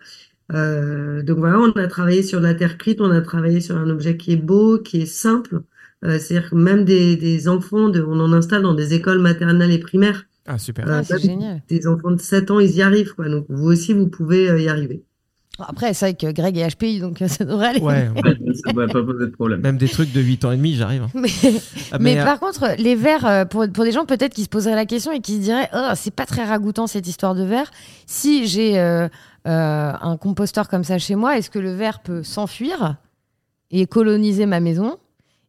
Euh, 0.52 1.22
donc 1.22 1.38
voilà, 1.38 1.58
on 1.60 1.70
a 1.72 1.86
travaillé 1.88 2.22
sur 2.22 2.40
de 2.40 2.44
la 2.46 2.54
terre 2.54 2.78
cuite, 2.78 3.00
on 3.00 3.10
a 3.10 3.20
travaillé 3.20 3.60
sur 3.60 3.76
un 3.76 3.88
objet 3.90 4.16
qui 4.16 4.32
est 4.32 4.36
beau, 4.36 4.78
qui 4.78 5.02
est 5.02 5.06
simple. 5.06 5.60
Euh, 6.04 6.18
C'est-à-dire 6.18 6.50
que 6.50 6.54
même 6.56 6.84
des, 6.84 7.16
des 7.16 7.48
enfants, 7.48 7.88
de, 7.88 8.02
on 8.02 8.20
en 8.20 8.32
installe 8.32 8.62
dans 8.62 8.74
des 8.74 8.94
écoles 8.94 9.18
maternelles 9.20 9.72
et 9.72 9.78
primaires. 9.78 10.24
Ah, 10.46 10.56
super. 10.58 10.86
Euh, 10.88 10.98
Ah, 11.00 11.02
c'est 11.04 11.18
génial. 11.20 11.62
Des 11.68 11.86
enfants 11.86 12.10
de 12.12 12.20
7 12.20 12.50
ans, 12.50 12.60
ils 12.60 12.70
y 12.76 12.82
arrivent, 12.82 13.14
quoi. 13.14 13.28
Donc 13.28 13.46
vous 13.48 13.66
aussi, 13.66 13.92
vous 13.92 14.06
pouvez 14.08 14.48
euh, 14.48 14.60
y 14.60 14.68
arriver. 14.68 15.02
Après, 15.60 15.92
c'est 15.92 16.06
vrai 16.06 16.14
que 16.14 16.30
Greg 16.32 16.56
est 16.56 16.68
HPI, 16.76 17.00
donc 17.00 17.20
ça 17.26 17.44
devrait 17.44 17.66
aller. 17.70 17.80
Ouais. 17.80 18.08
Ça 18.64 18.70
devrait 18.70 18.86
pas 18.86 19.02
poser 19.02 19.26
de 19.26 19.32
problème. 19.32 19.60
Même 19.60 19.76
des 19.76 19.88
trucs 19.88 20.12
de 20.12 20.20
8 20.20 20.44
ans 20.44 20.52
et 20.52 20.56
demi, 20.56 20.76
j'arrive. 20.76 21.02
hein. 21.02 21.10
Mais, 21.14 21.28
Ah, 21.90 21.98
mais 21.98 22.20
euh, 22.20 22.24
par 22.24 22.38
contre, 22.38 22.76
les 22.78 22.94
verres, 22.94 23.48
pour, 23.48 23.66
pour 23.72 23.82
des 23.82 23.90
gens 23.90 24.06
peut-être 24.06 24.32
qui 24.34 24.44
se 24.44 24.48
poseraient 24.48 24.76
la 24.76 24.86
question 24.86 25.10
et 25.10 25.18
qui 25.20 25.34
se 25.34 25.40
diraient 25.40 25.68
oh, 25.74 25.90
c'est 25.96 26.14
pas 26.14 26.26
très 26.26 26.44
ragoûtant 26.44 26.86
cette 26.86 27.08
histoire 27.08 27.34
de 27.34 27.42
verre. 27.42 27.72
Si 28.06 28.46
j'ai 28.46 28.78
euh, 28.78 29.08
euh, 29.48 29.92
un 30.00 30.16
composteur 30.16 30.68
comme 30.68 30.84
ça 30.84 30.96
chez 30.98 31.16
moi, 31.16 31.36
est-ce 31.36 31.50
que 31.50 31.58
le 31.58 31.72
verre 31.72 32.02
peut 32.04 32.22
s'enfuir 32.22 32.94
et 33.72 33.86
coloniser 33.88 34.46
ma 34.46 34.60
maison? 34.60 34.96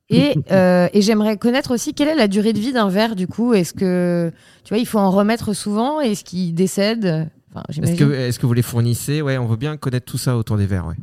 Et, 0.10 0.36
euh, 0.52 0.88
et 0.93 1.02
j'aimerais 1.02 1.38
connaître 1.38 1.74
aussi 1.74 1.93
quelle 1.93 2.08
est 2.08 2.15
la 2.15 2.28
durée 2.28 2.54
de 2.54 2.60
vie 2.60 2.74
d'un 2.74 2.89
verre 2.89 3.15
du 3.15 3.28
coup. 3.28 3.54
Est-ce 3.54 3.74
que 3.74 4.32
tu 4.63 4.69
vois, 4.69 4.78
il 4.80 4.86
faut 4.86 5.00
en 5.00 5.12
remettre 5.12 5.54
souvent 5.54 6.00
Est-ce 6.00 6.24
qu'il 6.24 6.54
décède? 6.54 7.30
Enfin, 7.52 7.63
Est-ce 7.69 7.98
que, 7.98 8.12
est-ce 8.12 8.39
que 8.39 8.45
vous 8.45 8.54
les 8.54 8.62
fournissez? 8.62 9.22
Ouais, 9.22 9.38
on 9.38 9.48
veut 9.48 9.58
bien 9.58 9.78
connaître 9.78 10.06
tout 10.06 10.17
ça 10.17 10.38
autour 10.38 10.58
des 10.58 10.67
verres. 10.67 10.88
Ouais. 10.88 10.95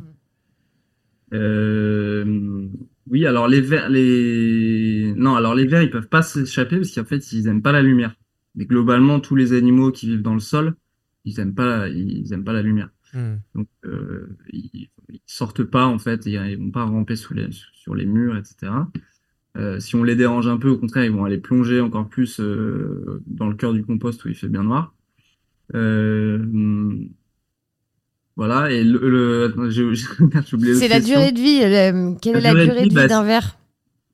Euh, 1.33 2.67
oui, 3.09 3.25
alors 3.25 3.47
les 3.47 3.61
vers, 3.61 3.89
les 3.89 5.13
non, 5.15 5.35
alors 5.35 5.55
les 5.55 5.65
vers, 5.65 5.81
ils 5.81 5.89
peuvent 5.89 6.07
pas 6.07 6.21
s'échapper 6.21 6.77
parce 6.77 6.91
qu'en 6.91 7.05
fait, 7.05 7.31
ils 7.31 7.47
aiment 7.47 7.61
pas 7.61 7.71
la 7.71 7.81
lumière. 7.81 8.15
Mais 8.55 8.65
globalement, 8.65 9.19
tous 9.19 9.35
les 9.35 9.53
animaux 9.53 9.91
qui 9.91 10.07
vivent 10.07 10.21
dans 10.21 10.33
le 10.33 10.39
sol, 10.39 10.75
ils 11.25 11.39
aiment 11.39 11.53
pas, 11.55 11.89
ils 11.89 12.31
aiment 12.33 12.43
pas 12.43 12.53
la 12.53 12.61
lumière. 12.61 12.89
Mhm. 13.13 13.39
Donc, 13.55 13.67
euh, 13.85 14.35
ils, 14.51 14.89
ils 15.09 15.21
sortent 15.25 15.63
pas 15.63 15.85
en 15.85 15.99
fait, 15.99 16.25
ils, 16.25 16.33
ils 16.33 16.57
vont 16.57 16.71
pas 16.71 16.83
ramper 16.83 17.15
sous 17.15 17.33
les, 17.33 17.47
sur 17.51 17.95
les 17.95 18.05
murs, 18.05 18.37
etc. 18.37 18.71
Euh, 19.57 19.79
si 19.79 19.95
on 19.95 20.03
les 20.03 20.15
dérange 20.15 20.47
un 20.47 20.57
peu, 20.57 20.69
au 20.69 20.77
contraire, 20.77 21.05
ils 21.05 21.11
vont 21.11 21.25
aller 21.25 21.37
plonger 21.39 21.79
encore 21.81 22.07
plus 22.09 22.39
euh, 22.39 23.21
dans 23.25 23.47
le 23.49 23.55
cœur 23.55 23.73
du 23.73 23.83
compost 23.83 24.23
où 24.25 24.29
il 24.29 24.35
fait 24.35 24.49
bien 24.49 24.63
noir. 24.63 24.93
Euh, 25.73 26.37
voilà, 28.35 28.71
et 28.71 28.83
le, 28.83 29.53
j'ai 29.69 29.83
oublié 30.53 30.75
C'est 30.75 30.87
la 30.87 30.97
question. 30.99 31.19
durée 31.19 31.31
de 31.31 31.39
vie. 31.39 32.19
quelle 32.21 32.33
La 32.33 32.51
est 32.51 32.53
la 32.53 32.53
durée 32.53 32.65
de 32.67 32.71
durée 32.71 32.83
vie, 32.83 32.89
de 32.89 32.89
vie 32.89 32.95
bah, 32.95 33.07
d'un 33.07 33.23
verre 33.23 33.57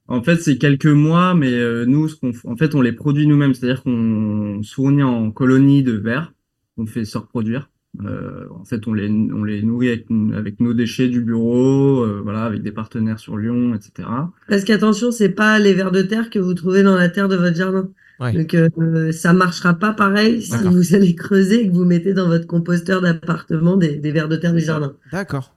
En 0.08 0.24
fait, 0.24 0.38
c'est 0.38 0.58
quelques 0.58 0.86
mois, 0.86 1.34
mais 1.36 1.52
euh, 1.52 1.86
nous, 1.86 2.08
ce 2.08 2.16
qu'on, 2.16 2.30
f- 2.32 2.48
en 2.50 2.56
fait, 2.56 2.74
on 2.74 2.82
les 2.82 2.94
produit 2.94 3.28
nous-mêmes, 3.28 3.54
c'est-à-dire 3.54 3.84
qu'on 3.84 4.62
fournit 4.64 5.04
en 5.04 5.32
colonies 5.32 5.84
de 5.84 5.92
vers, 5.94 6.34
on 6.78 6.86
fait 6.86 7.04
se 7.06 7.18
reproduire. 7.18 7.70
Euh, 8.02 8.46
en 8.50 8.66
fait, 8.66 8.88
on 8.88 8.94
les, 8.94 9.08
on 9.08 9.44
les 9.44 9.62
nourrit 9.62 9.90
avec, 9.90 10.08
avec 10.36 10.60
nos 10.60 10.74
déchets 10.74 11.10
du 11.10 11.22
bureau, 11.22 12.04
euh, 12.04 12.22
voilà, 12.24 12.44
avec 12.44 12.64
des 12.64 12.72
partenaires 12.72 13.20
sur 13.20 13.38
Lyon, 13.38 13.76
etc. 13.76 14.10
Parce 14.48 14.64
qu'attention, 14.64 15.12
c'est 15.12 15.30
pas 15.30 15.60
les 15.60 15.74
vers 15.74 15.92
de 15.92 16.02
terre 16.02 16.30
que 16.30 16.40
vous 16.40 16.56
trouvez 16.56 16.82
dans 16.82 16.96
la 16.96 17.10
terre 17.10 17.30
de 17.30 17.36
votre 17.36 17.56
jardin. 17.56 17.90
Ouais. 18.20 18.34
Donc 18.34 18.54
euh, 18.54 19.12
ça 19.12 19.34
marchera 19.34 19.74
pas 19.74 19.94
pareil 19.94 20.42
si 20.42 20.56
vous 20.56 20.96
allez 20.96 21.16
creuser 21.16 21.62
et 21.62 21.68
que 21.68 21.74
vous 21.74 21.86
mettez 21.86 22.14
dans 22.14 22.28
votre 22.28 22.48
composteur 22.48 23.02
d'appartement 23.02 23.76
des, 23.76 23.96
des 23.96 24.12
vers 24.12 24.28
de 24.28 24.38
terre 24.38 24.54
du 24.54 24.62
jardin. 24.62 24.94
D'accord. 25.12 25.56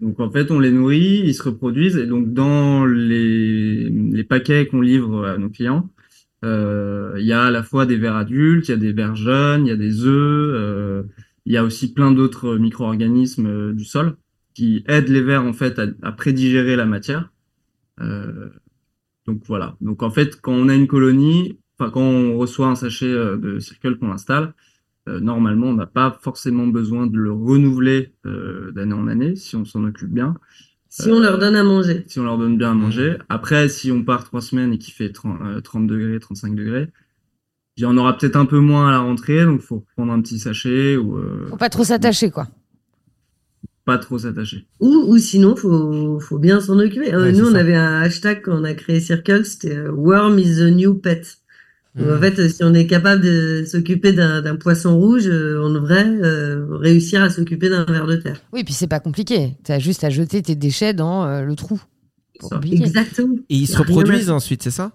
Donc 0.00 0.20
en 0.20 0.30
fait, 0.30 0.50
on 0.50 0.60
les 0.60 0.70
nourrit, 0.70 1.22
ils 1.24 1.34
se 1.34 1.42
reproduisent, 1.42 1.96
et 1.96 2.06
donc 2.06 2.32
dans 2.32 2.84
les, 2.84 3.88
les 3.88 4.24
paquets 4.24 4.66
qu'on 4.66 4.80
livre 4.80 5.26
à 5.26 5.38
nos 5.38 5.48
clients, 5.48 5.88
euh, 6.44 7.14
il 7.18 7.26
y 7.26 7.32
a 7.32 7.44
à 7.44 7.50
la 7.50 7.64
fois 7.64 7.84
des 7.84 7.96
vers 7.96 8.14
adultes, 8.14 8.68
il 8.68 8.70
y 8.70 8.74
a 8.74 8.78
des 8.78 8.92
vers 8.92 9.16
jeunes, 9.16 9.66
il 9.66 9.70
y 9.70 9.72
a 9.72 9.76
des 9.76 10.04
œufs, 10.04 10.54
euh, 10.54 11.02
il 11.48 11.54
y 11.54 11.56
a 11.56 11.64
aussi 11.64 11.92
plein 11.94 12.12
d'autres 12.12 12.56
micro-organismes 12.58 13.46
euh, 13.46 13.72
du 13.72 13.84
sol 13.84 14.16
qui 14.54 14.84
aident 14.86 15.08
les 15.08 15.22
vers 15.22 15.42
en 15.44 15.54
fait 15.54 15.78
à, 15.78 15.86
à 16.02 16.12
prédigérer 16.12 16.76
la 16.76 16.84
matière. 16.84 17.32
Euh, 18.00 18.50
donc 19.26 19.42
voilà. 19.46 19.74
Donc 19.80 20.02
en 20.02 20.10
fait, 20.10 20.40
quand 20.40 20.52
on 20.52 20.68
a 20.68 20.74
une 20.74 20.86
colonie, 20.86 21.58
enfin 21.78 21.90
quand 21.90 22.02
on 22.02 22.36
reçoit 22.36 22.66
un 22.68 22.74
sachet 22.74 23.06
euh, 23.10 23.38
de 23.38 23.58
Circle 23.60 23.96
qu'on 23.96 24.12
installe, 24.12 24.54
euh, 25.08 25.20
normalement, 25.20 25.68
on 25.68 25.74
n'a 25.74 25.86
pas 25.86 26.18
forcément 26.20 26.66
besoin 26.66 27.06
de 27.06 27.16
le 27.16 27.32
renouveler 27.32 28.12
euh, 28.26 28.70
d'année 28.72 28.92
en 28.92 29.08
année 29.08 29.34
si 29.34 29.56
on 29.56 29.64
s'en 29.64 29.84
occupe 29.84 30.12
bien, 30.12 30.34
Si 30.90 31.08
on 31.10 31.18
leur 31.18 31.38
donne 31.38 31.56
à 31.56 31.64
manger. 31.64 32.04
si 32.08 32.18
on 32.18 32.24
leur 32.24 32.36
donne 32.36 32.58
bien 32.58 32.72
à 32.72 32.74
manger. 32.74 33.16
Après, 33.30 33.70
si 33.70 33.90
on 33.90 34.04
part 34.04 34.24
trois 34.24 34.42
semaines 34.42 34.74
et 34.74 34.78
qu'il 34.78 34.92
fait 34.92 35.12
30, 35.12 35.40
euh, 35.42 35.60
30 35.62 35.86
degrés, 35.86 36.20
35 36.20 36.54
degrés, 36.54 36.88
il 37.78 37.82
y 37.82 37.86
en 37.86 37.96
aura 37.96 38.16
peut-être 38.18 38.36
un 38.36 38.44
peu 38.44 38.58
moins 38.58 38.88
à 38.88 38.90
la 38.90 38.98
rentrée, 38.98 39.44
donc 39.44 39.60
faut 39.62 39.84
prendre 39.96 40.12
un 40.12 40.20
petit 40.20 40.38
sachet 40.38 40.96
ou 40.96 41.16
euh, 41.16 41.46
Faut 41.48 41.56
pas 41.56 41.70
trop 41.70 41.84
s'attacher, 41.84 42.30
quoi. 42.30 42.46
pas 43.86 43.96
trop 43.98 44.18
s'attacher. 44.18 44.66
Ou, 44.80 44.88
ou 45.08 45.16
sinon, 45.18 45.56
faut, 45.56 46.20
faut 46.20 46.38
bien 46.38 46.60
s'en 46.60 46.78
occuper. 46.78 47.14
Euh, 47.14 47.22
Ouais, 47.22 47.32
nous, 47.32 47.48
on 47.48 47.52
ça. 47.52 47.58
avait 47.60 47.74
un 47.76 48.00
hashtag 48.02 48.42
quand 48.42 48.52
on 48.60 48.64
a 48.64 48.74
créé 48.74 49.00
Circle, 49.00 49.44
c'était 49.46 49.76
euh, 49.76 49.90
Worm 49.92 50.38
is 50.38 50.56
the 50.56 50.70
new 50.74 50.94
pet. 50.94 51.22
En 51.98 52.20
fait, 52.20 52.38
euh, 52.38 52.48
si 52.48 52.62
on 52.62 52.74
est 52.74 52.86
capable 52.86 53.22
de 53.22 53.64
s'occuper 53.66 54.12
d'un 54.12 54.54
poisson 54.56 54.96
rouge, 54.96 55.26
euh, 55.26 55.60
on 55.64 55.72
devrait 55.72 56.06
euh, 56.06 56.64
réussir 56.76 57.22
à 57.22 57.30
s'occuper 57.30 57.68
d'un 57.70 57.84
ver 57.86 58.06
de 58.06 58.14
terre. 58.16 58.40
Oui, 58.52 58.62
puis 58.62 58.72
c'est 58.74 58.86
pas 58.86 59.00
compliqué. 59.00 59.56
T'as 59.64 59.80
juste 59.80 60.04
à 60.04 60.10
jeter 60.10 60.40
tes 60.42 60.54
déchets 60.54 60.94
dans 60.94 61.24
euh, 61.24 61.42
le 61.42 61.56
trou. 61.56 61.80
Exactement. 62.70 63.34
Et 63.48 63.56
ils 63.56 63.66
se 63.66 63.78
reproduisent 63.78 64.30
ensuite, 64.30 64.62
c'est 64.62 64.70
ça? 64.70 64.92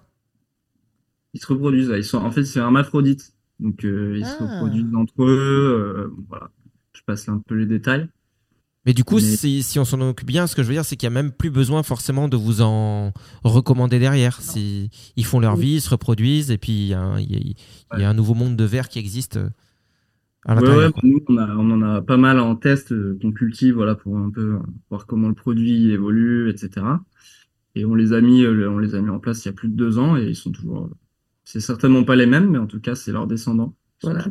Ils 1.34 1.40
se 1.40 1.46
reproduisent. 1.46 1.90
ouais. 1.90 2.00
Ils 2.00 2.04
sont, 2.04 2.18
en 2.18 2.30
fait, 2.30 2.44
c'est 2.44 2.60
un 2.60 2.64
hermaphrodite. 2.64 3.32
Donc, 3.60 3.84
euh, 3.84 4.16
ils 4.16 4.24
se 4.24 4.34
Ah. 4.40 4.54
reproduisent 4.60 4.94
entre 4.94 5.22
eux. 5.22 6.06
euh, 6.08 6.10
voilà. 6.28 6.50
Je 6.94 7.02
passe 7.06 7.28
un 7.28 7.38
peu 7.46 7.54
les 7.56 7.66
détails. 7.66 8.08
Mais 8.86 8.92
du 8.92 9.02
coup, 9.04 9.14
Mais- 9.16 9.20
si, 9.22 9.62
si 9.62 9.78
on 9.78 9.84
s'en 9.84 10.00
occupe 10.02 10.26
bien, 10.28 10.46
ce 10.46 10.54
que 10.54 10.62
je 10.62 10.68
veux 10.68 10.74
dire, 10.74 10.84
c'est 10.84 10.96
qu'il 10.96 11.08
n'y 11.08 11.16
a 11.16 11.22
même 11.22 11.32
plus 11.32 11.50
besoin 11.50 11.82
forcément 11.82 12.28
de 12.28 12.36
vous 12.36 12.60
en 12.60 13.12
recommander 13.42 13.98
derrière. 13.98 14.40
Si 14.42 14.90
ils 15.16 15.24
font 15.24 15.40
leur 15.40 15.54
Oui. 15.56 15.60
vie, 15.64 15.74
ils 15.76 15.80
se 15.80 15.88
reproduisent, 15.90 16.50
et 16.50 16.58
puis 16.58 16.72
il 16.72 16.86
y, 16.88 16.94
a 16.94 17.18
il 17.18 17.32
y 17.32 17.34
a- 17.36 17.38
il 17.40 17.48
y 17.48 17.54
a 17.92 17.96
Ouais. 17.98 18.04
un 18.04 18.14
nouveau 18.14 18.34
monde 18.34 18.56
de 18.56 18.64
verre 18.64 18.88
qui 18.90 18.98
existe 18.98 19.38
euh, 19.38 19.48
à 20.44 20.54
Ouais, 20.54 20.60
l'intérieur. 20.60 20.86
ouais, 20.88 20.92
quoi. 20.92 21.02
nous, 21.04 21.20
on, 21.28 21.36
a, 21.38 21.56
on 21.56 21.70
en 21.70 21.82
a 21.82 22.02
pas 22.02 22.18
mal 22.18 22.38
en 22.38 22.54
test 22.56 22.92
euh, 22.92 23.18
qu'on 23.22 23.32
cultive, 23.32 23.74
voilà, 23.74 23.94
pour 23.94 24.16
un 24.18 24.28
peu 24.30 24.56
euh, 24.56 24.58
voir 24.90 25.06
comment 25.06 25.28
le 25.28 25.34
produit 25.34 25.90
évolue, 25.90 26.50
etc. 26.50 26.84
Et 27.74 27.84
on 27.86 27.94
les 27.94 28.12
a 28.12 28.20
mis, 28.20 28.42
euh, 28.44 28.70
on 28.70 28.78
les 28.78 28.94
a 28.94 29.00
mis 29.00 29.08
en 29.10 29.18
place 29.18 29.44
il 29.44 29.48
y 29.48 29.50
a 29.50 29.54
plus 29.54 29.68
de 29.70 29.74
deux 29.76 29.98
ans 29.98 30.16
et 30.18 30.24
ils 30.28 30.36
sont 30.36 30.52
toujours. 30.52 30.90
C'est 31.44 31.60
certainement 31.60 32.04
pas 32.04 32.16
les 32.16 32.26
mêmes, 32.26 32.50
mais 32.50 32.58
en 32.58 32.66
tout 32.66 32.80
cas, 32.80 32.94
c'est 32.94 33.12
leurs 33.12 33.26
descendants. 33.26 33.74
Voilà. 34.02 34.24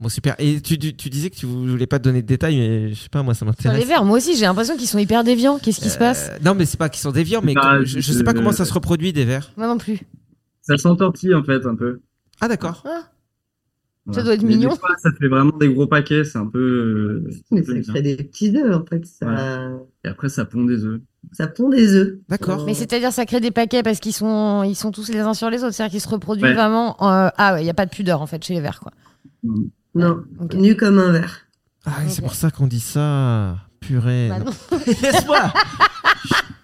Bon, 0.00 0.08
super. 0.08 0.36
Et 0.38 0.60
tu, 0.60 0.78
tu, 0.78 0.94
tu 0.94 1.10
disais 1.10 1.28
que 1.28 1.34
tu 1.34 1.46
voulais 1.46 1.88
pas 1.88 1.98
te 1.98 2.04
donner 2.04 2.22
de 2.22 2.26
détails, 2.26 2.56
mais 2.56 2.90
je 2.90 2.94
sais 3.02 3.08
pas, 3.08 3.24
moi, 3.24 3.34
ça 3.34 3.44
m'intéresse. 3.44 3.80
les 3.80 3.84
vers, 3.84 4.04
moi 4.04 4.18
aussi, 4.18 4.36
j'ai 4.36 4.44
l'impression 4.44 4.76
qu'ils 4.76 4.86
sont 4.86 4.98
hyper 4.98 5.24
déviants. 5.24 5.58
Qu'est-ce 5.58 5.80
qui 5.80 5.90
se 5.90 5.98
passe? 5.98 6.30
Euh, 6.30 6.38
non, 6.44 6.54
mais 6.54 6.66
c'est 6.66 6.76
pas 6.76 6.88
qu'ils 6.88 7.00
sont 7.00 7.10
déviants, 7.10 7.40
mais 7.42 7.54
Bah, 7.54 7.82
je, 7.82 7.98
je 7.98 8.12
sais 8.12 8.22
pas 8.22 8.32
comment 8.32 8.52
ça 8.52 8.64
se 8.64 8.72
reproduit 8.72 9.12
des 9.12 9.24
vers. 9.24 9.50
Moi 9.56 9.66
non 9.66 9.76
plus. 9.78 9.98
Ça 10.62 10.76
s'entortille 10.76 11.34
en 11.34 11.42
fait 11.42 11.66
un 11.66 11.74
peu. 11.74 12.00
Ah, 12.40 12.46
d'accord. 12.46 12.84
Ça 14.12 14.22
doit 14.22 14.34
être 14.34 14.42
Mais 14.42 14.50
mignon. 14.54 14.70
Des 14.70 14.78
fois, 14.78 14.94
ça 15.02 15.10
fait 15.18 15.28
vraiment 15.28 15.56
des 15.58 15.68
gros 15.68 15.86
paquets, 15.86 16.24
c'est 16.24 16.38
un 16.38 16.46
peu. 16.46 16.58
euh, 17.26 17.30
Mais 17.50 17.62
ça 17.62 17.92
fait 17.92 18.00
des 18.02 18.16
petits 18.16 18.56
œufs, 18.56 18.74
en 18.74 18.84
fait. 18.86 19.04
Ça, 19.04 19.26
Voilà. 19.26 19.72
Et 20.04 20.08
après, 20.08 20.28
ça 20.28 20.44
pond 20.44 20.64
des 20.64 20.84
œufs. 20.84 21.00
Ça 21.32 21.46
pond 21.46 21.68
des 21.68 21.94
œufs. 21.94 22.14
D'accord. 22.28 22.64
Mais 22.66 22.74
c'est-à-dire, 22.74 23.12
ça 23.12 23.26
crée 23.26 23.40
des 23.40 23.50
paquets 23.50 23.82
parce 23.82 23.98
qu'ils 24.00 24.12
sont, 24.14 24.62
ils 24.62 24.74
sont 24.74 24.90
tous 24.90 25.08
les 25.08 25.20
uns 25.20 25.34
sur 25.34 25.50
les 25.50 25.62
autres. 25.64 25.74
C'est-à-dire 25.74 25.90
qu'ils 25.92 26.00
se 26.00 26.08
reproduisent 26.08 26.44
Ouais. 26.44 26.54
vraiment. 26.54 26.96
euh, 27.02 27.28
Ah 27.36 27.54
ouais, 27.54 27.60
il 27.62 27.64
n'y 27.64 27.70
a 27.70 27.74
pas 27.74 27.86
de 27.86 27.90
pudeur 27.90 28.22
en 28.22 28.26
fait 28.26 28.42
chez 28.44 28.54
les 28.54 28.60
vers, 28.60 28.80
quoi. 28.80 28.92
Non, 29.94 30.22
Ok. 30.40 30.54
nu 30.54 30.76
comme 30.76 30.98
un 30.98 31.12
verre. 31.12 31.40
Ah, 31.86 31.92
c'est 32.08 32.22
pour 32.22 32.34
ça 32.34 32.50
qu'on 32.50 32.66
dit 32.66 32.80
ça. 32.80 33.56
Purée. 33.80 34.28
Bah 34.28 34.38
non. 34.40 34.46
non. 34.46 34.78
Laisse-moi 35.02 35.52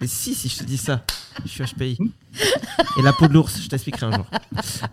Mais 0.01 0.07
si, 0.07 0.35
si 0.35 0.49
je 0.49 0.57
te 0.59 0.63
dis 0.63 0.77
ça. 0.77 1.01
Je 1.43 1.49
suis 1.49 1.63
HPI. 1.63 1.97
Et 2.97 3.01
la 3.01 3.13
peau 3.13 3.27
de 3.27 3.33
l'ours, 3.33 3.59
je 3.61 3.67
t'expliquerai 3.69 4.05
un 4.07 4.11
jour. 4.11 4.25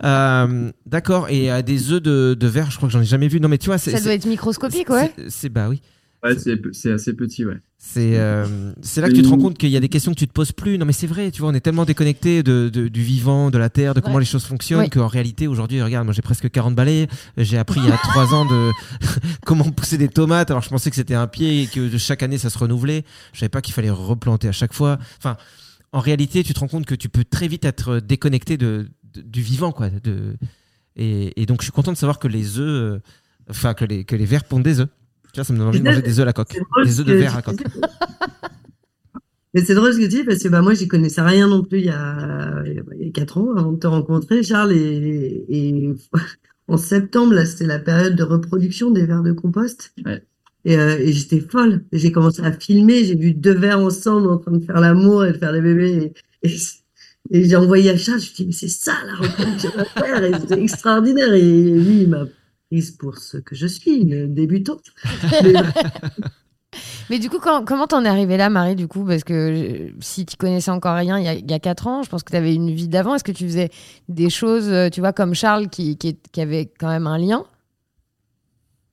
Euh, 0.03 0.71
D'accord. 0.85 1.29
Et 1.29 1.51
euh, 1.51 1.61
des 1.61 1.91
œufs 1.91 2.01
de, 2.01 2.35
de 2.37 2.47
verre, 2.47 2.71
je 2.71 2.77
crois 2.77 2.87
que 2.89 2.93
j'en 2.93 3.01
ai 3.01 3.05
jamais 3.05 3.27
vu. 3.27 3.39
Non, 3.39 3.49
mais 3.49 3.57
tu 3.57 3.67
vois, 3.67 3.77
c'est. 3.77 3.91
Ça 3.91 4.01
doit 4.01 4.13
être 4.13 4.25
microscopique, 4.25 4.89
ouais. 4.89 5.13
c'est- 5.17 5.29
C'est 5.29 5.49
bah 5.49 5.67
oui. 5.69 5.81
Ouais, 6.23 6.35
c'est 6.71 6.91
assez 6.91 7.13
petit, 7.13 7.43
ouais. 7.45 7.57
C'est 7.77 8.17
euh, 8.17 8.71
c'est 8.81 9.01
là 9.01 9.09
que 9.09 9.13
tu 9.13 9.21
te 9.23 9.27
rends 9.27 9.37
compte 9.37 9.57
qu'il 9.57 9.67
y 9.69 9.75
a 9.75 9.81
des 9.81 9.89
questions 9.89 10.13
que 10.13 10.17
tu 10.19 10.25
te 10.27 10.31
poses 10.31 10.53
plus. 10.53 10.77
Non, 10.77 10.85
mais 10.85 10.93
c'est 10.93 11.05
vrai, 11.07 11.31
tu 11.31 11.41
vois, 11.41 11.49
on 11.51 11.53
est 11.53 11.59
tellement 11.59 11.83
déconnecté 11.83 12.41
de, 12.41 12.69
de- 12.71 12.87
du 12.87 13.01
vivant, 13.01 13.51
de 13.51 13.57
la 13.57 13.69
terre, 13.69 13.93
de 13.93 13.99
comment 13.99 14.15
Ouais. 14.15 14.21
les 14.21 14.25
choses 14.25 14.45
fonctionnent, 14.45 14.79
Ouais. 14.79 14.89
qu'en 14.89 15.07
réalité, 15.07 15.47
aujourd'hui, 15.47 15.81
regarde, 15.81 16.05
moi 16.05 16.13
j'ai 16.13 16.21
presque 16.21 16.49
40 16.49 16.75
balais. 16.75 17.09
J'ai 17.35 17.57
appris 17.57 17.81
il 17.83 17.89
y 17.89 17.91
a 17.91 17.97
3 18.03 18.33
ans 18.33 18.45
de 18.45 18.71
comment 19.45 19.69
pousser 19.69 19.97
des 19.97 20.07
tomates. 20.07 20.49
Alors 20.49 20.63
je 20.63 20.69
pensais 20.69 20.89
que 20.89 20.95
c'était 20.95 21.13
un 21.15 21.27
pied 21.27 21.63
et 21.63 21.67
que 21.67 21.97
chaque 21.97 22.23
année 22.23 22.37
ça 22.37 22.49
se 22.49 22.57
renouvelait. 22.57 23.03
Je 23.33 23.39
savais 23.39 23.49
pas 23.49 23.61
qu'il 23.61 23.73
fallait 23.73 23.89
replanter 23.89 24.47
à 24.47 24.53
chaque 24.53 24.73
fois. 24.73 24.97
Enfin, 25.17 25.35
en 25.91 25.99
réalité, 25.99 26.41
tu 26.45 26.53
te 26.53 26.59
rends 26.61 26.69
compte 26.69 26.85
que 26.85 26.95
tu 26.95 27.09
peux 27.09 27.25
très 27.25 27.49
vite 27.49 27.65
être 27.65 27.99
déconnecté 27.99 28.55
de, 28.55 28.87
de- 29.13 29.21
du 29.21 29.41
vivant, 29.41 29.73
quoi. 29.73 29.89
De, 29.89 30.37
et, 30.95 31.41
et 31.41 31.45
donc 31.45 31.59
je 31.61 31.65
suis 31.65 31.71
content 31.73 31.91
de 31.91 31.97
savoir 31.97 32.17
que 32.17 32.29
les 32.29 32.59
œufs, 32.59 32.65
euh, 32.67 32.99
enfin, 33.49 33.73
que 33.73 33.83
les, 33.83 34.05
que 34.05 34.15
les 34.15 34.25
vers 34.25 34.45
pondent 34.45 34.63
des 34.63 34.79
œufs. 34.79 34.87
Ça 35.35 35.51
me 35.51 35.57
donne 35.57 35.67
envie 35.67 35.79
de 35.79 35.85
manger 35.85 36.01
des 36.01 36.19
œufs 36.19 36.23
à 36.23 36.25
la 36.25 36.33
coque. 36.33 36.53
C'est 36.53 36.59
drôle 36.59 36.85
Des 36.85 36.99
œufs 36.99 37.05
de 37.05 37.13
verre 37.13 37.33
à 37.33 37.35
la 37.37 37.41
coque. 37.41 37.63
Mais 39.53 39.63
c'est 39.63 39.75
drôle 39.75 39.93
ce 39.93 39.97
que 39.97 40.03
tu 40.03 40.09
dis 40.09 40.23
parce 40.23 40.39
que 40.39 40.47
bah, 40.47 40.61
moi, 40.61 40.73
j'y 40.73 40.87
connaissais 40.87 41.21
rien 41.21 41.47
non 41.47 41.63
plus 41.63 41.79
il 41.79 41.85
y 41.85 41.89
a, 41.89 42.63
il 42.65 43.05
y 43.05 43.09
a 43.09 43.11
4 43.11 43.37
ans 43.37 43.53
avant 43.55 43.71
de 43.71 43.79
te 43.79 43.87
rencontrer, 43.87 44.41
Charles. 44.43 44.73
Et, 44.73 45.45
et 45.49 45.93
en 46.67 46.77
septembre, 46.77 47.33
là, 47.33 47.45
c'était 47.45 47.65
la 47.65 47.79
période 47.79 48.15
de 48.15 48.23
reproduction 48.23 48.91
des 48.91 49.05
vers 49.05 49.21
de 49.21 49.31
compost. 49.31 49.93
Ouais. 50.05 50.23
Et, 50.65 50.77
euh, 50.77 50.97
et 50.97 51.11
j'étais 51.11 51.39
folle. 51.39 51.83
J'ai 51.91 52.11
commencé 52.11 52.41
à 52.41 52.51
filmer. 52.51 53.03
J'ai 53.03 53.15
vu 53.15 53.33
deux 53.33 53.53
vers 53.53 53.79
ensemble 53.79 54.27
en 54.29 54.37
train 54.37 54.53
de 54.53 54.63
faire 54.65 54.79
l'amour 54.79 55.25
et 55.25 55.33
de 55.33 55.37
faire 55.37 55.53
des 55.53 55.61
bébés. 55.61 56.13
Et, 56.43 56.49
et, 56.49 56.55
et 57.31 57.43
j'ai 57.47 57.55
envoyé 57.55 57.91
à 57.91 57.97
Charles. 57.97 58.19
Je 58.19 58.27
lui 58.27 58.33
ai 58.33 58.35
dit, 58.37 58.45
mais 58.47 58.53
c'est 58.53 58.67
ça 58.69 58.93
la 59.05 59.15
reproduction 59.15 59.71
de 59.77 59.83
faire. 59.83 60.23
Et 60.23 60.33
c'était 60.39 60.61
extraordinaire. 60.61 61.33
Et 61.33 61.41
lui, 61.41 62.01
il 62.03 62.09
m'a 62.09 62.25
prise 62.73 62.91
pour 62.91 63.17
ce 63.19 63.37
que 63.37 63.53
je 63.55 63.67
suis, 63.67 63.97
une 64.01 64.33
débutante. 64.33 64.83
Mais- 65.43 65.53
Mais 67.09 67.19
du 67.19 67.29
coup, 67.29 67.37
quand- 67.39 67.63
comment 67.65 67.85
t'en 67.85 68.03
es 68.03 68.07
arrivé 68.07 68.35
là, 68.35 68.49
Marie, 68.49 68.75
du 68.75 68.87
coup? 68.87 69.05
Parce 69.05 69.23
que 69.23 69.33
euh, 69.33 69.89
si 69.99 70.25
tu 70.25 70.37
connaissais 70.37 70.71
encore 70.71 70.95
rien 70.95 71.19
il 71.19 71.25
y 71.25 71.27
a, 71.27 71.33
il 71.35 71.49
y 71.49 71.53
a 71.53 71.59
4 71.59 71.85
ans, 71.85 72.01
je 72.01 72.09
pense 72.09 72.23
que 72.23 72.31
tu 72.31 72.37
avais 72.37 72.55
une 72.55 72.71
vie 72.71 72.87
d'avant. 72.87 73.13
Est-ce 73.13 73.23
que 73.23 73.31
tu 73.31 73.43
faisais 73.43 73.69
des 74.09 74.29
choses, 74.31 74.69
euh, 74.69 74.89
tu 74.89 74.99
vois, 75.01 75.13
comme 75.13 75.35
Charles, 75.35 75.67
qui, 75.69 75.97
qui, 75.97 76.07
est- 76.09 76.27
qui 76.31 76.41
avait 76.41 76.71
quand 76.79 76.87
même 76.87 77.05
un 77.05 77.19
lien? 77.19 77.45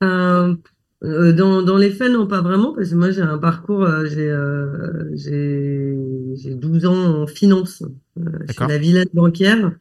Euh, 0.02 0.54
dans, 1.02 1.62
dans 1.62 1.76
les 1.78 1.90
faits, 1.90 2.10
non, 2.12 2.26
pas 2.26 2.42
vraiment, 2.42 2.74
parce 2.74 2.90
que 2.90 2.94
moi, 2.96 3.10
j'ai 3.12 3.22
un 3.22 3.38
parcours, 3.38 3.86
j'ai 4.04 4.28
euh, 4.28 5.08
j'ai 5.14 5.96
j'ai 6.36 6.54
12 6.54 6.84
ans 6.84 7.22
en 7.22 7.26
finance, 7.26 7.82
euh, 8.18 8.22
chez 8.40 8.46
D'accord. 8.48 8.68
la 8.68 8.76
Villette 8.78 9.14
bancaire. 9.14 9.72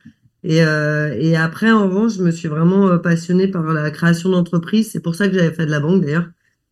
Et, 0.44 0.64
euh, 0.64 1.16
et 1.20 1.36
après, 1.36 1.72
en 1.72 1.86
revanche, 1.88 2.14
je 2.18 2.24
me 2.24 2.32
suis 2.32 2.48
vraiment 2.48 2.88
euh, 2.90 2.98
passionnée 2.98 3.48
par 3.48 3.64
la 3.74 3.92
création 3.92 4.30
d'entreprises. 4.30 4.92
C'est 4.92 5.02
pour 5.02 5.16
ça 5.16 5.28
que 5.28 5.36
j'avais 5.36 5.54
fait 5.54 5.66
de 5.66 5.72
la 5.72 5.80
banque, 5.82 6.02
d'ailleurs. 6.04 6.28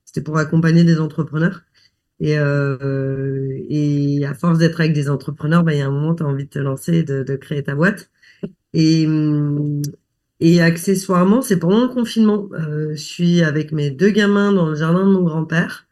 C'était 0.06 0.22
pour 0.22 0.38
accompagner 0.38 0.84
des 0.86 1.00
entrepreneurs. 1.00 1.62
Et, 2.22 2.38
euh, 2.40 3.50
et 3.70 4.26
à 4.26 4.34
force 4.36 4.60
d'être 4.60 4.80
avec 4.82 4.94
des 4.94 5.10
entrepreneurs, 5.10 5.64
ben, 5.64 5.74
il 5.74 5.80
y 5.80 5.82
a 5.82 5.88
un 5.88 5.92
moment, 5.92 6.16
tu 6.16 6.24
as 6.24 6.28
envie 6.28 6.46
de 6.46 6.50
te 6.50 6.60
lancer 6.60 6.98
et 7.00 7.04
de, 7.04 7.24
de 7.24 7.36
créer 7.38 7.64
ta 7.64 7.76
boîte. 7.76 8.12
Et, 8.74 9.08
hum, 9.08 9.82
et 10.40 10.62
accessoirement, 10.62 11.42
c'est 11.42 11.60
pendant 11.60 11.82
le 11.82 11.90
confinement. 11.90 12.50
Euh, 12.54 12.92
je 12.96 13.02
suis 13.02 13.44
avec 13.44 13.72
mes 13.72 13.92
deux 13.92 14.12
gamins 14.12 14.54
dans 14.54 14.68
le 14.70 14.76
jardin 14.76 15.06
de 15.08 15.12
mon 15.14 15.24
grand-père. 15.24 15.87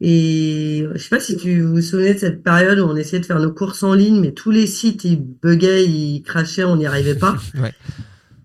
Et 0.00 0.86
je 0.92 0.98
sais 0.98 1.08
pas 1.08 1.20
si 1.20 1.36
tu 1.36 1.62
vous 1.62 1.80
souvenez 1.80 2.14
de 2.14 2.18
cette 2.18 2.42
période 2.42 2.78
où 2.78 2.84
on 2.84 2.96
essayait 2.96 3.20
de 3.20 3.26
faire 3.26 3.40
nos 3.40 3.52
courses 3.52 3.82
en 3.82 3.94
ligne, 3.94 4.20
mais 4.20 4.32
tous 4.32 4.50
les 4.50 4.66
sites, 4.66 5.04
ils 5.04 5.20
buguaient, 5.20 5.84
ils 5.86 6.22
crachaient, 6.22 6.64
on 6.64 6.76
n'y 6.76 6.86
arrivait 6.86 7.14
pas. 7.14 7.36
Ouais. 7.60 7.72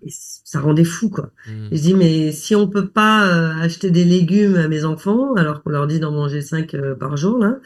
Et 0.02 0.08
ça 0.10 0.60
rendait 0.60 0.84
fou, 0.84 1.10
quoi. 1.10 1.30
Mm. 1.46 1.66
Et 1.72 1.76
je 1.76 1.82
dis, 1.82 1.94
mais 1.94 2.32
si 2.32 2.54
on 2.54 2.68
peut 2.68 2.88
pas 2.88 3.26
euh, 3.26 3.52
acheter 3.60 3.90
des 3.90 4.04
légumes 4.04 4.56
à 4.56 4.66
mes 4.66 4.84
enfants, 4.84 5.34
alors 5.34 5.62
qu'on 5.62 5.70
leur 5.70 5.86
dit 5.86 6.00
d'en 6.00 6.12
manger 6.12 6.40
5 6.40 6.74
par 6.98 7.18
jour, 7.18 7.38
là, 7.38 7.58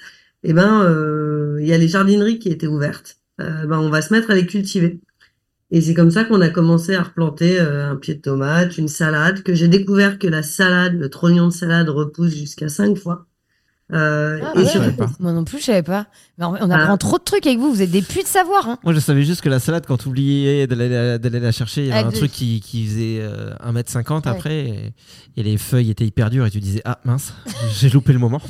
eh 0.44 0.53
ben, 0.53 0.83
euh, 0.83 1.59
il 1.61 1.66
y 1.66 1.73
a 1.73 1.79
les 1.79 1.88
jardineries 1.88 2.38
qui 2.38 2.51
étaient 2.51 2.66
ouvertes. 2.66 3.18
Euh, 3.40 3.66
ben, 3.66 3.79
on 3.79 3.88
va 3.88 4.03
se 4.03 4.12
mettre 4.12 4.31
à 4.31 4.35
les 4.35 4.47
cultiver. 4.47 5.01
Et 5.70 5.81
c'est 5.81 5.94
comme 5.94 6.11
ça 6.11 6.25
qu'on 6.25 6.40
a 6.42 6.51
commencé 6.51 6.94
à 6.94 7.03
replanter 7.03 7.59
euh, 7.59 7.90
un 7.90 7.97
pied 7.97 8.14
de 8.14 8.20
tomate, 8.20 8.77
une 8.77 8.87
salade, 8.88 9.42
que 9.42 9.55
j'ai 9.55 9.68
découvert 9.68 10.18
que 10.18 10.29
la 10.29 10.42
salade, 10.42 10.94
le 10.94 11.09
trognon 11.09 11.49
de 11.49 11.53
salade 11.53 11.88
repousse 11.88 12.35
jusqu'à 12.35 12.68
5 12.68 12.97
fois. 12.97 13.27
Euh, 13.94 14.40
Ah 14.42 14.52
et 14.54 14.59
ouais. 14.59 14.64
Je 14.64 14.70
savais 14.70 14.85
surtout, 14.87 14.98
pas. 14.98 15.11
Moi 15.20 15.33
non 15.33 15.44
plus, 15.44 15.59
je 15.61 15.64
savais 15.64 15.83
pas. 15.83 16.07
Mais 16.38 16.44
on 16.44 16.50
on 16.61 16.70
apprend 16.70 16.94
Ah. 16.94 16.98
trop 16.98 17.18
de 17.18 17.22
trucs 17.24 17.46
avec 17.46 17.59
vous. 17.59 17.72
Vous 17.72 17.80
êtes 17.83 17.90
des 17.90 18.02
puits 18.02 18.22
de 18.22 18.28
savoir. 18.28 18.68
Hein. 18.68 18.78
Moi, 18.85 18.92
je 18.92 18.98
savais 19.00 19.22
juste 19.22 19.40
que 19.40 19.48
la 19.48 19.61
salade, 19.61 19.85
quand 19.87 19.98
tu 19.98 20.09
oubliais 20.09 20.66
d'aller 20.66 21.18
la, 21.40 21.52
chercher, 21.52 21.83
il 21.83 21.87
y 21.88 21.92
avait 21.92 22.00
Ah, 22.04 22.09
un 22.09 22.11
de- 22.11 22.16
truc 22.16 22.33
qui, 22.33 22.61
qui 22.61 22.87
faisait 22.87 23.18
euh, 23.20 23.54
1m50 23.64 24.24
Ouais. 24.24 24.28
après, 24.30 24.59
et, 24.66 24.94
et 25.37 25.42
les 25.42 25.57
feuilles 25.59 25.90
étaient 25.90 26.07
hyper 26.07 26.30
dures, 26.30 26.46
et 26.46 26.50
tu 26.50 26.59
disais 26.61 26.83
Ah 26.85 26.98
mince, 27.04 27.33
j'ai 27.78 27.88
loupé 27.90 28.12
le 28.12 28.18
moment. 28.18 28.42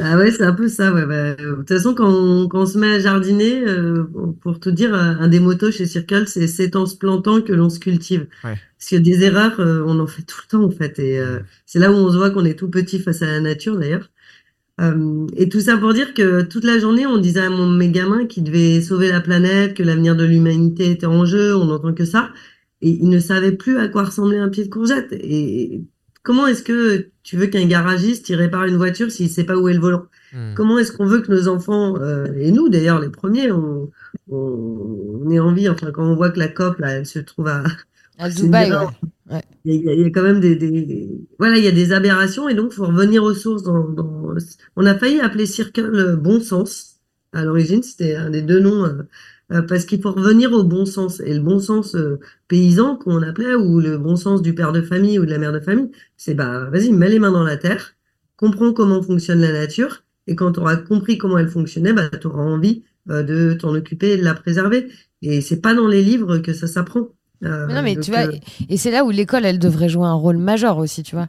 Ah 0.00 0.16
ouais, 0.18 0.30
c'est 0.30 0.44
un 0.44 0.52
peu 0.52 0.68
ça. 0.68 0.92
Ouais. 0.92 1.06
Bah, 1.06 1.12
euh, 1.14 1.34
de 1.36 1.54
toute 1.56 1.68
façon, 1.68 1.94
quand 1.94 2.08
on, 2.08 2.48
quand 2.48 2.60
on 2.62 2.66
se 2.66 2.78
met 2.78 2.92
à 2.94 2.98
jardiner, 3.00 3.62
euh, 3.66 4.04
pour 4.42 4.60
tout 4.60 4.70
dire, 4.70 4.94
un 4.94 5.26
des 5.28 5.40
motos 5.40 5.72
chez 5.72 5.86
Circle, 5.86 6.28
c'est 6.28 6.46
c'est 6.46 6.76
en 6.76 6.86
se 6.86 6.96
plantant 6.96 7.40
que 7.40 7.52
l'on 7.52 7.70
se 7.70 7.78
cultive. 7.78 8.26
Ouais. 8.44 8.56
Parce 8.78 8.90
que 8.90 8.96
des 8.96 9.22
erreurs, 9.24 9.58
euh, 9.58 9.82
on 9.86 9.98
en 9.98 10.06
fait 10.06 10.22
tout 10.22 10.38
le 10.44 10.58
temps 10.58 10.64
en 10.64 10.70
fait. 10.70 10.98
Et 10.98 11.18
euh, 11.18 11.40
c'est 11.66 11.78
là 11.78 11.90
où 11.90 11.94
on 11.94 12.10
se 12.10 12.16
voit 12.16 12.30
qu'on 12.30 12.44
est 12.44 12.58
tout 12.58 12.68
petit 12.70 12.98
face 12.98 13.22
à 13.22 13.26
la 13.26 13.40
nature 13.40 13.78
d'ailleurs. 13.78 14.10
Euh, 14.80 15.26
et 15.36 15.48
tout 15.48 15.60
ça 15.60 15.76
pour 15.76 15.92
dire 15.92 16.14
que 16.14 16.42
toute 16.42 16.64
la 16.64 16.78
journée, 16.78 17.06
on 17.06 17.18
disait 17.18 17.40
à 17.40 17.50
mon, 17.50 17.68
mes 17.68 17.90
gamins 17.90 18.26
qu'ils 18.26 18.44
devaient 18.44 18.80
sauver 18.80 19.08
la 19.08 19.20
planète, 19.20 19.74
que 19.74 19.82
l'avenir 19.82 20.16
de 20.16 20.24
l'humanité 20.24 20.90
était 20.90 21.06
en 21.06 21.24
jeu, 21.24 21.54
on 21.54 21.66
n'entend 21.66 21.92
que 21.92 22.04
ça. 22.04 22.30
Et 22.80 22.90
ils 22.90 23.10
ne 23.10 23.18
savaient 23.18 23.52
plus 23.52 23.78
à 23.78 23.88
quoi 23.88 24.04
ressemblait 24.04 24.38
un 24.38 24.48
pied 24.48 24.64
de 24.64 24.70
courgette. 24.70 25.12
Et 25.12 25.82
comment 26.22 26.46
est-ce 26.46 26.62
que 26.62 27.08
tu 27.22 27.36
veux 27.36 27.46
qu'un 27.46 27.66
garagiste 27.66 28.28
il 28.30 28.36
répare 28.36 28.64
une 28.64 28.76
voiture 28.76 29.10
s'il 29.10 29.28
sait 29.28 29.44
pas 29.44 29.56
où 29.56 29.68
est 29.68 29.74
le 29.74 29.80
volant? 29.80 30.06
Hmm. 30.32 30.54
Comment 30.54 30.78
est-ce 30.78 30.92
qu'on 30.92 31.04
veut 31.04 31.20
que 31.20 31.30
nos 31.30 31.48
enfants, 31.48 31.96
euh, 32.00 32.26
et 32.38 32.52
nous 32.52 32.68
d'ailleurs 32.70 33.00
les 33.00 33.10
premiers, 33.10 33.52
on, 33.52 33.90
on, 34.30 35.20
on 35.24 35.30
ait 35.30 35.40
envie, 35.40 35.68
enfin 35.68 35.90
quand 35.92 36.04
on 36.04 36.14
voit 36.14 36.30
que 36.30 36.38
la 36.38 36.48
COP 36.48 36.78
là, 36.78 36.92
elle 36.92 37.06
se 37.06 37.18
trouve 37.18 37.48
à, 37.48 37.64
À 38.20 38.30
Dubaï, 38.30 38.76
ouais. 39.30 39.42
il 39.64 39.74
y, 39.84 39.88
a- 39.90 39.94
il 39.94 40.00
y 40.00 40.04
il 40.04 40.12
quand 40.12 40.22
même 40.22 40.40
des, 40.40 40.56
des- 40.56 41.10
voilà, 41.38 41.58
il 41.58 41.64
y 41.64 41.68
a 41.68 41.72
des 41.72 41.92
aberrations 41.92 42.48
et 42.48 42.54
donc 42.54 42.72
faut 42.72 42.86
revenir 42.86 43.24
aux 43.24 43.34
sources. 43.34 43.62
Dans, 43.64 43.88
dans... 43.88 44.34
On 44.76 44.86
a 44.86 44.94
failli 44.98 45.20
appeler 45.20 45.46
Circle 45.46 45.94
euh, 45.94 46.16
Bon 46.16 46.40
Sens 46.40 47.00
à 47.32 47.44
l'origine, 47.44 47.82
c'était 47.82 48.16
un 48.16 48.30
des 48.30 48.42
deux 48.42 48.60
noms 48.60 48.84
euh, 48.86 49.02
euh, 49.52 49.62
parce 49.62 49.84
qu'il 49.86 50.00
faut 50.02 50.12
revenir 50.12 50.52
au 50.52 50.64
bon 50.64 50.86
sens 50.86 51.20
et 51.20 51.34
le 51.34 51.40
bon 51.40 51.60
sens 51.60 51.94
euh, 51.96 52.18
paysan 52.48 52.96
qu'on 52.96 53.22
appelait 53.22 53.54
ou 53.54 53.80
le 53.80 53.98
bon 53.98 54.16
sens 54.16 54.42
du 54.42 54.54
père 54.54 54.72
de 54.72 54.82
famille 54.82 55.18
ou 55.18 55.26
de 55.26 55.30
la 55.30 55.38
mère 55.38 55.52
de 55.52 55.60
famille, 55.60 55.90
c'est 56.16 56.34
bah 56.34 56.66
vas-y 56.70 56.92
mets 56.92 57.08
les 57.10 57.18
mains 57.20 57.32
dans 57.32 57.44
la 57.44 57.56
terre, 57.56 57.94
comprends 58.36 58.72
comment 58.72 59.02
fonctionne 59.02 59.40
la 59.40 59.52
nature 59.52 60.04
et 60.26 60.36
quand 60.36 60.52
tu 60.52 60.60
auras 60.60 60.76
compris 60.76 61.18
comment 61.18 61.38
elle 61.38 61.48
fonctionnait, 61.50 61.92
bah 61.92 62.08
tu 62.10 62.26
auras 62.28 62.42
envie 62.42 62.84
de 63.06 63.54
t'en 63.54 63.74
occuper 63.74 64.12
et 64.12 64.16
de 64.18 64.24
la 64.24 64.34
préserver. 64.34 64.90
Et 65.22 65.40
c'est 65.40 65.60
pas 65.60 65.74
dans 65.74 65.88
les 65.88 66.02
livres 66.02 66.38
que 66.38 66.52
ça 66.52 66.66
s'apprend. 66.66 67.08
Euh, 67.44 67.66
Mais 67.68 67.74
non, 67.74 67.82
mais 67.82 67.94
donc, 67.94 68.04
tu 68.04 68.10
vois, 68.10 68.26
euh, 68.26 68.32
et 68.68 68.76
c'est 68.76 68.90
là 68.90 69.04
où 69.04 69.10
l'école, 69.10 69.44
elle 69.46 69.58
devrait 69.58 69.88
jouer 69.88 70.06
un 70.06 70.12
rôle 70.14 70.36
majeur 70.36 70.76
aussi, 70.78 71.02
tu 71.02 71.14
vois. 71.16 71.28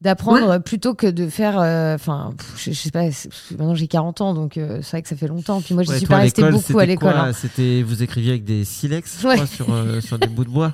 D'apprendre 0.00 0.58
plutôt 0.58 0.94
que 0.94 1.06
de 1.06 1.28
faire. 1.28 1.60
euh, 1.60 1.94
Enfin, 1.94 2.32
je, 2.56 2.72
je 2.72 2.76
sais 2.76 2.90
pas, 2.90 3.08
c'est- 3.12 3.30
maintenant 3.52 3.76
j'ai 3.76 3.86
40 3.86 4.20
ans, 4.20 4.34
donc 4.34 4.56
euh, 4.56 4.80
c'est 4.82 4.90
vrai 4.90 5.02
que 5.02 5.08
ça 5.08 5.14
fait 5.14 5.28
longtemps. 5.28 5.60
Puis 5.60 5.74
moi, 5.74 5.84
je 5.84 5.90
Ouais, 5.90 5.98
suis 5.98 6.06
toi, 6.06 6.16
pas 6.16 6.22
restée 6.22 6.42
beaucoup 6.50 6.76
à 6.80 6.84
l'école. 6.86 7.14
hein. 7.16 7.30
C'était 7.32 7.82
vous 7.86 8.02
écriviez 8.02 8.32
avec 8.32 8.44
des 8.44 8.64
silex, 8.64 9.18
je 9.22 9.28
Ouais. 9.28 9.46
sur, 9.46 9.72
euh, 9.72 10.00
sur 10.00 10.18
des 10.18 10.26
bouts 10.26 10.44
de 10.44 10.50
bois. 10.50 10.72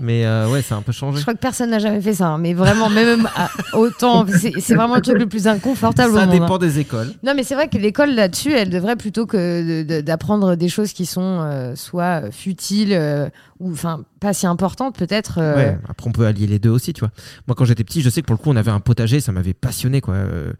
Mais 0.00 0.24
euh, 0.24 0.48
ouais, 0.48 0.62
ça 0.62 0.76
a 0.76 0.78
un 0.78 0.82
peu 0.82 0.92
Je 0.92 0.98
changé. 0.98 1.20
crois 1.20 1.34
que 1.34 1.38
personne 1.38 1.70
n'a 1.70 1.78
jamais 1.78 2.00
fait 2.00 2.14
ça, 2.14 2.28
hein, 2.28 2.38
mais 2.38 2.54
vraiment, 2.54 2.88
même 2.88 3.28
à- 3.36 3.50
autant, 3.74 4.24
c'est 4.26 4.52
c'est 4.60 4.74
vraiment 4.74 4.94
le 4.96 5.00
truc 5.02 5.18
le 5.18 5.26
plus 5.26 5.46
inconfortable 5.46 6.14
Ça 6.14 6.22
au 6.22 6.26
monde. 6.26 6.30
dépend 6.40 6.54
hein. 6.56 6.58
des 6.58 6.78
écoles. 6.78 7.12
Non, 7.22 7.32
mais 7.36 7.42
c'est 7.42 7.54
vrai 7.54 7.68
que 7.68 7.76
l'école 7.76 8.14
là-dessus, 8.14 8.52
elle 8.52 8.70
devrait 8.70 8.96
plutôt 8.96 9.26
que 9.26 9.82
de- 9.82 9.96
de- 9.96 10.00
d'apprendre 10.00 10.56
des 10.56 10.68
choses 10.70 10.92
qui 10.94 11.04
sont 11.04 11.40
euh, 11.42 11.74
soit 11.74 12.30
futiles 12.30 12.92
euh, 12.92 13.28
ou 13.60 13.72
enfin 13.72 14.04
pas 14.20 14.32
si 14.32 14.46
importantes, 14.46 14.96
peut-être. 14.96 15.38
euh, 15.38 15.54
Ouais, 15.56 15.78
après 15.88 16.08
on 16.08 16.12
peut 16.12 16.26
allier 16.26 16.46
les 16.46 16.58
deux 16.58 16.70
aussi, 16.70 16.92
tu 16.92 17.00
vois. 17.00 17.10
Moi 17.46 17.54
quand 17.54 17.64
j'étais 17.64 17.84
petit, 17.84 18.02
je 18.02 18.10
sais 18.10 18.20
que 18.22 18.26
pour 18.26 18.34
le 18.36 18.42
coup 18.42 18.50
on 18.50 18.56
avait 18.56 18.70
un 18.70 18.80
potager, 18.80 19.20
ça 19.20 19.32
m'avait 19.32 19.54
passionné 19.54 20.00
quoi, 20.00 20.14
euh, 20.14 20.52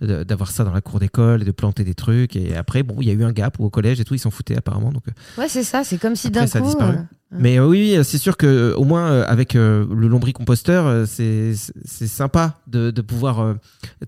d'avoir 0.00 0.50
ça 0.50 0.64
dans 0.64 0.72
la 0.72 0.80
cour 0.80 0.98
d'école 1.00 1.42
et 1.42 1.44
de 1.44 1.52
planter 1.52 1.84
des 1.84 1.94
trucs. 1.94 2.36
Et 2.36 2.56
après 2.56 2.82
bon, 2.82 2.96
il 3.00 3.06
y 3.08 3.10
a 3.10 3.14
eu 3.14 3.24
un 3.24 3.32
gap 3.32 3.58
où 3.58 3.64
au 3.64 3.70
collège 3.70 4.00
et 4.00 4.04
tout, 4.04 4.14
ils 4.14 4.18
s'en 4.18 4.30
foutaient 4.30 4.56
apparemment. 4.56 4.92
Donc, 4.92 5.02
euh, 5.08 5.40
Ouais, 5.40 5.48
c'est 5.48 5.64
ça. 5.64 5.82
C'est 5.84 5.98
comme 5.98 6.16
si 6.16 6.30
d'un 6.30 6.46
coup. 6.46 6.60
disparu. 6.60 6.96
Mais 7.32 7.58
euh, 7.58 7.66
oui, 7.66 7.96
oui, 7.98 8.04
c'est 8.04 8.18
sûr 8.18 8.36
que 8.36 8.72
au 8.76 8.84
moins 8.84 9.08
euh, 9.10 9.24
avec 9.26 9.56
euh, 9.56 9.84
le 9.92 10.06
lombricomposteur, 10.06 11.06
c'est 11.08 11.54
c'est 11.84 12.06
sympa 12.06 12.60
de, 12.68 12.92
de 12.92 13.02
pouvoir 13.02 13.56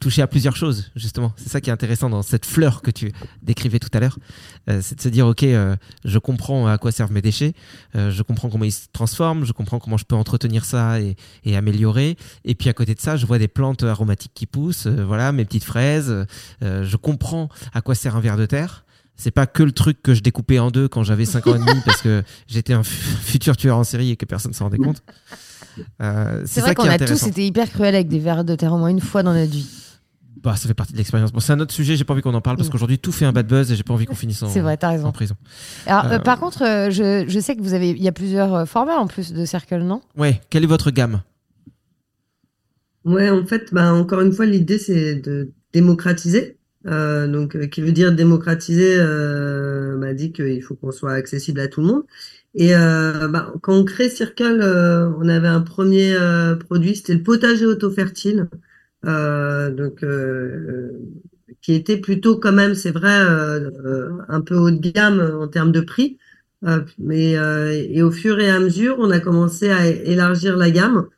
toucher 0.00 0.22
à 0.22 0.28
plusieurs 0.28 0.54
choses 0.54 0.92
justement. 0.94 1.32
C'est 1.36 1.48
ça 1.48 1.60
qui 1.60 1.68
est 1.70 1.72
intéressant 1.72 2.08
dans 2.10 2.22
cette 2.22 2.46
fleur 2.46 2.80
que 2.80 2.92
tu 2.92 3.10
décrivais 3.42 3.80
tout 3.80 3.88
à 3.92 3.98
l'heure, 3.98 4.18
c'est 4.68 4.94
de 4.94 5.00
se 5.00 5.08
dire 5.08 5.26
ok, 5.26 5.44
je 6.04 6.18
comprends 6.20 6.68
à 6.68 6.78
quoi 6.78 6.92
servent 6.92 7.10
mes 7.12 7.20
déchets, 7.20 7.54
je 7.94 8.22
comprends 8.22 8.37
comment 8.48 8.64
ils 8.64 8.70
se 8.72 8.86
transforment, 8.92 9.44
je 9.44 9.52
comprends 9.52 9.80
comment 9.80 9.96
je 9.96 10.04
peux 10.04 10.14
entretenir 10.14 10.64
ça 10.64 11.00
et, 11.00 11.16
et 11.44 11.56
améliorer. 11.56 12.16
Et 12.44 12.54
puis 12.54 12.68
à 12.68 12.72
côté 12.72 12.94
de 12.94 13.00
ça, 13.00 13.16
je 13.16 13.26
vois 13.26 13.38
des 13.38 13.48
plantes 13.48 13.82
aromatiques 13.82 14.32
qui 14.34 14.46
poussent, 14.46 14.86
euh, 14.86 15.04
voilà, 15.04 15.32
mes 15.32 15.44
petites 15.44 15.64
fraises. 15.64 16.24
euh, 16.62 16.84
je 16.84 16.96
comprends 16.96 17.48
à 17.74 17.80
quoi 17.80 17.96
sert 17.96 18.14
un 18.14 18.20
verre 18.20 18.36
de 18.36 18.46
terre. 18.46 18.84
C'est 19.20 19.32
pas 19.32 19.48
que 19.48 19.64
le 19.64 19.72
truc 19.72 20.00
que 20.00 20.14
je 20.14 20.20
découpais 20.22 20.60
en 20.60 20.70
deux 20.70 20.86
quand 20.86 21.02
j'avais 21.02 21.24
5 21.24 21.44
ans 21.48 21.56
et 21.56 21.58
demi 21.58 21.80
parce 21.84 22.02
que 22.02 22.22
j'étais 22.46 22.72
un 22.74 22.84
fu- 22.84 22.92
futur 23.20 23.56
tueur 23.56 23.76
en 23.76 23.82
série 23.82 24.10
et 24.12 24.16
que 24.16 24.24
personne 24.24 24.52
s'en 24.52 24.66
rendait 24.66 24.78
compte. 24.78 25.02
Euh, 26.00 26.42
C'est 26.46 26.60
vrai 26.60 26.74
qu'on 26.76 26.84
a 26.84 26.98
tous 26.98 27.26
été 27.26 27.44
hyper 27.46 27.68
cruels 27.70 27.94
avec 27.96 28.06
des 28.08 28.18
vers 28.20 28.44
de 28.44 28.54
terre 28.54 28.72
au 28.72 28.78
moins 28.78 28.88
une 28.90 29.00
fois 29.00 29.22
dans 29.24 29.32
notre 29.34 29.50
vie. 29.50 29.66
Bah, 30.42 30.54
ça 30.56 30.68
fait 30.68 30.74
partie 30.74 30.92
de 30.92 30.98
l'expérience. 30.98 31.32
Bon, 31.32 31.40
c'est 31.40 31.52
un 31.52 31.60
autre 31.60 31.72
sujet, 31.72 31.96
j'ai 31.96 32.04
pas 32.04 32.12
envie 32.12 32.22
qu'on 32.22 32.34
en 32.34 32.40
parle 32.40 32.56
parce 32.56 32.68
Mm. 32.68 32.72
qu'aujourd'hui 32.72 32.98
tout 32.98 33.12
fait 33.12 33.24
un 33.24 33.32
bad 33.32 33.46
buzz 33.48 33.72
et 33.72 33.76
j'ai 33.76 33.82
pas 33.82 33.92
envie 33.94 34.06
qu'on 34.06 34.14
finisse 34.14 34.42
en, 34.42 34.48
C'est 34.48 34.60
vrai, 34.60 34.76
t'as 34.76 34.90
raison. 34.90 35.08
en 35.08 35.12
prison. 35.12 35.34
Alors, 35.86 36.04
euh, 36.12 36.16
Euh, 36.16 36.18
par 36.20 36.38
contre, 36.38 36.62
euh, 36.62 36.90
je, 36.90 37.24
je 37.28 37.40
sais 37.40 37.56
que 37.56 37.62
vous 37.62 37.74
avez, 37.74 37.90
il 37.90 38.02
y 38.02 38.08
a 38.08 38.12
plusieurs 38.12 38.68
formats 38.68 38.96
en 38.98 39.06
plus 39.08 39.32
de 39.32 39.44
Circle, 39.44 39.82
non? 39.82 40.00
Ouais, 40.16 40.40
quelle 40.50 40.62
est 40.64 40.68
votre 40.68 40.90
gamme? 40.90 41.22
Ouais, 43.04 43.30
en 43.30 43.44
fait, 43.46 43.72
bah, 43.72 43.92
encore 43.92 44.20
une 44.20 44.32
fois, 44.32 44.46
l'idée, 44.46 44.78
c'est 44.78 45.16
de 45.16 45.50
démocratiser. 45.72 46.56
Euh, 46.86 47.26
donc, 47.26 47.56
euh, 47.56 47.66
qui 47.66 47.80
veut 47.80 47.92
dire 47.92 48.12
démocratiser, 48.12 48.94
euh, 48.98 49.96
m'a 49.96 50.14
dit 50.14 50.32
qu'il 50.32 50.62
faut 50.62 50.74
qu'on 50.76 50.92
soit 50.92 51.12
accessible 51.12 51.60
à 51.60 51.68
tout 51.68 51.80
le 51.80 51.86
monde. 51.88 52.02
Et 52.54 52.74
euh, 52.74 53.28
bah, 53.28 53.52
quand 53.62 53.74
on 53.74 53.84
crée 53.84 54.08
Circle, 54.08 54.60
euh, 54.62 55.10
on 55.18 55.28
avait 55.28 55.48
un 55.48 55.60
premier 55.60 56.12
euh, 56.14 56.54
produit, 56.56 56.96
c'était 56.96 57.14
le 57.14 57.22
potager 57.22 57.66
auto-fertile. 57.66 58.48
Euh, 59.06 59.70
donc, 59.70 60.02
euh, 60.02 60.90
qui 61.60 61.74
était 61.74 61.98
plutôt 61.98 62.38
quand 62.38 62.52
même, 62.52 62.74
c'est 62.74 62.90
vrai, 62.90 63.20
euh, 63.20 63.70
euh, 63.84 64.10
un 64.28 64.40
peu 64.40 64.56
haut 64.56 64.70
de 64.70 64.90
gamme 64.90 65.20
en 65.40 65.48
termes 65.48 65.72
de 65.72 65.80
prix. 65.80 66.18
Euh, 66.64 66.80
mais 66.98 67.36
euh, 67.38 67.70
et 67.72 68.02
au 68.02 68.10
fur 68.10 68.40
et 68.40 68.50
à 68.50 68.58
mesure, 68.60 68.96
on 68.98 69.10
a 69.10 69.20
commencé 69.20 69.70
à 69.70 69.86
élargir 69.86 70.56
la 70.56 70.70
gamme. 70.70 71.08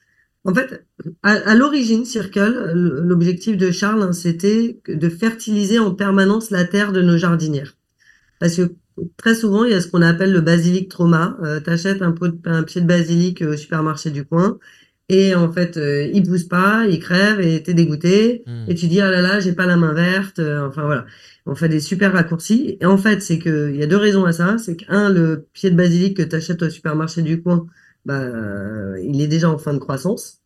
En 0.45 0.55
fait, 0.55 0.87
à, 1.23 1.33
à 1.33 1.55
l'origine, 1.55 2.05
Circle, 2.05 2.73
l'objectif 2.75 3.57
de 3.57 3.71
Charles, 3.71 4.03
hein, 4.03 4.13
c'était 4.13 4.81
de 4.89 5.09
fertiliser 5.09 5.79
en 5.79 5.95
permanence 5.95 6.51
la 6.51 6.65
terre 6.65 6.93
de 6.93 7.03
nos 7.03 7.17
jardinières. 7.19 7.77
Parce 8.41 8.57
que 8.57 8.73
très 9.17 9.35
souvent, 9.35 9.65
il 9.65 9.73
y 9.73 9.75
a 9.75 9.81
ce 9.81 9.89
qu'on 9.89 10.03
appelle 10.03 10.33
le 10.33 10.41
basilic 10.41 10.89
trauma. 10.91 11.37
Euh, 11.43 11.61
T'achètes 11.61 12.03
un, 12.03 12.13
pot 12.13 12.35
un 12.47 12.63
pied 12.65 12.81
de 12.81 12.87
basilic 12.87 13.43
euh, 13.43 13.55
au 13.55 13.57
supermarché 13.57 14.11
du 14.11 14.25
coin 14.25 14.59
et 15.13 15.35
en 15.35 15.51
fait, 15.51 15.77
euh, 15.77 16.09
il 16.15 16.23
pousse 16.23 16.45
pas, 16.45 16.87
il 16.89 17.01
crève 17.01 17.41
et 17.41 17.61
t'es 17.65 17.75
dégoûté. 17.75 18.45
Hmm. 18.47 18.65
Et 18.69 18.77
tu 18.77 18.87
dis, 18.87 19.01
ah 19.01 19.11
là 19.11 19.21
là, 19.21 19.41
j'ai 19.41 19.53
pas 19.53 19.67
la 19.67 19.77
main 19.77 19.93
verte. 19.93 20.39
Euh, 20.39 20.69
enfin 20.69 20.85
voilà, 20.85 21.05
on 21.47 21.57
fait 21.57 21.69
des 21.69 21.81
super 21.81 22.13
raccourcis. 22.13 22.79
Et 22.81 22.87
en 22.87 22.97
fait, 22.97 23.21
c'est 23.21 23.41
que 23.41 23.71
il 23.75 23.77
y 23.81 23.83
a 23.83 23.89
deux 23.89 23.97
raisons 23.97 24.25
à 24.25 24.33
ça. 24.33 24.57
C'est 24.59 24.77
qu'un, 24.77 25.11
le 25.11 25.49
pied 25.53 25.69
de 25.73 25.75
basilic 25.75 26.17
que 26.17 26.23
t'achètes 26.23 26.63
au 26.63 26.71
supermarché 26.71 27.23
du 27.23 27.43
coin, 27.43 27.67
bah, 28.05 28.21
euh, 28.21 29.01
il 29.03 29.21
est 29.21 29.27
déjà 29.27 29.51
en 29.51 29.59
fin 29.59 29.75
de 29.75 29.81
croissance. 29.81 30.43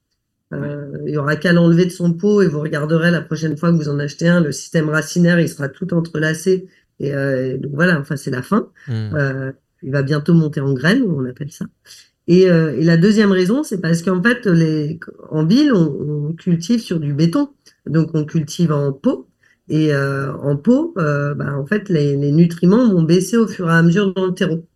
Euh, 0.54 0.96
il 1.06 1.12
y 1.12 1.18
aura 1.18 1.36
qu'à 1.36 1.52
l'enlever 1.52 1.84
de 1.84 1.90
son 1.90 2.14
pot 2.14 2.40
et 2.40 2.46
vous 2.46 2.60
regarderez 2.60 3.10
la 3.10 3.20
prochaine 3.20 3.58
fois 3.58 3.70
que 3.70 3.76
vous 3.76 3.90
en 3.90 3.98
achetez 3.98 4.28
un, 4.28 4.40
le 4.40 4.52
système 4.52 4.88
racinaire, 4.88 5.40
il 5.40 5.48
sera 5.50 5.68
tout 5.68 5.92
entrelacé. 5.92 6.68
Et 7.00 7.12
euh, 7.12 7.58
donc 7.58 7.72
voilà, 7.74 8.00
enfin 8.00 8.16
c'est 8.16 8.30
la 8.30 8.40
fin. 8.40 8.70
Hmm. 8.88 9.52
Il 9.82 9.92
va 9.92 10.02
bientôt 10.02 10.32
monter 10.32 10.60
en 10.60 10.72
graines, 10.72 11.02
on 11.02 11.26
appelle 11.26 11.52
ça. 11.52 11.66
Et, 12.26 12.50
euh, 12.50 12.74
et 12.78 12.84
la 12.84 12.96
deuxième 12.96 13.32
raison, 13.32 13.62
c'est 13.62 13.80
parce 13.80 14.02
qu'en 14.02 14.22
fait, 14.22 14.46
les, 14.46 14.98
en 15.30 15.44
ville, 15.44 15.72
on, 15.74 16.28
on 16.30 16.32
cultive 16.32 16.80
sur 16.80 16.98
du 17.00 17.12
béton. 17.14 17.50
Donc, 17.86 18.10
on 18.14 18.24
cultive 18.24 18.72
en 18.72 18.92
pot. 18.92 19.28
Et 19.68 19.94
euh, 19.94 20.32
en 20.34 20.56
pot, 20.56 20.94
euh, 20.98 21.34
bah, 21.34 21.56
en 21.58 21.66
fait, 21.66 21.88
les, 21.88 22.16
les 22.16 22.32
nutriments 22.32 22.88
vont 22.88 23.02
baisser 23.02 23.36
au 23.36 23.46
fur 23.46 23.68
et 23.68 23.72
à 23.72 23.82
mesure 23.82 24.12
dans 24.14 24.26
le 24.26 24.34
terreau. 24.34 24.66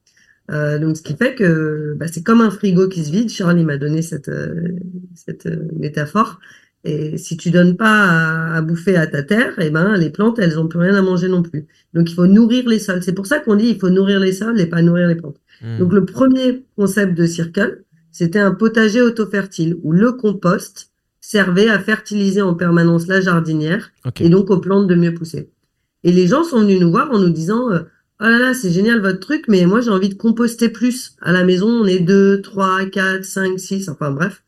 Euh, 0.51 0.79
donc, 0.79 0.97
ce 0.97 1.03
qui 1.03 1.15
fait 1.17 1.35
que 1.35 1.95
bah, 1.99 2.07
c'est 2.09 2.23
comme 2.23 2.41
un 2.41 2.51
frigo 2.51 2.89
qui 2.89 3.05
se 3.05 3.11
vide. 3.13 3.29
Charlie 3.31 3.65
m'a 3.65 3.77
donné 3.79 4.03
cette, 4.03 4.29
euh, 4.29 4.69
cette 5.15 5.47
euh, 5.47 5.69
métaphore. 5.77 6.41
Et 6.85 7.19
si 7.19 7.37
tu 7.37 7.51
donnes 7.51 7.77
pas 7.77 8.05
à, 8.05 8.57
à 8.57 8.63
bouffer 8.63 8.97
à 8.97 9.07
ta 9.07 9.23
terre, 9.23 9.59
et 9.59 9.71
ben 9.71 9.97
les 9.97 10.11
plantes, 10.11 10.39
elles 10.39 10.59
ont 10.59 10.69
plus 10.69 10.79
rien 10.79 10.95
à 10.95 11.03
manger 11.03 11.29
non 11.29 11.43
plus. 11.43 11.67
Donc, 11.95 12.11
il 12.11 12.15
faut 12.15 12.27
nourrir 12.27 12.69
les 12.69 12.79
sols. 12.79 13.03
C'est 13.03 13.15
pour 13.15 13.27
ça 13.27 13.41
qu'on 13.41 13.57
dit 13.57 13.69
il 13.69 13.79
faut 13.79 13.91
nourrir 13.91 14.21
les 14.21 14.33
sols 14.33 14.61
et 14.61 14.67
pas 14.67 14.81
nourrir 14.83 15.09
les 15.09 15.17
plantes. 15.17 15.39
Hmm. 15.63 15.79
Donc 15.79 15.93
le 15.93 16.05
premier 16.05 16.65
concept 16.77 17.15
de 17.15 17.27
Circle, 17.27 17.85
c'était 18.11 18.39
un 18.39 18.53
potager 18.53 19.01
auto-fertile 19.01 19.77
où 19.83 19.93
le 19.93 20.13
compost 20.13 20.91
servait 21.21 21.69
à 21.69 21.79
fertiliser 21.79 22.43
en 22.43 22.55
permanence 22.55 23.07
la 23.07 23.21
jardinière 23.21 23.91
et 24.21 24.29
donc 24.29 24.51
aux 24.51 24.59
plantes 24.59 24.87
de 24.87 24.95
mieux 24.95 25.15
pousser. 25.15 25.51
Et 26.05 26.13
les 26.13 26.27
gens 26.27 26.45
sont 26.45 26.61
venus 26.61 26.81
nous 26.81 26.91
voir 26.91 27.11
en 27.13 27.19
nous 27.19 27.31
disant 27.31 27.71
euh, 27.71 27.81
Oh 28.21 28.25
là 28.25 28.39
là, 28.39 28.55
c'est 28.55 28.71
génial 28.71 29.01
votre 29.01 29.21
truc, 29.21 29.45
mais 29.47 29.65
moi 29.67 29.81
j'ai 29.81 29.91
envie 29.91 30.09
de 30.09 30.15
composter 30.15 30.69
plus. 30.69 31.17
À 31.21 31.33
la 31.33 31.45
maison, 31.45 31.69
on 31.69 31.87
est 31.87 32.01
2, 32.01 32.41
3, 32.41 32.87
4, 32.87 33.25
5, 33.25 33.61
6, 33.61 33.89
enfin 33.89 34.11
bref. 34.11 34.43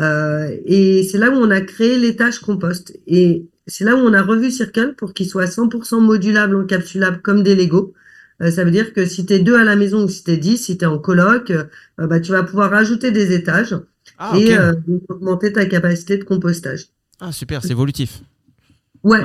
Euh, 0.00 0.54
et 0.66 1.02
c'est 1.04 1.18
là 1.18 1.30
où 1.30 1.34
on 1.34 1.50
a 1.50 1.60
créé 1.60 1.98
les 1.98 2.16
tâches 2.16 2.40
compost. 2.40 2.98
Et 3.06 3.46
c'est 3.66 3.84
là 3.84 3.94
où 3.94 3.98
on 3.98 4.12
a 4.12 4.22
revu 4.22 4.50
Circle 4.50 4.94
pour 4.94 5.14
qu'il 5.14 5.26
soit 5.26 5.46
100% 5.46 6.00
modulable, 6.00 6.56
encapsulable 6.56 7.22
comme 7.22 7.42
des 7.42 7.54
Lego. 7.54 7.94
Euh, 8.40 8.50
ça 8.50 8.64
veut 8.64 8.70
dire 8.70 8.92
que 8.92 9.04
si 9.06 9.26
t'es 9.26 9.40
deux 9.40 9.56
à 9.56 9.64
la 9.64 9.74
maison 9.76 10.04
ou 10.04 10.08
si 10.08 10.22
t'es 10.24 10.36
10, 10.36 10.58
si 10.58 10.78
t'es 10.78 10.86
en 10.86 10.98
coloc, 10.98 11.50
euh, 11.50 11.64
bah, 11.98 12.20
tu 12.20 12.30
vas 12.32 12.42
pouvoir 12.44 12.70
rajouter 12.70 13.10
des 13.10 13.34
étages 13.34 13.74
Ah, 14.18 14.36
et 14.38 14.56
euh, 14.56 14.72
augmenter 15.08 15.52
ta 15.52 15.66
capacité 15.66 16.18
de 16.18 16.24
compostage. 16.24 16.86
Ah, 17.20 17.32
super, 17.32 17.62
c'est 17.62 17.72
évolutif. 17.72 18.22
Ouais, 19.02 19.20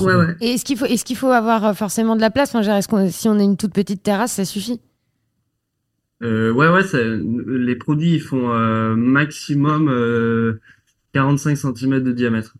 Ouais. 0.00 0.14
ouais. 0.14 0.36
Et 0.40 0.54
est-ce 0.54 0.64
qu'il 0.64 0.76
faut, 0.78 0.84
est-ce 0.86 1.04
qu'il 1.04 1.16
faut 1.16 1.30
avoir 1.32 1.76
forcément 1.76 2.14
de 2.14 2.20
la 2.20 2.30
place? 2.30 2.54
Enfin, 2.54 2.76
est-ce 2.76 3.10
Si 3.10 3.28
on 3.28 3.38
a 3.38 3.42
une 3.42 3.56
toute 3.56 3.72
petite 3.72 4.02
terrasse, 4.02 4.34
ça 4.34 4.44
suffit? 4.44 4.80
Euh, 6.22 6.52
ouais, 6.52 6.68
ouais, 6.68 6.84
ça, 6.84 6.98
les 7.02 7.76
produits 7.76 8.14
ils 8.14 8.20
font 8.20 8.52
euh, 8.52 8.94
maximum 8.94 9.88
euh, 9.88 10.60
45 11.14 11.56
cm 11.56 12.00
de 12.00 12.12
diamètre. 12.12 12.54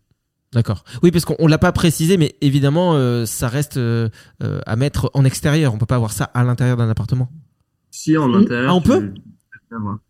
D'accord. 0.53 0.83
Oui, 1.01 1.11
parce 1.11 1.23
qu'on 1.25 1.35
on 1.39 1.47
l'a 1.47 1.57
pas 1.57 1.71
précisé, 1.71 2.17
mais 2.17 2.35
évidemment, 2.41 2.95
euh, 2.95 3.25
ça 3.25 3.47
reste 3.47 3.77
euh, 3.77 4.09
euh, 4.43 4.59
à 4.65 4.75
mettre 4.75 5.09
en 5.13 5.23
extérieur. 5.23 5.73
On 5.73 5.77
peut 5.77 5.85
pas 5.85 5.95
avoir 5.95 6.11
ça 6.11 6.25
à 6.25 6.43
l'intérieur 6.43 6.75
d'un 6.77 6.89
appartement. 6.89 7.31
Si 7.89 8.17
en 8.17 8.29
Oui. 8.29 8.43
intérieur. 8.43 8.71
Ah, 8.71 8.75
on 8.75 8.81
peut 8.81 9.13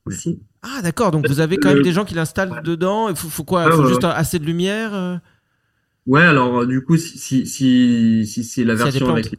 oui. 0.08 0.16
Si. 0.16 0.40
Ah, 0.64 0.82
d'accord. 0.82 1.12
Donc 1.12 1.28
vous 1.28 1.40
avez 1.40 1.58
quand 1.58 1.72
même 1.72 1.84
des 1.84 1.92
gens 1.92 2.06
qui 2.06 2.16
l'installent 2.16 2.64
dedans. 2.64 3.10
Il 3.10 3.16
faut, 3.16 3.30
faut 3.30 3.44
quoi? 3.44 3.64
Il 3.64 3.70
Ouais, 3.70 3.76
faut 3.76 3.82
ouais, 3.84 3.88
juste 3.90 4.04
ouais. 4.04 4.10
assez 4.10 4.40
de 4.40 4.46
lumière. 4.46 4.94
euh? 4.96 5.18
Ouais, 6.08 6.24
alors 6.24 6.62
euh, 6.62 6.66
du 6.66 6.84
coup, 6.84 6.98
si 6.98 7.20
si 7.20 7.46
si, 7.46 8.26
si 8.26 8.44
c'est 8.44 8.64
la 8.64 8.74
version 8.74 9.10
avec 9.10 9.36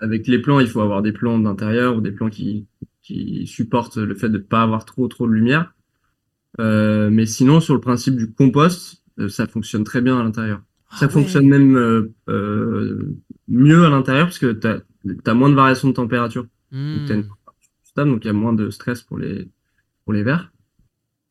avec 0.00 0.26
les 0.26 0.38
plans, 0.40 0.60
il 0.60 0.68
faut 0.68 0.80
avoir 0.80 1.02
des 1.02 1.12
plans 1.12 1.38
d'intérieur 1.38 1.96
ou 1.96 2.00
des 2.00 2.12
plans 2.12 2.30
qui 2.30 2.66
qui 3.02 3.46
supportent 3.46 3.98
le 3.98 4.14
fait 4.14 4.30
de 4.30 4.38
pas 4.38 4.62
avoir 4.62 4.86
trop 4.86 5.06
trop 5.08 5.26
de 5.26 5.32
lumière. 5.32 5.74
Euh, 6.58 7.10
mais 7.10 7.26
sinon, 7.26 7.60
sur 7.60 7.74
le 7.74 7.80
principe 7.80 8.16
du 8.16 8.32
compost, 8.32 9.02
euh, 9.05 9.05
ça 9.28 9.46
fonctionne 9.46 9.84
très 9.84 10.00
bien 10.00 10.18
à 10.18 10.22
l'intérieur. 10.22 10.62
Ah 10.90 10.96
Ça 10.96 11.06
ouais. 11.06 11.12
fonctionne 11.12 11.48
même 11.48 11.76
euh, 11.76 12.12
euh, 12.28 13.16
mieux 13.48 13.84
à 13.84 13.90
l'intérieur 13.90 14.26
parce 14.26 14.38
que 14.38 14.52
t'as 14.52 14.78
as 15.26 15.34
moins 15.34 15.48
de 15.48 15.54
variation 15.54 15.88
de 15.88 15.94
température. 15.94 16.46
Hmm. 16.72 17.06
Donc, 17.96 18.24
il 18.24 18.26
y 18.26 18.30
a 18.30 18.34
moins 18.34 18.52
de 18.52 18.68
stress 18.68 19.00
pour 19.02 19.18
les 19.18 19.48
pour 20.04 20.12
les 20.12 20.22
vers. 20.22 20.52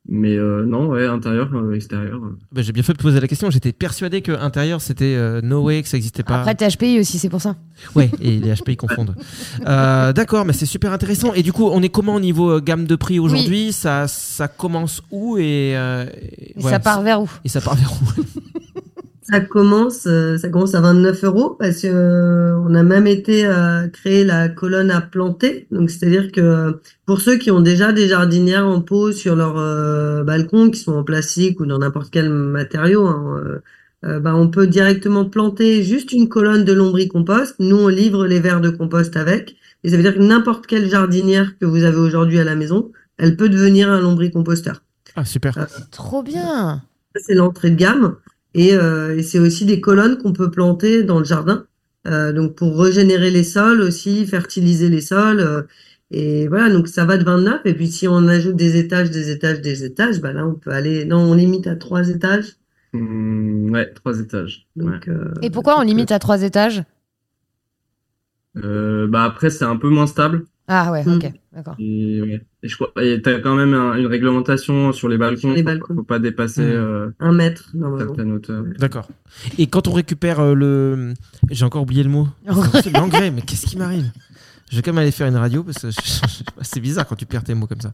Mais 0.07 0.35
euh, 0.35 0.65
non, 0.65 0.89
ouais, 0.89 1.07
intérieur, 1.07 1.49
euh, 1.55 1.73
extérieur. 1.73 2.19
euh. 2.23 2.37
Ben, 2.51 2.63
J'ai 2.63 2.71
bien 2.73 2.83
fait 2.83 2.93
de 2.93 2.99
poser 3.01 3.19
la 3.19 3.27
question. 3.27 3.49
J'étais 3.49 3.73
persuadé 3.73 4.21
que 4.21 4.31
intérieur 4.31 4.79
c'était 4.79 5.15
euh, 5.15 5.41
no 5.41 5.63
way, 5.63 5.81
que 5.81 5.87
ça 5.89 5.97
existait 5.97 6.21
pas. 6.21 6.41
Après, 6.41 6.53
t'es 6.53 6.67
HPI 6.69 6.99
aussi, 6.99 7.17
c'est 7.17 7.29
pour 7.29 7.41
ça. 7.41 7.55
Ouais, 7.95 8.11
et 8.21 8.39
les 8.39 8.53
HP 8.53 8.73
ils 8.73 8.77
confondent. 8.85 9.15
Euh, 9.65 10.13
D'accord, 10.13 10.45
mais 10.45 10.53
c'est 10.53 10.67
super 10.67 10.91
intéressant. 10.93 11.33
Et 11.33 11.41
du 11.41 11.51
coup, 11.51 11.65
on 11.71 11.81
est 11.81 11.89
comment 11.89 12.13
au 12.15 12.19
niveau 12.19 12.51
euh, 12.51 12.59
gamme 12.61 12.85
de 12.85 12.95
prix 12.95 13.17
aujourd'hui? 13.17 13.73
Ça 13.73 14.07
ça 14.07 14.47
commence 14.47 15.01
où 15.09 15.37
et, 15.39 15.73
euh, 15.75 16.05
et- 16.21 16.51
Et 16.59 16.63
ouais, 16.63 16.69
ça 16.71 16.79
part 16.79 17.01
vers 17.01 17.21
où? 17.23 17.29
Et 17.43 17.49
ça 17.49 17.59
part 17.61 17.75
vers 17.75 17.91
où? 17.91 18.21
Ça 19.27 19.39
commence, 19.39 20.05
euh, 20.05 20.37
ça 20.37 20.49
commence 20.49 20.75
à 20.75 20.81
29 20.81 21.23
euros 21.23 21.55
parce 21.57 21.81
que 21.81 21.87
euh, 21.87 22.59
on 22.59 22.75
a 22.75 22.83
même 22.83 23.07
été 23.07 23.45
euh, 23.45 23.87
créer 23.87 24.23
la 24.23 24.49
colonne 24.49 24.91
à 24.91 25.01
planter. 25.01 25.67
Donc 25.71 25.89
c'est-à-dire 25.89 26.31
que 26.31 26.79
pour 27.07 27.21
ceux 27.21 27.37
qui 27.37 27.49
ont 27.49 27.61
déjà 27.61 27.91
des 27.91 28.07
jardinières 28.07 28.67
en 28.67 28.81
pot 28.81 29.11
sur 29.11 29.35
leur 29.35 29.57
euh, 29.57 30.23
balcon, 30.23 30.69
qui 30.69 30.79
sont 30.79 30.93
en 30.93 31.03
plastique 31.03 31.59
ou 31.59 31.65
dans 31.65 31.79
n'importe 31.79 32.11
quel 32.11 32.29
matériau, 32.29 33.07
hein, 33.07 33.61
euh, 34.05 34.19
bah, 34.19 34.35
on 34.35 34.49
peut 34.49 34.67
directement 34.67 35.25
planter 35.25 35.83
juste 35.83 36.11
une 36.11 36.29
colonne 36.29 36.63
de 36.63 36.73
lombricompost. 36.73 37.55
Nous 37.59 37.77
on 37.77 37.87
livre 37.87 38.27
les 38.27 38.39
verres 38.39 38.61
de 38.61 38.69
compost 38.69 39.17
avec. 39.17 39.55
Et 39.83 39.89
ça 39.89 39.97
veut 39.97 40.03
dire 40.03 40.13
que 40.13 40.19
n'importe 40.19 40.67
quelle 40.67 40.89
jardinière 40.89 41.57
que 41.59 41.65
vous 41.65 41.83
avez 41.83 41.97
aujourd'hui 41.97 42.39
à 42.39 42.43
la 42.43 42.55
maison, 42.55 42.91
elle 43.17 43.37
peut 43.37 43.49
devenir 43.49 43.89
un 43.89 43.99
lombricomposteur. 43.99 44.83
Ah, 45.15 45.25
super. 45.25 45.57
Euh, 45.57 45.65
Trop 45.91 46.23
bien. 46.23 46.83
C'est 47.15 47.33
l'entrée 47.33 47.71
de 47.71 47.75
gamme. 47.75 48.15
Et, 48.55 48.73
euh, 48.73 49.17
et 49.17 49.21
c'est 49.23 49.39
aussi 49.39 49.65
des 49.65 49.81
colonnes 49.81 50.17
qu'on 50.17 50.33
peut 50.33 50.49
planter 50.49 51.03
dans 51.03 51.19
le 51.19 51.25
jardin. 51.25 51.67
Euh, 52.07 52.31
donc 52.33 52.55
pour 52.55 52.79
régénérer 52.81 53.29
les 53.31 53.43
sols 53.43 53.81
aussi, 53.81 54.25
fertiliser 54.25 54.89
les 54.89 55.01
sols. 55.01 55.39
euh, 55.41 55.63
et 56.11 56.47
voilà, 56.47 56.69
donc 56.71 56.87
ça 56.87 57.03
va 57.05 57.17
de 57.17 57.23
29. 57.25 57.61
Et 57.65 57.73
puis 57.73 57.87
si 57.87 58.07
on 58.07 58.27
ajoute 58.27 58.55
des 58.55 58.77
étages, 58.77 59.11
des 59.11 59.29
étages, 59.31 59.61
des 59.61 59.83
étages, 59.83 60.21
bah 60.21 60.33
là 60.33 60.45
on 60.47 60.55
peut 60.55 60.71
aller. 60.71 61.05
Non, 61.05 61.17
on 61.17 61.33
limite 61.33 61.67
à 61.67 61.75
trois 61.75 62.07
étages. 62.09 62.53
Hum, 62.93 63.71
ouais, 63.71 63.91
trois 63.93 64.19
étages. 64.19 64.67
Ouais. 64.77 64.93
Euh, 65.09 65.33
Et 65.41 65.49
pourquoi 65.49 65.77
on 65.79 65.83
limite 65.83 66.11
à 66.11 66.19
trois 66.19 66.43
étages? 66.43 66.83
Euh, 68.57 69.07
bah 69.07 69.23
après, 69.25 69.49
c'est 69.49 69.65
un 69.65 69.75
peu 69.75 69.89
moins 69.89 70.07
stable. 70.07 70.45
Ah 70.67 70.91
ouais, 70.91 71.03
Mm. 71.05 71.17
ok, 71.17 71.31
d'accord. 71.53 71.75
Et, 71.77 72.21
ouais. 72.21 72.41
Et 72.63 72.67
je 72.67 72.75
crois, 72.75 72.91
et 73.03 73.21
t'as 73.21 73.39
quand 73.39 73.53
même 73.55 73.73
un- 73.75 73.95
une 73.97 74.07
réglementation 74.07 74.91
sur 74.93 75.07
les 75.09 75.17
balcons. 75.17 75.51
les 75.53 75.59
faut- 75.61 75.65
balcons. 75.65 75.93
Faut 75.95 76.03
pas 76.03 76.17
dépasser 76.19 76.63
euh, 76.63 77.11
un 77.19 77.33
mètre 77.33 77.69
normalement. 77.75 78.07
certaines 78.15 78.31
hauteurs. 78.31 78.63
D'accord. 78.79 79.07
Et 79.59 79.67
quand 79.67 79.87
on 79.87 79.93
récupère 79.93 80.39
euh, 80.39 80.53
le. 80.55 81.13
J'ai 81.51 81.65
encore 81.65 81.83
oublié 81.83 82.01
le 82.03 82.09
mot. 82.09 82.27
L'engrais, 82.93 83.29
mais 83.29 83.41
qu'est-ce 83.41 83.67
qui 83.67 83.77
m'arrive? 83.77 84.09
Je 84.71 84.77
vais 84.77 84.81
quand 84.81 84.91
même 84.93 85.03
aller 85.03 85.11
faire 85.11 85.27
une 85.27 85.35
radio 85.35 85.63
parce 85.63 85.79
que 85.83 85.89
c'est 86.61 86.79
bizarre 86.79 87.05
quand 87.05 87.15
tu 87.15 87.27
perds 87.27 87.43
tes 87.43 87.53
mots 87.53 87.67
comme 87.67 87.81
ça. 87.81 87.93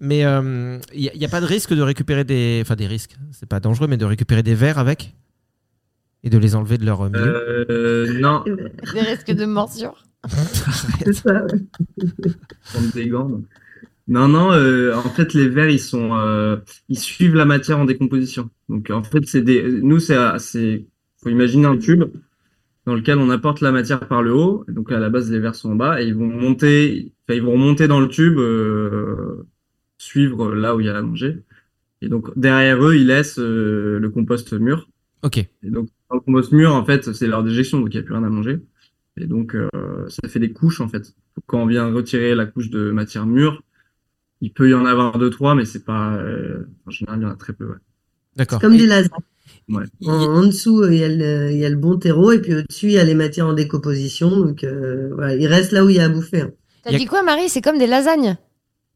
Mais 0.00 0.20
il 0.20 1.10
n'y 1.14 1.24
a, 1.26 1.28
pas 1.28 1.42
de 1.42 1.46
risque 1.46 1.74
de 1.74 1.82
récupérer 1.82 2.24
des. 2.24 2.60
Enfin, 2.62 2.76
des 2.76 2.86
risques. 2.86 3.16
C'est 3.32 3.48
pas 3.48 3.60
dangereux, 3.60 3.86
mais 3.86 3.98
de 3.98 4.06
récupérer 4.06 4.42
des 4.42 4.54
verres 4.54 4.78
avec? 4.78 5.14
Et 6.24 6.30
de 6.30 6.38
les 6.38 6.56
enlever 6.56 6.78
de 6.78 6.86
leur 6.86 7.02
euh, 7.02 7.10
milieu? 7.10 7.66
Euh, 7.70 8.18
non, 8.18 8.42
Des 8.94 9.00
risques 9.02 9.30
de 9.30 9.44
morsure? 9.44 10.04
C'est 11.04 11.12
ça. 11.12 11.44
ouais. 11.44 11.60
prendre 12.64 12.92
des 12.94 13.08
gants. 13.08 13.28
non. 13.28 13.44
Non, 14.08 14.26
non, 14.26 14.52
euh, 14.52 14.94
en 14.94 15.02
fait, 15.10 15.34
les 15.34 15.48
vers, 15.48 15.68
ils 15.68 15.78
sont, 15.78 16.16
euh, 16.16 16.56
ils 16.88 16.98
suivent 16.98 17.34
la 17.34 17.44
matière 17.44 17.78
en 17.78 17.84
décomposition. 17.84 18.48
Donc, 18.70 18.88
en 18.90 19.02
fait, 19.02 19.26
c'est 19.26 19.42
des, 19.42 19.62
nous, 19.82 19.98
c'est, 20.00 20.16
c'est, 20.38 20.86
faut 21.22 21.28
imaginer 21.28 21.66
un 21.66 21.76
tube 21.76 22.04
dans 22.86 22.94
lequel 22.94 23.18
on 23.18 23.28
apporte 23.28 23.60
la 23.60 23.70
matière 23.70 24.08
par 24.08 24.22
le 24.22 24.32
haut. 24.32 24.64
Donc, 24.68 24.90
à 24.92 24.98
la 24.98 25.10
base, 25.10 25.30
les 25.30 25.38
vers 25.38 25.54
sont 25.54 25.72
en 25.72 25.74
bas 25.74 26.00
et 26.00 26.06
ils 26.06 26.14
vont 26.14 26.26
monter, 26.26 27.12
enfin, 27.24 27.36
ils 27.36 27.42
vont 27.42 27.52
remonter 27.52 27.86
dans 27.86 28.00
le 28.00 28.08
tube, 28.08 28.38
euh, 28.38 29.46
suivre 29.98 30.54
là 30.54 30.74
où 30.74 30.80
il 30.80 30.86
y 30.86 30.88
a 30.88 30.96
à 30.96 31.02
manger. 31.02 31.42
Et 32.00 32.08
donc, 32.08 32.30
derrière 32.38 32.82
eux, 32.82 32.96
ils 32.96 33.06
laissent 33.06 33.38
euh, 33.38 33.98
le 33.98 34.08
compost 34.08 34.54
mûr. 34.54 34.88
Ok. 35.22 35.36
Et 35.36 35.50
donc, 35.64 35.88
dans 36.08 36.16
le 36.16 36.22
compost 36.22 36.52
mûr, 36.52 36.74
en 36.74 36.84
fait, 36.84 37.12
c'est 37.12 37.26
leur 37.26 37.42
déjection, 37.42 37.80
donc 37.80 37.92
il 37.92 37.98
n'y 37.98 38.02
a 38.02 38.04
plus 38.04 38.14
rien 38.14 38.24
à 38.24 38.30
manger. 38.30 38.60
Et 39.20 39.26
donc, 39.26 39.54
euh, 39.54 39.68
ça 40.08 40.28
fait 40.28 40.38
des 40.38 40.52
couches, 40.52 40.80
en 40.80 40.88
fait. 40.88 41.14
Quand 41.46 41.62
on 41.62 41.66
vient 41.66 41.92
retirer 41.92 42.34
la 42.34 42.46
couche 42.46 42.70
de 42.70 42.90
matière 42.90 43.26
mûre, 43.26 43.62
il 44.40 44.52
peut 44.52 44.68
y 44.70 44.74
en 44.74 44.86
avoir 44.86 45.18
deux, 45.18 45.30
trois, 45.30 45.54
mais 45.54 45.64
c'est 45.64 45.84
pas, 45.84 46.14
euh, 46.16 46.64
en 46.86 46.90
général, 46.90 47.20
il 47.20 47.22
y 47.24 47.26
en 47.26 47.30
a 47.30 47.36
très 47.36 47.52
peu, 47.52 47.66
ouais. 47.66 47.76
D'accord. 48.36 48.60
Comme 48.60 48.76
des 48.76 48.86
lasagnes. 48.86 49.10
Ouais. 49.68 49.84
En, 50.06 50.12
en 50.12 50.46
dessous, 50.46 50.84
il 50.86 50.98
y, 50.98 51.04
a 51.04 51.08
le, 51.08 51.50
il 51.50 51.58
y 51.58 51.64
a 51.64 51.70
le 51.70 51.76
bon 51.76 51.98
terreau 51.98 52.30
et 52.32 52.40
puis 52.40 52.54
au-dessus, 52.54 52.86
il 52.86 52.92
y 52.92 52.98
a 52.98 53.04
les 53.04 53.14
matières 53.14 53.46
en 53.48 53.54
décomposition. 53.54 54.30
Donc 54.30 54.62
euh, 54.62 55.10
voilà, 55.14 55.34
il 55.34 55.46
reste 55.46 55.72
là 55.72 55.84
où 55.84 55.88
il 55.88 55.96
y 55.96 56.00
a 56.00 56.04
à 56.04 56.08
bouffer. 56.08 56.42
hein. 56.42 56.50
T'as 56.84 56.90
a- 56.90 56.98
dit 56.98 57.06
quoi, 57.06 57.22
Marie? 57.22 57.48
C'est 57.48 57.62
comme 57.62 57.78
des 57.78 57.86
lasagnes? 57.86 58.36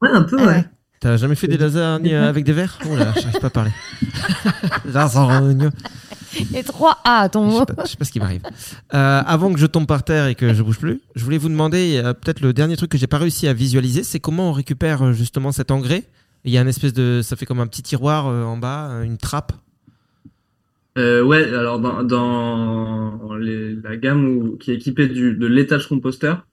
Ouais, 0.02 0.10
un 0.10 0.22
peu, 0.22 0.36
Ah 0.38 0.46
ouais. 0.46 0.52
ouais. 0.54 0.64
T'as 1.02 1.16
jamais 1.16 1.34
fait 1.34 1.48
des 1.48 1.58
lasagnes 1.58 2.12
euh, 2.12 2.28
avec 2.28 2.44
des 2.44 2.52
verres? 2.52 2.78
Oh 2.88 2.94
là, 2.96 3.12
j'arrive 3.20 3.40
pas 3.40 3.48
à 3.48 3.50
parler. 3.50 3.72
Lasagne. 4.84 5.70
Et 6.54 6.62
3 6.62 6.98
A 7.04 7.18
à 7.22 7.28
ton 7.28 7.44
Je 7.48 7.52
mot. 7.52 7.58
sais 7.66 7.74
pas, 7.74 7.84
je 7.84 7.90
sais 7.90 7.96
pas 7.96 8.04
ce 8.04 8.12
qui 8.12 8.20
m'arrive. 8.20 8.42
Euh, 8.94 9.22
avant 9.26 9.52
que 9.52 9.58
je 9.58 9.66
tombe 9.66 9.86
par 9.86 10.02
terre 10.04 10.28
et 10.28 10.34
que 10.34 10.54
je 10.54 10.62
bouge 10.62 10.78
plus, 10.78 11.00
je 11.14 11.24
voulais 11.24 11.38
vous 11.38 11.48
demander 11.48 12.00
euh, 12.02 12.14
peut-être 12.14 12.40
le 12.40 12.52
dernier 12.52 12.76
truc 12.76 12.90
que 12.90 12.98
j'ai 12.98 13.06
pas 13.08 13.18
réussi 13.18 13.48
à 13.48 13.52
visualiser, 13.52 14.02
c'est 14.04 14.20
comment 14.20 14.48
on 14.50 14.52
récupère 14.52 15.02
euh, 15.02 15.12
justement 15.12 15.52
cet 15.52 15.70
engrais. 15.70 16.04
Il 16.44 16.52
y 16.52 16.56
a 16.58 16.62
une 16.62 16.68
espèce 16.68 16.92
de, 16.92 17.20
ça 17.22 17.36
fait 17.36 17.46
comme 17.46 17.60
un 17.60 17.66
petit 17.66 17.82
tiroir 17.82 18.28
euh, 18.28 18.44
en 18.44 18.56
bas, 18.56 19.02
une 19.04 19.18
trappe. 19.18 19.52
Euh, 20.98 21.22
ouais, 21.22 21.44
alors 21.54 21.80
dans, 21.80 22.02
dans 22.02 23.34
les- 23.36 23.74
la 23.76 23.96
gamme 23.96 24.24
où- 24.26 24.56
qui 24.56 24.70
est 24.70 24.74
équipée 24.74 25.08
du, 25.08 25.34
de 25.34 25.46
l'étage 25.46 25.88
composteur, 25.88 26.46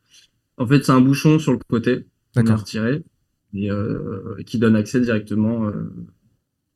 en 0.57 0.65
fait, 0.67 0.83
c'est 0.85 0.91
un 0.91 1.01
bouchon 1.01 1.39
sur 1.39 1.51
le 1.53 1.59
côté 1.69 2.05
qu'on 2.33 2.41
a 2.41 2.43
D'accord. 2.43 2.59
retiré 2.61 3.01
et 3.53 3.71
euh, 3.71 4.35
qui 4.45 4.57
donne 4.59 4.75
accès 4.75 4.99
directement 5.01 5.65
euh, 5.67 5.91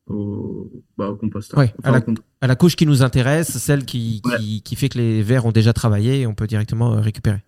au, 0.08 0.72
bah, 0.98 1.10
au 1.10 1.16
composteur. 1.16 1.60
Ouais, 1.60 1.74
Enfin, 1.80 2.02
à 2.42 2.48
la- 2.48 2.54
À 2.54 2.56
couche 2.56 2.76
qui 2.76 2.86
nous 2.86 3.04
intéresse, 3.04 3.58
celle 3.58 3.86
qui, 3.86 4.22
qui, 4.40 4.62
qui 4.64 4.76
fait 4.76 4.90
que 4.90 4.98
les 4.98 5.22
verres 5.24 5.46
ont 5.46 5.52
déjà 5.52 5.72
travaillé 5.74 6.22
et 6.22 6.28
on 6.28 6.34
peut 6.36 6.48
directement 6.48 6.94
euh, 6.96 7.00
récupérer. 7.00 7.42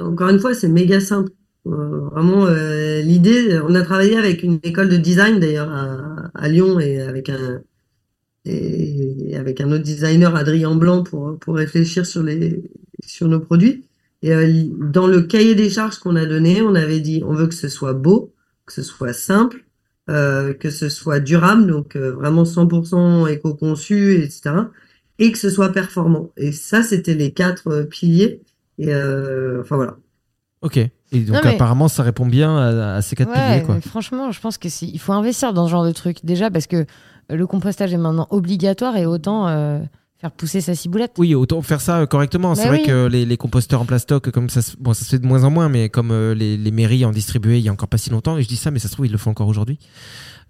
Encore 0.00 0.28
une 0.30 0.40
fois, 0.40 0.54
c'est 0.54 0.68
méga 0.68 1.00
simple. 1.00 1.30
Euh, 1.66 2.00
vraiment, 2.12 2.46
euh, 2.46 3.00
l'idée, 3.02 3.58
on 3.66 3.74
a 3.74 3.82
travaillé 3.82 4.16
avec 4.16 4.42
une 4.42 4.58
école 4.62 4.88
de 4.88 4.96
design 4.96 5.38
d'ailleurs 5.38 5.70
à, 5.70 6.30
à 6.34 6.48
Lyon 6.48 6.80
et 6.80 7.00
avec 7.00 7.28
un 7.28 7.60
et 8.44 9.36
avec 9.36 9.60
un 9.60 9.70
autre 9.72 9.82
designer, 9.84 10.34
Adrien 10.34 10.74
Blanc, 10.74 11.02
pour 11.02 11.38
pour 11.38 11.54
réfléchir 11.56 12.06
sur 12.06 12.22
les 12.22 12.62
sur 13.04 13.28
nos 13.28 13.40
produits. 13.40 13.84
Et 14.22 14.32
euh, 14.32 14.64
dans 14.80 15.06
le 15.06 15.22
cahier 15.22 15.54
des 15.54 15.70
charges 15.70 15.98
qu'on 15.98 16.16
a 16.16 16.26
donné, 16.26 16.60
on 16.62 16.74
avait 16.74 17.00
dit 17.00 17.22
on 17.26 17.34
veut 17.34 17.46
que 17.46 17.54
ce 17.54 17.68
soit 17.68 17.92
beau, 17.94 18.32
que 18.66 18.72
ce 18.72 18.82
soit 18.82 19.12
simple, 19.12 19.64
euh, 20.10 20.54
que 20.54 20.70
ce 20.70 20.88
soit 20.88 21.20
durable, 21.20 21.66
donc 21.66 21.94
euh, 21.96 22.12
vraiment 22.12 22.44
100% 22.44 23.28
éco-conçu, 23.30 24.14
etc. 24.22 24.50
Et 25.20 25.32
que 25.32 25.38
ce 25.38 25.50
soit 25.50 25.70
performant. 25.70 26.30
Et 26.36 26.52
ça, 26.52 26.82
c'était 26.82 27.14
les 27.14 27.32
quatre 27.32 27.68
euh, 27.68 27.84
piliers. 27.84 28.40
Et 28.78 28.92
euh, 28.94 29.60
enfin 29.62 29.76
voilà. 29.76 29.96
Ok. 30.62 30.76
Et 30.78 30.90
donc 31.20 31.42
mais- 31.44 31.54
apparemment, 31.54 31.88
ça 31.88 32.02
répond 32.02 32.26
bien 32.26 32.56
à, 32.56 32.96
à 32.96 33.02
ces 33.02 33.16
quatre 33.16 33.30
Ouais, 33.30 33.34
piliers, 33.60 33.62
quoi. 33.64 33.80
franchement, 33.80 34.30
je 34.32 34.40
pense 34.40 34.58
que 34.58 34.68
il 34.84 34.98
faut 34.98 35.12
investir 35.12 35.52
dans 35.52 35.66
ce 35.66 35.70
genre 35.70 35.84
de 35.84 35.92
truc. 35.92 36.18
Déjà 36.24 36.50
parce 36.50 36.66
que 36.66 36.84
le 37.30 37.46
compostage 37.46 37.92
est 37.94 37.98
maintenant 37.98 38.26
obligatoire 38.30 38.96
et 38.96 39.06
autant 39.06 39.48
euh, 39.48 39.78
faire 40.20 40.32
pousser 40.32 40.60
sa 40.60 40.74
ciboulette. 40.74 41.12
Oui, 41.18 41.34
autant 41.34 41.62
faire 41.62 41.80
ça 41.80 41.98
euh, 42.00 42.06
correctement. 42.06 42.54
C'est 42.56 42.62
Bah 42.64 42.68
vrai 42.70 42.78
oui. 42.80 42.86
que 42.86 43.06
les, 43.06 43.24
les 43.24 43.36
composteurs 43.36 43.80
en 43.80 43.84
plastoc, 43.84 44.30
comme 44.30 44.50
ça, 44.50 44.62
se- 44.62 44.76
bon, 44.78 44.92
ça 44.92 45.04
se 45.04 45.10
fait 45.10 45.18
de 45.18 45.26
moins 45.26 45.44
en 45.44 45.50
moins, 45.50 45.68
mais 45.68 45.88
comme 45.88 46.10
euh, 46.10 46.34
les, 46.34 46.56
les 46.56 46.70
mairies 46.72 47.04
en 47.04 47.12
distribuaient 47.12 47.58
il 47.60 47.64
y 47.64 47.68
a 47.68 47.72
encore 47.72 47.88
pas 47.88 47.98
si 47.98 48.10
longtemps, 48.10 48.36
et 48.36 48.42
je 48.42 48.48
dis 48.48 48.56
ça, 48.56 48.70
mais 48.72 48.78
ça 48.80 48.88
se 48.88 48.94
trouve, 48.94 49.06
ils 49.06 49.12
le 49.12 49.18
font 49.18 49.30
encore 49.30 49.46
aujourd'hui. 49.48 49.78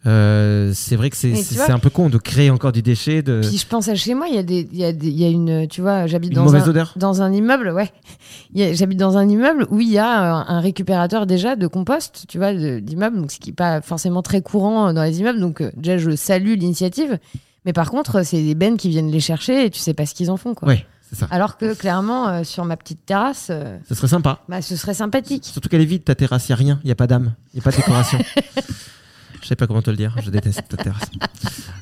Euh, 0.07 0.71
c'est 0.75 0.95
vrai 0.95 1.11
que 1.11 1.17
c'est 1.17 1.35
un 1.71 1.81
peu 1.81 1.91
con 1.91 2.09
de 2.09 2.19
créer 2.19 2.51
encore 2.51 2.71
du 2.71 2.83
déchet. 2.83 3.21
De... 3.21 3.41
Puis 3.43 3.59
je 3.59 3.67
pense 3.67 3.89
à 3.89 3.97
chez 3.97 4.15
moi, 4.15 4.29
il 4.29 4.37
y 4.37 4.39
a 4.39 4.45
des, 4.45 4.67
il 4.73 4.79
y 4.79 4.85
a 4.85 4.93
des, 4.93 5.09
il 5.09 5.21
y 5.21 5.25
a 5.25 5.29
une, 5.29 5.67
tu 5.67 5.81
vois, 5.81 6.07
j'habite 6.07 6.33
dans 6.33 6.55
un, 6.55 6.69
odeur? 6.69 6.93
dans 6.97 7.21
un 7.21 7.33
immeuble, 7.33 7.71
ouais. 7.71 7.91
J'habite 8.55 8.99
dans 8.99 9.17
un 9.17 9.29
immeuble 9.29 9.67
où 9.71 9.81
il 9.81 9.91
y 9.91 9.99
a 9.99 10.09
un, 10.49 10.61
récupérateur 10.61 11.27
déjà 11.27 11.57
de 11.57 11.67
compost, 11.67 12.27
tu 12.29 12.39
vois, 12.39 12.55
d'immeuble, 12.55 13.21
donc 13.21 13.33
ce 13.33 13.41
qui 13.41 13.51
n'est 13.51 13.55
pas 13.57 13.81
forcément 13.83 14.23
très 14.23 14.41
courant 14.41 14.93
dans 14.93 15.03
les 15.03 15.19
immeubles. 15.19 15.41
Donc 15.41 15.61
euh, 15.61 15.73
déjà, 15.77 15.99
je 15.99 16.15
salue 16.15 16.55
l'initiative, 16.55 17.19
mais 17.69 17.75
par 17.75 17.91
contre, 17.91 18.23
c'est 18.25 18.43
des 18.43 18.55
bennes 18.55 18.79
qui 18.79 18.89
viennent 18.89 19.11
les 19.11 19.21
chercher 19.21 19.67
et 19.67 19.71
tu 19.71 19.79
sais 19.79 19.93
pas 19.93 20.07
ce 20.07 20.15
qu'ils 20.15 20.31
en 20.31 20.39
font, 20.39 20.55
quoi. 20.55 20.69
Ouais, 20.69 20.87
c'est 21.11 21.17
ça. 21.17 21.29
Alors 21.31 21.59
que 21.59 21.75
clairement, 21.75 22.27
euh, 22.31 22.45
sur 22.45 22.65
ma 22.65 22.79
petite 22.79 23.05
terrasse, 23.05 23.49
euh, 23.51 23.77
Ça 23.87 23.95
serait 23.95 24.09
sympa. 24.09 24.41
bah, 24.49 24.63
ce 24.63 24.75
serait 24.75 24.95
sympathique. 24.95 25.45
Surtout 25.45 25.69
qu'elle 25.69 25.83
est 25.83 25.85
vide, 25.85 26.03
ta 26.03 26.15
terrasse, 26.15 26.49
il 26.49 26.53
n'y 26.53 26.55
a 26.55 26.57
rien, 26.57 26.81
il 26.83 26.87
n'y 26.87 26.93
a 26.93 26.95
pas 26.95 27.07
d'âme, 27.07 27.35
il 27.53 27.57
n'y 27.57 27.61
a 27.61 27.65
pas 27.65 27.73
de 27.73 27.77
décoration. 27.77 28.19
Je 29.43 29.47
sais 29.47 29.55
pas 29.55 29.67
comment 29.67 29.83
te 29.83 29.91
le 29.91 29.97
dire, 29.97 30.17
je 30.23 30.31
déteste 30.31 30.63
ta 30.69 30.77
terrasse. 30.79 31.11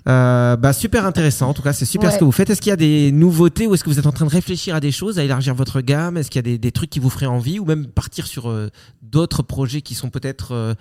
Euh, 0.09 0.57
bah, 0.57 0.73
super 0.73 1.07
intéressant, 1.07 1.49
en 1.49 1.55
tout 1.55 1.63
cas, 1.63 1.73
c'est 1.73 1.87
super 1.87 2.09
Ouais. 2.09 2.15
ce 2.15 2.19
que 2.19 2.25
vous 2.25 2.33
faites. 2.33 2.51
Est-ce 2.51 2.61
qu'il 2.61 2.71
y 2.71 2.73
a 2.73 2.77
des 2.77 3.11
nouveautés 3.13 3.67
ou 3.67 3.75
est-ce 3.75 3.83
que 3.83 3.89
vous 3.89 3.99
êtes 3.99 4.07
en 4.07 4.13
train 4.13 4.27
de 4.27 4.31
réfléchir 4.31 4.75
à 4.75 4.81
des 4.81 4.93
choses, 4.93 5.19
à 5.19 5.25
élargir 5.25 5.55
votre 5.55 5.81
gamme? 5.81 6.17
Est-ce 6.19 6.31
qu'il 6.31 6.39
y 6.39 6.41
a 6.41 6.43
des, 6.43 6.59
des 6.59 6.71
trucs 6.71 6.91
qui 6.91 6.99
vous 7.01 7.09
feraient 7.11 7.27
envie 7.27 7.59
ou 7.59 7.65
même 7.65 7.87
partir 7.87 8.27
sur 8.27 8.51
euh, 8.51 8.69
d'autres 9.03 9.43
projets 9.43 9.81
qui 9.81 9.95
sont 9.95 10.11
peut-être 10.11 10.53
euh, 10.53 10.75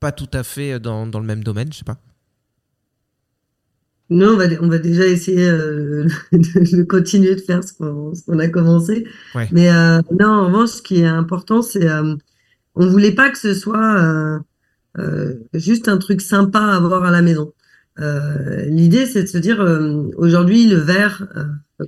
pas 0.00 0.12
tout 0.12 0.28
à 0.32 0.42
fait 0.44 0.80
dans, 0.80 1.06
dans 1.06 1.20
le 1.20 1.26
même 1.26 1.44
domaine 1.44 1.70
Je 1.72 1.78
sais 1.78 1.84
pas? 1.84 1.98
Nous, 4.10 4.26
on 4.26 4.36
va, 4.36 4.44
on 4.60 4.68
va 4.68 4.78
déjà 4.78 5.06
essayer 5.06 5.48
euh, 5.48 6.04
de, 6.32 6.76
de 6.76 6.82
continuer 6.84 7.34
de 7.34 7.40
faire 7.40 7.64
ce 7.64 7.72
qu'on 7.72 8.38
a 8.38 8.48
commencé. 8.48 9.06
Ouais. 9.34 9.48
Mais 9.50 9.70
euh, 9.70 10.00
non, 10.18 10.28
en 10.28 10.46
revanche, 10.46 10.70
ce 10.70 10.82
qui 10.82 11.00
est 11.00 11.06
important, 11.06 11.62
c'est 11.62 11.88
euh, 11.88 12.14
on 12.74 12.88
voulait 12.88 13.12
pas 13.14 13.30
que 13.30 13.38
ce 13.38 13.54
soit 13.54 13.96
euh, 14.02 14.38
euh, 14.98 15.34
juste 15.54 15.88
un 15.88 15.98
truc 15.98 16.20
sympa 16.22 16.60
à 16.60 16.76
avoir 16.76 17.04
à 17.04 17.10
la 17.12 17.22
maison. 17.22 17.52
L'idée, 18.66 19.06
c'est 19.06 19.22
de 19.22 19.28
se 19.28 19.38
dire, 19.38 19.60
aujourd'hui, 20.16 20.66
le 20.68 20.76
verre, 20.76 21.28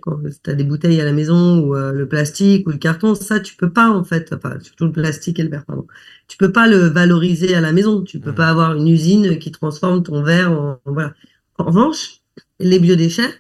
quand 0.03 0.19
tu 0.43 0.51
as 0.51 0.55
des 0.55 0.65
bouteilles 0.65 1.01
à 1.01 1.05
la 1.05 1.13
maison, 1.13 1.61
ou 1.61 1.75
le 1.75 2.07
plastique, 2.09 2.67
ou 2.69 2.73
le 2.73 2.79
carton, 2.79 3.15
ça, 3.15 3.41
tu 3.41 3.57
peux 3.57 3.71
pas, 3.73 3.91
en 3.91 4.05
fait, 4.05 4.33
enfin, 4.33 4.59
surtout 4.61 4.87
le 4.87 4.93
plastique 4.93 5.39
et 5.41 5.43
le 5.45 5.51
verre, 5.51 5.65
pardon, 5.65 5.87
tu 6.29 6.37
peux 6.37 6.53
pas 6.53 6.69
le 6.69 6.79
valoriser 6.89 7.55
à 7.55 7.61
la 7.61 7.73
maison. 7.73 8.03
Tu 8.03 8.21
peux 8.21 8.31
Mhm. 8.31 8.37
pas 8.37 8.49
avoir 8.49 8.75
une 8.75 8.89
usine 8.89 9.39
qui 9.39 9.51
transforme 9.51 10.03
ton 10.03 10.23
verre 10.23 10.53
en, 10.53 10.81
en- 10.85 10.93
voilà. 10.93 11.15
En 11.59 11.65
revanche, 11.65 12.21
les 12.61 12.79
biodéchets, 12.79 13.31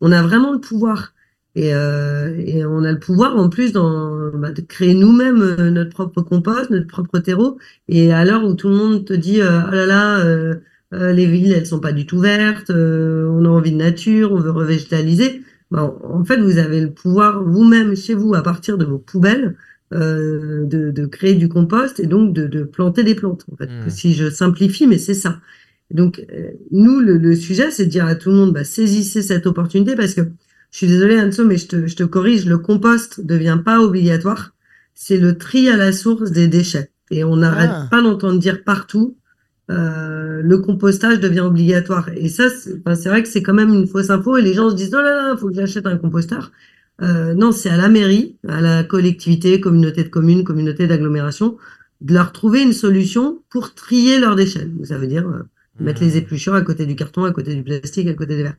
on 0.00 0.12
a 0.12 0.22
vraiment 0.22 0.52
le 0.52 0.60
pouvoir. 0.60 1.12
Et, 1.56 1.72
euh, 1.72 2.34
et 2.44 2.64
on 2.64 2.82
a 2.82 2.90
le 2.90 2.98
pouvoir 2.98 3.36
en 3.36 3.48
plus 3.48 3.72
dans, 3.72 4.30
bah, 4.34 4.50
de 4.50 4.60
créer 4.60 4.94
nous-mêmes 4.94 5.40
euh, 5.42 5.70
notre 5.70 5.90
propre 5.90 6.20
compost, 6.22 6.70
notre 6.70 6.88
propre 6.88 7.20
terreau. 7.20 7.58
Et 7.88 8.12
à 8.12 8.24
l'heure 8.24 8.44
où 8.44 8.54
tout 8.54 8.68
le 8.68 8.74
monde 8.74 9.04
te 9.04 9.12
dit 9.12 9.40
euh, 9.40 9.60
ah 9.66 9.70
là 9.74 9.86
là, 9.86 10.18
euh, 10.24 10.54
les 10.92 11.26
villes 11.26 11.52
elles 11.52 11.66
sont 11.66 11.80
pas 11.80 11.92
du 11.92 12.06
tout 12.06 12.18
vertes, 12.20 12.70
euh, 12.70 13.28
on 13.30 13.44
a 13.44 13.48
envie 13.48 13.70
de 13.72 13.76
nature, 13.76 14.32
on 14.32 14.40
veut 14.40 14.50
revégétaliser. 14.50 15.42
Bah, 15.70 15.94
en 16.04 16.24
fait, 16.24 16.38
vous 16.40 16.58
avez 16.58 16.80
le 16.80 16.90
pouvoir 16.92 17.42
vous-même 17.44 17.96
chez 17.96 18.14
vous 18.14 18.34
à 18.34 18.42
partir 18.42 18.76
de 18.78 18.84
vos 18.84 18.98
poubelles 18.98 19.56
euh, 19.92 20.64
de, 20.66 20.90
de 20.90 21.06
créer 21.06 21.34
du 21.34 21.48
compost 21.48 22.00
et 22.00 22.06
donc 22.06 22.32
de, 22.34 22.46
de 22.48 22.64
planter 22.64 23.04
des 23.04 23.14
plantes. 23.14 23.44
En 23.52 23.56
fait, 23.56 23.70
Mmh. 23.86 23.90
si 23.90 24.14
je 24.14 24.28
simplifie, 24.30 24.86
mais 24.88 24.98
c'est 24.98 25.14
ça. 25.14 25.40
Donc 25.90 26.24
euh, 26.32 26.50
nous, 26.70 27.00
le, 27.00 27.18
le 27.18 27.36
sujet, 27.36 27.70
c'est 27.70 27.86
de 27.86 27.90
dire 27.90 28.06
à 28.06 28.14
tout 28.14 28.30
le 28.30 28.36
monde, 28.36 28.52
bah, 28.52 28.64
saisissez 28.64 29.22
cette 29.22 29.46
opportunité 29.46 29.94
parce 29.96 30.14
que 30.14 30.22
je 30.70 30.78
suis 30.78 30.86
désolée 30.86 31.20
Anso, 31.20 31.44
mais 31.44 31.56
je 31.56 31.68
te, 31.68 31.86
je 31.86 31.94
te 31.96 32.02
corrige, 32.04 32.46
le 32.46 32.58
compost 32.58 33.24
devient 33.24 33.60
pas 33.64 33.80
obligatoire. 33.80 34.54
C'est 34.94 35.18
le 35.18 35.38
tri 35.38 35.68
à 35.68 35.76
la 35.76 35.92
source 35.92 36.30
des 36.32 36.48
déchets. 36.48 36.90
Et 37.10 37.22
on 37.24 37.36
n'arrête 37.36 37.70
Ah. 37.72 37.88
pas 37.90 38.02
d'entendre 38.02 38.38
dire 38.40 38.64
partout, 38.64 39.16
euh, 39.70 40.40
le 40.42 40.58
compostage 40.58 41.20
devient 41.20 41.40
obligatoire. 41.40 42.08
Et 42.16 42.28
ça, 42.28 42.44
c'est 42.50 42.80
c'est 42.96 43.08
vrai 43.08 43.22
que 43.22 43.28
c'est 43.28 43.42
quand 43.42 43.54
même 43.54 43.72
une 43.72 43.86
fausse 43.86 44.10
info. 44.10 44.36
Et 44.36 44.42
les 44.42 44.54
gens 44.54 44.70
se 44.70 44.74
disent, 44.76 44.90
oh 44.94 45.02
là 45.02 45.14
là, 45.30 45.36
faut 45.36 45.48
que 45.48 45.54
j'achète 45.54 45.86
un 45.86 45.96
composteur. 45.96 46.50
Euh, 47.02 47.34
non, 47.34 47.52
c'est 47.52 47.70
à 47.70 47.76
la 47.76 47.88
mairie, 47.88 48.36
à 48.48 48.60
la 48.60 48.84
collectivité, 48.84 49.60
communauté 49.60 50.04
de 50.04 50.08
communes, 50.08 50.44
communauté 50.44 50.86
d'agglomération, 50.86 51.56
de 52.00 52.14
leur 52.14 52.32
trouver 52.32 52.62
une 52.62 52.72
solution 52.72 53.42
pour 53.50 53.74
trier 53.74 54.18
leurs 54.20 54.36
déchets. 54.36 54.68
Ça 54.84 54.98
veut 54.98 55.06
dire 55.08 55.26
euh, 55.28 55.42
mettre 55.80 56.02
les 56.02 56.16
épluchures 56.16 56.54
à 56.54 56.62
côté 56.62 56.86
du 56.86 56.96
carton, 56.96 57.24
à 57.24 57.32
côté 57.32 57.54
du 57.54 57.62
plastique, 57.62 58.08
à 58.08 58.14
côté 58.14 58.36
des 58.36 58.42
verres. 58.44 58.56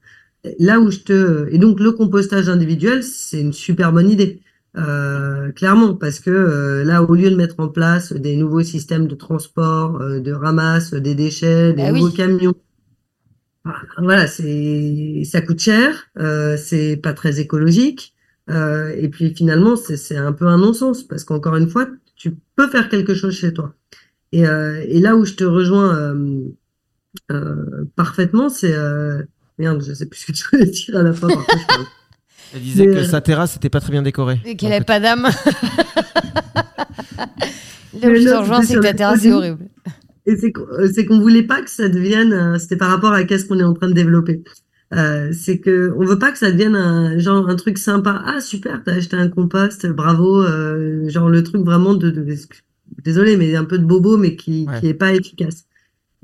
Là 0.59 0.80
où 0.80 0.91
je 0.91 0.99
te 0.99 1.47
et 1.51 1.57
donc 1.57 1.80
le 1.80 1.91
compostage 1.91 2.49
individuel, 2.49 3.03
c'est 3.03 3.41
une 3.41 3.53
super 3.53 3.91
bonne 3.91 4.09
idée, 4.09 4.41
euh, 4.78 5.51
clairement, 5.53 5.95
parce 5.95 6.20
que 6.20 6.30
euh, 6.30 6.84
là, 6.84 7.01
au 7.03 7.16
lieu 7.16 7.32
de 7.32 7.36
mettre 7.36 7.59
en 7.59 7.68
place 7.70 8.13
des 8.13 8.36
nouveaux 8.36 8.61
systèmes 8.63 9.07
de 9.07 9.16
transport, 9.16 10.01
euh, 10.01 10.20
de 10.20 10.32
ramasse 10.34 10.93
des 10.93 11.16
déchets, 11.16 11.74
des 11.74 11.84
Ah 11.84 11.91
oui. 11.91 12.01
nouveaux 12.01 12.11
camions, 12.11 12.53
ah, 13.66 13.82
voilà, 13.97 14.28
c'est 14.28 15.24
ça 15.26 15.41
coûte 15.41 15.59
cher, 15.59 16.07
euh, 16.20 16.55
c'est 16.57 16.97
pas 16.97 17.13
très 17.13 17.39
écologique, 17.39 18.13
euh, 18.49 18.93
et 18.95 19.09
puis 19.09 19.34
finalement, 19.36 19.76
c'est 19.76 19.97
c'est 19.97 20.18
un 20.18 20.34
peu 20.34 20.45
un 20.47 20.57
non-sens 20.59 21.03
parce 21.03 21.24
qu'encore 21.24 21.55
une 21.55 21.68
fois, 21.70 21.88
tu 22.16 22.38
peux 22.55 22.68
faire 22.70 22.89
quelque 22.89 23.16
chose 23.16 23.34
chez 23.34 23.53
toi. 23.53 23.74
Et, 24.32 24.47
euh, 24.47 24.84
et 24.88 24.99
là 24.99 25.16
où 25.16 25.26
je 25.26 25.34
te 25.36 25.43
rejoins 25.43 26.13
parfaitement, 27.95 28.49
c'est 28.49 28.74
euh, 28.74 29.22
merde, 29.57 29.84
je 29.86 29.93
sais 29.93 30.05
plus 30.05 30.20
ce 30.20 30.26
que 30.28 30.32
tu 30.38 30.43
voulais 30.51 30.66
dire 30.72 30.97
à 30.97 31.03
la 31.03 31.13
fin. 31.13 31.28
par 31.28 31.45
contre. 31.45 31.91
Elle 32.53 32.61
disait 32.61 32.86
Mais, 32.88 32.93
que 32.93 32.99
euh, 32.99 33.03
sa 33.05 33.22
terrasse 33.22 33.55
n'était 33.55 33.70
pas 33.70 33.82
très 33.82 33.91
bien 33.91 34.01
décorée. 34.03 34.39
Et 34.45 34.55
qu'elle 34.55 34.70
Donc, 34.70 34.76
avait 34.78 34.86
pas 34.86 34.99
d'âme. 34.99 35.28
Te 37.99 38.07
non, 38.07 38.41
rejoins, 38.41 38.61
c'est 38.61 38.76
que 38.76 38.80
le 38.80 38.93
terrasse 38.93 39.26
est 39.26 39.32
horrible. 39.32 39.66
Et 40.26 40.36
c'est 40.38 40.51
qu'on 40.51 40.63
euh, 40.72 40.89
qu'on 41.07 41.20
voulait 41.20 41.43
pas 41.43 41.61
que 41.61 41.70
ça 41.70 41.88
devienne, 41.88 42.34
euh, 42.34 42.57
c'était 42.57 42.78
par 42.78 42.89
rapport 42.89 43.13
à 43.13 43.24
qu'est-ce 43.24 43.45
qu'on 43.45 43.59
est 43.59 43.63
en 43.63 43.74
train 43.74 43.88
de 43.88 43.93
développer. 43.93 44.43
Euh, 44.93 45.32
c'est 45.34 45.59
que 45.59 45.93
on 45.97 46.05
veut 46.05 46.20
pas 46.20 46.32
que 46.32 46.38
ça 46.38 46.51
devienne 46.51 46.76
un 46.76 47.18
genre 47.20 47.47
un 47.49 47.55
truc 47.55 47.78
sympa. 47.78 48.22
Ah 48.26 48.41
super, 48.41 48.82
t'as 48.84 48.93
acheté 48.95 49.16
un 49.18 49.30
compost, 49.30 49.86
bravo. 49.88 50.41
euh, 50.43 51.07
genre 51.09 51.30
le 51.30 51.43
truc 51.43 51.63
vraiment 51.63 51.93
de, 51.93 52.09
de 52.09 52.26
désolé 53.03 53.38
mais 53.38 53.55
un 53.55 53.66
peu 53.66 53.78
de 53.78 53.86
bobo 53.86 54.18
mais 54.18 54.36
qui 54.36 54.66
Ouais. 54.68 54.80
qui 54.80 54.88
est 54.88 54.93
pas 54.93 55.13
efficace. 55.13 55.64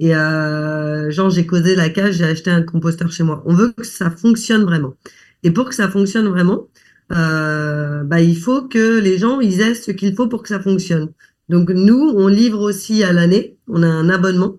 Et 0.01 0.15
euh, 0.15 1.11
genre 1.11 1.29
j'ai 1.29 1.45
causé 1.45 1.75
la 1.75 1.89
cage, 1.89 2.15
j'ai 2.15 2.25
acheté 2.25 2.49
un 2.49 2.63
composteur 2.63 3.11
chez 3.11 3.23
moi. 3.23 3.43
On 3.45 3.53
veut 3.53 3.71
que 3.71 3.85
ça 3.85 4.09
fonctionne 4.09 4.63
vraiment. 4.63 4.95
Et 5.43 5.51
pour 5.51 5.69
que 5.69 5.75
ça 5.75 5.89
fonctionne 5.89 6.27
vraiment, 6.27 6.69
euh, 7.11 8.03
bah 8.03 8.19
il 8.19 8.35
faut 8.35 8.63
que 8.67 8.99
les 8.99 9.19
gens 9.19 9.39
ils 9.41 9.61
aient 9.61 9.75
ce 9.75 9.91
qu'il 9.91 10.15
faut 10.15 10.27
pour 10.27 10.41
que 10.41 10.49
ça 10.49 10.59
fonctionne. 10.59 11.09
Donc 11.49 11.69
nous, 11.69 12.13
on 12.15 12.27
livre 12.27 12.61
aussi 12.61 13.03
à 13.03 13.13
l'année, 13.13 13.57
on 13.67 13.83
a 13.83 13.87
un 13.87 14.09
abonnement 14.09 14.57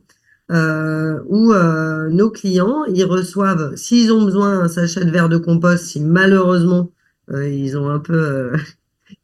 euh, 0.53 1.21
où 1.27 1.53
euh, 1.53 2.09
nos 2.11 2.31
clients, 2.31 2.85
ils 2.85 3.05
reçoivent, 3.05 3.75
s'ils 3.77 4.13
ont 4.13 4.25
besoin 4.25 4.61
d'un 4.61 4.69
sachet 4.69 5.05
de 5.05 5.11
verre 5.11 5.29
de 5.29 5.39
compost, 5.39 5.87
si 5.87 6.01
malheureusement 6.01 6.93
ils 7.33 7.77
ont 7.79 7.89
un 7.91 7.99
peu, 7.99 8.53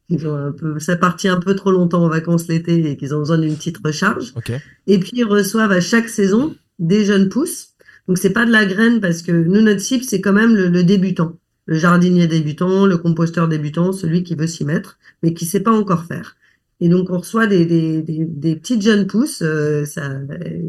ils 0.09 0.27
ont 0.27 0.35
un 0.35 0.51
peu, 0.51 0.79
ça 0.79 0.95
partit 0.95 1.27
un 1.27 1.39
peu 1.39 1.55
trop 1.55 1.71
longtemps 1.71 2.03
en 2.03 2.09
vacances 2.09 2.47
l'été 2.47 2.89
et 2.89 2.97
qu'ils 2.97 3.13
ont 3.13 3.19
besoin 3.19 3.37
d'une 3.37 3.55
petite 3.55 3.77
recharge. 3.83 4.33
Ok. 4.35 4.51
Et 4.87 4.99
puis 4.99 5.11
ils 5.13 5.23
reçoivent 5.25 5.71
à 5.71 5.81
chaque 5.81 6.09
saison 6.09 6.55
des 6.79 7.05
jeunes 7.05 7.29
pousses. 7.29 7.73
Donc 8.07 8.17
c'est 8.17 8.31
pas 8.31 8.45
de 8.45 8.51
la 8.51 8.65
graine 8.65 9.01
parce 9.01 9.21
que 9.21 9.31
nous 9.31 9.61
notre 9.61 9.81
cible 9.81 10.03
c'est 10.03 10.19
quand 10.19 10.33
même 10.33 10.55
le, 10.55 10.67
le 10.67 10.83
débutant, 10.83 11.37
le 11.67 11.77
jardinier 11.77 12.25
débutant, 12.25 12.87
le 12.87 12.97
composteur 12.97 13.47
débutant, 13.47 13.91
celui 13.91 14.23
qui 14.23 14.35
veut 14.35 14.47
s'y 14.47 14.65
mettre 14.65 14.97
mais 15.21 15.33
qui 15.33 15.45
sait 15.45 15.59
pas 15.59 15.71
encore 15.71 16.05
faire. 16.05 16.35
Et 16.81 16.89
donc 16.89 17.09
on 17.11 17.19
reçoit 17.19 17.45
des, 17.45 17.65
des, 17.65 18.01
des, 18.01 18.25
des 18.25 18.55
petites 18.55 18.81
jeunes 18.81 19.05
pousses, 19.05 19.43
euh, 19.43 19.85
ça 19.85 20.09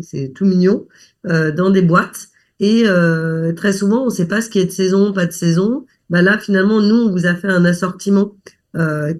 c'est 0.02 0.32
tout 0.34 0.44
mignon, 0.44 0.86
euh, 1.26 1.50
dans 1.50 1.70
des 1.70 1.82
boîtes. 1.82 2.28
Et 2.58 2.82
euh, 2.84 3.54
très 3.54 3.72
souvent 3.72 4.04
on 4.04 4.10
sait 4.10 4.28
pas 4.28 4.42
ce 4.42 4.50
qui 4.50 4.58
est 4.58 4.66
de 4.66 4.70
saison, 4.70 5.14
pas 5.14 5.24
de 5.24 5.32
saison. 5.32 5.86
Bah 6.10 6.20
là 6.20 6.36
finalement 6.36 6.82
nous 6.82 6.96
on 6.96 7.10
vous 7.10 7.24
a 7.24 7.34
fait 7.34 7.48
un 7.48 7.64
assortiment 7.64 8.34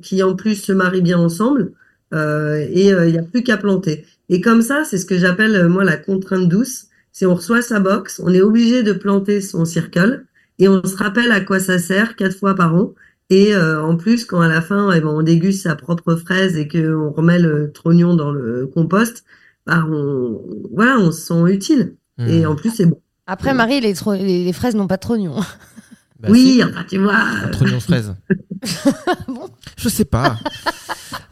qui 0.03 0.23
en 0.23 0.35
plus 0.37 0.55
se 0.57 0.73
marie 0.73 1.03
bien 1.03 1.19
ensemble 1.19 1.73
euh, 2.15 2.57
et 2.71 2.89
il 2.89 3.13
n'y 3.13 3.19
a 3.19 3.23
plus 3.23 3.43
qu'à 3.43 3.57
planter. 3.57 4.07
Et 4.29 4.41
comme 4.41 4.63
ça 4.63 4.85
c'est 4.85 4.99
ce 4.99 5.07
que 5.07 5.19
j'appelle 5.19 5.55
euh, 5.57 5.69
moi 5.69 5.85
la 5.85 5.97
contrainte 5.97 6.49
douce. 6.49 6.87
C'est 7.13 7.27
on 7.27 7.35
reçoit 7.35 7.61
sa 7.63 7.81
box, 7.81 8.21
on 8.25 8.33
est 8.33 8.41
obligé 8.41 8.83
de 8.85 8.93
planter 8.93 9.41
son 9.41 9.65
circle 9.65 10.25
et 10.59 10.69
on 10.69 10.85
se 10.85 10.97
rappelle 10.97 11.33
à 11.33 11.41
quoi 11.41 11.59
ça 11.59 11.79
sert 11.79 12.15
quatre 12.17 12.37
fois 12.37 12.55
par 12.55 12.75
an. 12.75 12.95
Et 13.31 13.55
euh, 13.55 13.83
en 13.83 13.97
plus, 13.97 14.25
quand 14.25 14.41
à 14.41 14.49
la 14.49 14.61
fin, 14.61 14.93
eh 14.93 15.01
ben, 15.01 15.09
on 15.09 15.23
déguste 15.23 15.63
sa 15.63 15.75
propre 15.77 16.17
fraise 16.17 16.57
et 16.57 16.67
qu'on 16.69 17.11
remet 17.11 17.39
le 17.39 17.71
trognon 17.73 18.15
dans 18.15 18.33
le 18.33 18.67
compost, 18.67 19.25
bah, 19.67 19.85
on, 19.89 20.41
voilà, 20.73 20.99
on 20.99 21.13
se 21.13 21.21
sent 21.23 21.43
utile. 21.53 21.95
Et 22.27 22.45
Hmm. 22.45 22.51
en 22.51 22.57
plus, 22.57 22.71
c'est 22.71 22.87
bon. 22.87 23.01
Après, 23.27 23.55
Marie, 23.55 23.81
les, 23.81 23.95
tro- 23.95 24.15
les, 24.15 24.45
les 24.45 24.53
fraises 24.53 24.75
n'ont 24.75 24.89
pas 24.89 24.97
de 24.97 25.01
trognon. 25.03 25.37
Bah, 26.21 26.29
oui, 26.31 26.55
si, 26.57 26.65
enfin, 26.65 26.85
tu 26.89 26.99
vois. 26.99 27.15
un 27.17 27.49
trognon 27.49 27.81
fraise. 27.81 28.15
Bon. 29.29 29.49
Je 29.77 29.89
sais 29.89 30.05
pas. 30.05 30.39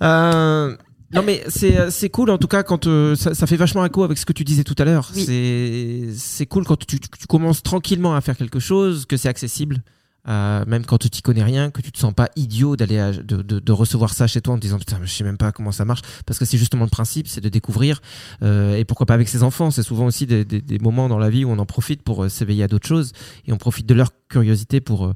Euh, 0.01 0.77
non 1.13 1.23
mais 1.25 1.43
c'est 1.49 1.91
c'est 1.91 2.09
cool 2.09 2.31
en 2.31 2.39
tout 2.39 2.47
cas 2.47 2.63
quand 2.63 2.87
euh, 2.87 3.17
ça, 3.17 3.35
ça 3.35 3.49
fait 3.49 3.57
vachement 3.57 3.85
écho 3.85 4.05
avec 4.05 4.17
ce 4.17 4.25
que 4.25 4.33
tu 4.33 4.45
disais 4.45 4.63
tout 4.63 4.77
à 4.79 4.85
l'heure. 4.85 5.11
Oui. 5.17 5.25
C'est 5.25 6.09
c'est 6.17 6.47
cool 6.47 6.65
quand 6.65 6.77
tu, 6.87 7.01
tu 7.01 7.27
commences 7.29 7.63
tranquillement 7.65 8.15
à 8.15 8.21
faire 8.21 8.37
quelque 8.37 8.61
chose, 8.61 9.07
que 9.07 9.17
c'est 9.17 9.29
accessible. 9.29 9.83
euh, 10.29 10.65
même 10.67 10.85
quand 10.85 10.99
tu 10.99 11.11
t'y 11.11 11.23
connais 11.23 11.43
rien, 11.43 11.71
que 11.71 11.81
tu 11.81 11.91
te 11.91 11.99
sens 11.99 12.13
pas 12.13 12.29
idiot 12.37 12.77
d'aller 12.77 13.11
de, 13.25 13.43
de, 13.43 13.59
de 13.61 13.73
recevoir 13.73 14.13
ça 14.13 14.27
chez 14.29 14.41
toi 14.41 14.55
en 14.55 14.57
te 14.57 14.63
disant 14.63 14.79
putain 14.79 14.99
je 15.03 15.11
sais 15.11 15.25
même 15.25 15.39
pas 15.39 15.51
comment 15.53 15.73
ça 15.73 15.85
marche 15.85 16.03
parce 16.27 16.39
que 16.39 16.45
c'est 16.45 16.59
justement 16.59 16.85
le 16.85 16.91
principe 16.91 17.27
c'est 17.29 17.41
de 17.41 17.49
découvrir 17.49 18.01
euh, 18.43 18.77
et 18.77 18.85
pourquoi 18.85 19.07
pas 19.07 19.15
avec 19.15 19.29
ses 19.29 19.43
enfants 19.43 19.71
c'est 19.71 19.83
souvent 19.83 20.07
aussi 20.07 20.27
des, 20.27 20.45
des, 20.45 20.61
des 20.61 20.79
moments 20.79 21.09
dans 21.09 21.19
la 21.19 21.31
vie 21.31 21.45
où 21.45 21.51
on 21.51 21.59
en 21.59 21.67
profite 21.67 22.03
pour 22.03 22.25
euh, 22.25 22.29
s'éveiller 22.29 22.63
à 22.65 22.69
d'autres 22.69 22.87
choses 22.89 23.13
et 23.47 23.53
on 23.53 23.57
profite 23.59 23.87
de 23.87 23.95
leur 23.95 24.11
curiosité 24.29 24.81
pour 24.81 25.07
euh, 25.07 25.15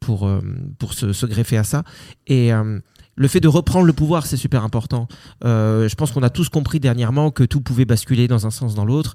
pour 0.00 0.26
euh, 0.26 0.40
pour 0.78 0.92
se, 0.94 1.26
greffer 1.26 1.56
à 1.56 1.64
ça 1.64 1.84
et 2.26 2.52
euh, 2.52 2.78
le 3.18 3.28
fait 3.28 3.40
de 3.40 3.48
reprendre 3.48 3.86
le 3.86 3.94
pouvoir, 3.94 4.26
c'est 4.26 4.36
super 4.36 4.62
important. 4.62 5.08
Euh, 5.42 5.88
je 5.88 5.94
pense 5.94 6.12
qu'on 6.12 6.22
a 6.22 6.28
tous 6.28 6.50
compris 6.50 6.80
dernièrement 6.80 7.30
que 7.30 7.44
tout 7.44 7.62
pouvait 7.62 7.86
basculer 7.86 8.28
dans 8.28 8.46
un 8.46 8.50
sens 8.50 8.74
dans 8.74 8.84
l'autre. 8.84 9.14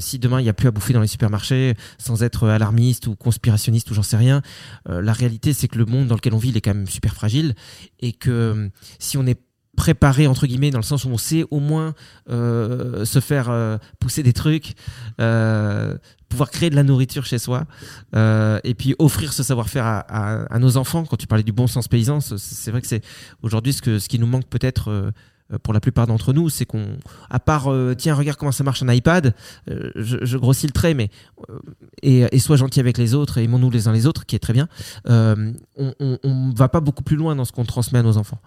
Si 0.00 0.18
demain 0.18 0.40
il 0.40 0.42
n'y 0.42 0.48
a 0.48 0.52
plus 0.52 0.66
à 0.66 0.72
bouffer 0.72 0.92
dans 0.92 1.00
les 1.00 1.06
supermarchés, 1.06 1.76
sans 1.96 2.24
être 2.24 2.48
alarmiste 2.48 3.06
ou 3.06 3.14
conspirationniste 3.14 3.88
ou 3.92 3.94
j'en 3.94 4.02
sais 4.02 4.16
rien, 4.16 4.42
la 4.88 5.12
réalité 5.12 5.52
c'est 5.52 5.68
que 5.68 5.78
le 5.78 5.84
monde 5.84 6.08
dans 6.08 6.16
lequel 6.16 6.34
on 6.34 6.38
vit 6.38 6.48
il 6.48 6.56
est 6.56 6.60
quand 6.60 6.74
même 6.74 6.88
super 6.88 7.14
fragile 7.14 7.54
et 8.00 8.12
que 8.12 8.68
si 8.98 9.16
on 9.16 9.24
est 9.28 9.40
préparé 9.76 10.26
entre 10.26 10.46
guillemets 10.46 10.70
dans 10.70 10.78
le 10.78 10.84
sens 10.84 11.04
où 11.04 11.08
on 11.08 11.18
sait 11.18 11.44
au 11.50 11.60
moins 11.60 11.94
euh, 12.30 13.04
se 13.04 13.20
faire 13.20 13.50
euh, 13.50 13.76
pousser 14.00 14.22
des 14.22 14.32
trucs, 14.32 14.74
euh, 15.20 15.96
pouvoir 16.28 16.50
créer 16.50 16.70
de 16.70 16.74
la 16.76 16.82
nourriture 16.82 17.24
chez 17.26 17.38
soi 17.38 17.66
et 18.14 18.74
puis 18.76 18.94
offrir 18.98 19.32
ce 19.32 19.42
savoir-faire 19.42 19.84
à, 19.84 20.00
à, 20.52 20.58
nos 20.58 20.76
enfants. 20.76 21.04
Quand 21.04 21.16
tu 21.16 21.26
parlais 21.26 21.44
du 21.44 21.52
bon 21.52 21.66
sens 21.66 21.86
paysan, 21.88 22.20
c'est- 22.20 22.38
c'est 22.38 22.70
vrai 22.70 22.80
que 22.80 22.88
c'est 22.88 23.04
aujourd'hui 23.42 23.72
ce 23.72 23.82
que 23.82 23.98
ce 23.98 24.08
qui 24.08 24.18
nous 24.18 24.26
manque 24.26 24.46
peut-être. 24.48 25.12
Euh, 25.52 25.58
pour 25.62 25.72
la 25.74 25.80
plupart 25.80 26.06
d'entre 26.06 26.32
nous, 26.32 26.48
c'est 26.48 26.64
qu'on, 26.64 26.84
à 27.30 27.38
part, 27.38 27.72
euh, 27.72 27.94
tiens, 27.96 28.14
regarde 28.14 28.38
comment 28.38 28.52
ça 28.52 28.64
marche 28.64 28.82
un 28.82 28.92
iPad, 28.92 29.34
euh, 29.70 29.90
je, 29.96 30.18
je 30.22 30.36
grossis 30.38 30.66
le 30.66 30.72
trait, 30.72 30.94
mais 30.94 31.10
euh, 31.50 31.58
et, 32.02 32.24
et 32.30 32.38
sois 32.38 32.56
gentil 32.56 32.80
avec 32.80 32.98
les 32.98 33.14
autres, 33.14 33.38
et 33.38 33.44
aimons-nous 33.44 33.70
les 33.70 33.88
uns 33.88 33.92
les 33.92 34.06
autres, 34.06 34.26
qui 34.26 34.36
est 34.36 34.40
très 34.40 34.52
bien. 34.52 34.68
Euh, 35.08 35.52
on, 35.76 35.92
on 36.00 36.52
va 36.56 36.68
pas 36.68 36.80
beaucoup 36.80 37.02
plus 37.02 37.16
loin 37.16 37.34
dans 37.36 37.44
ce 37.44 37.52
qu'on 37.52 37.64
transmet 37.64 37.98
à 37.98 38.02
nos 38.02 38.16
enfants. 38.16 38.40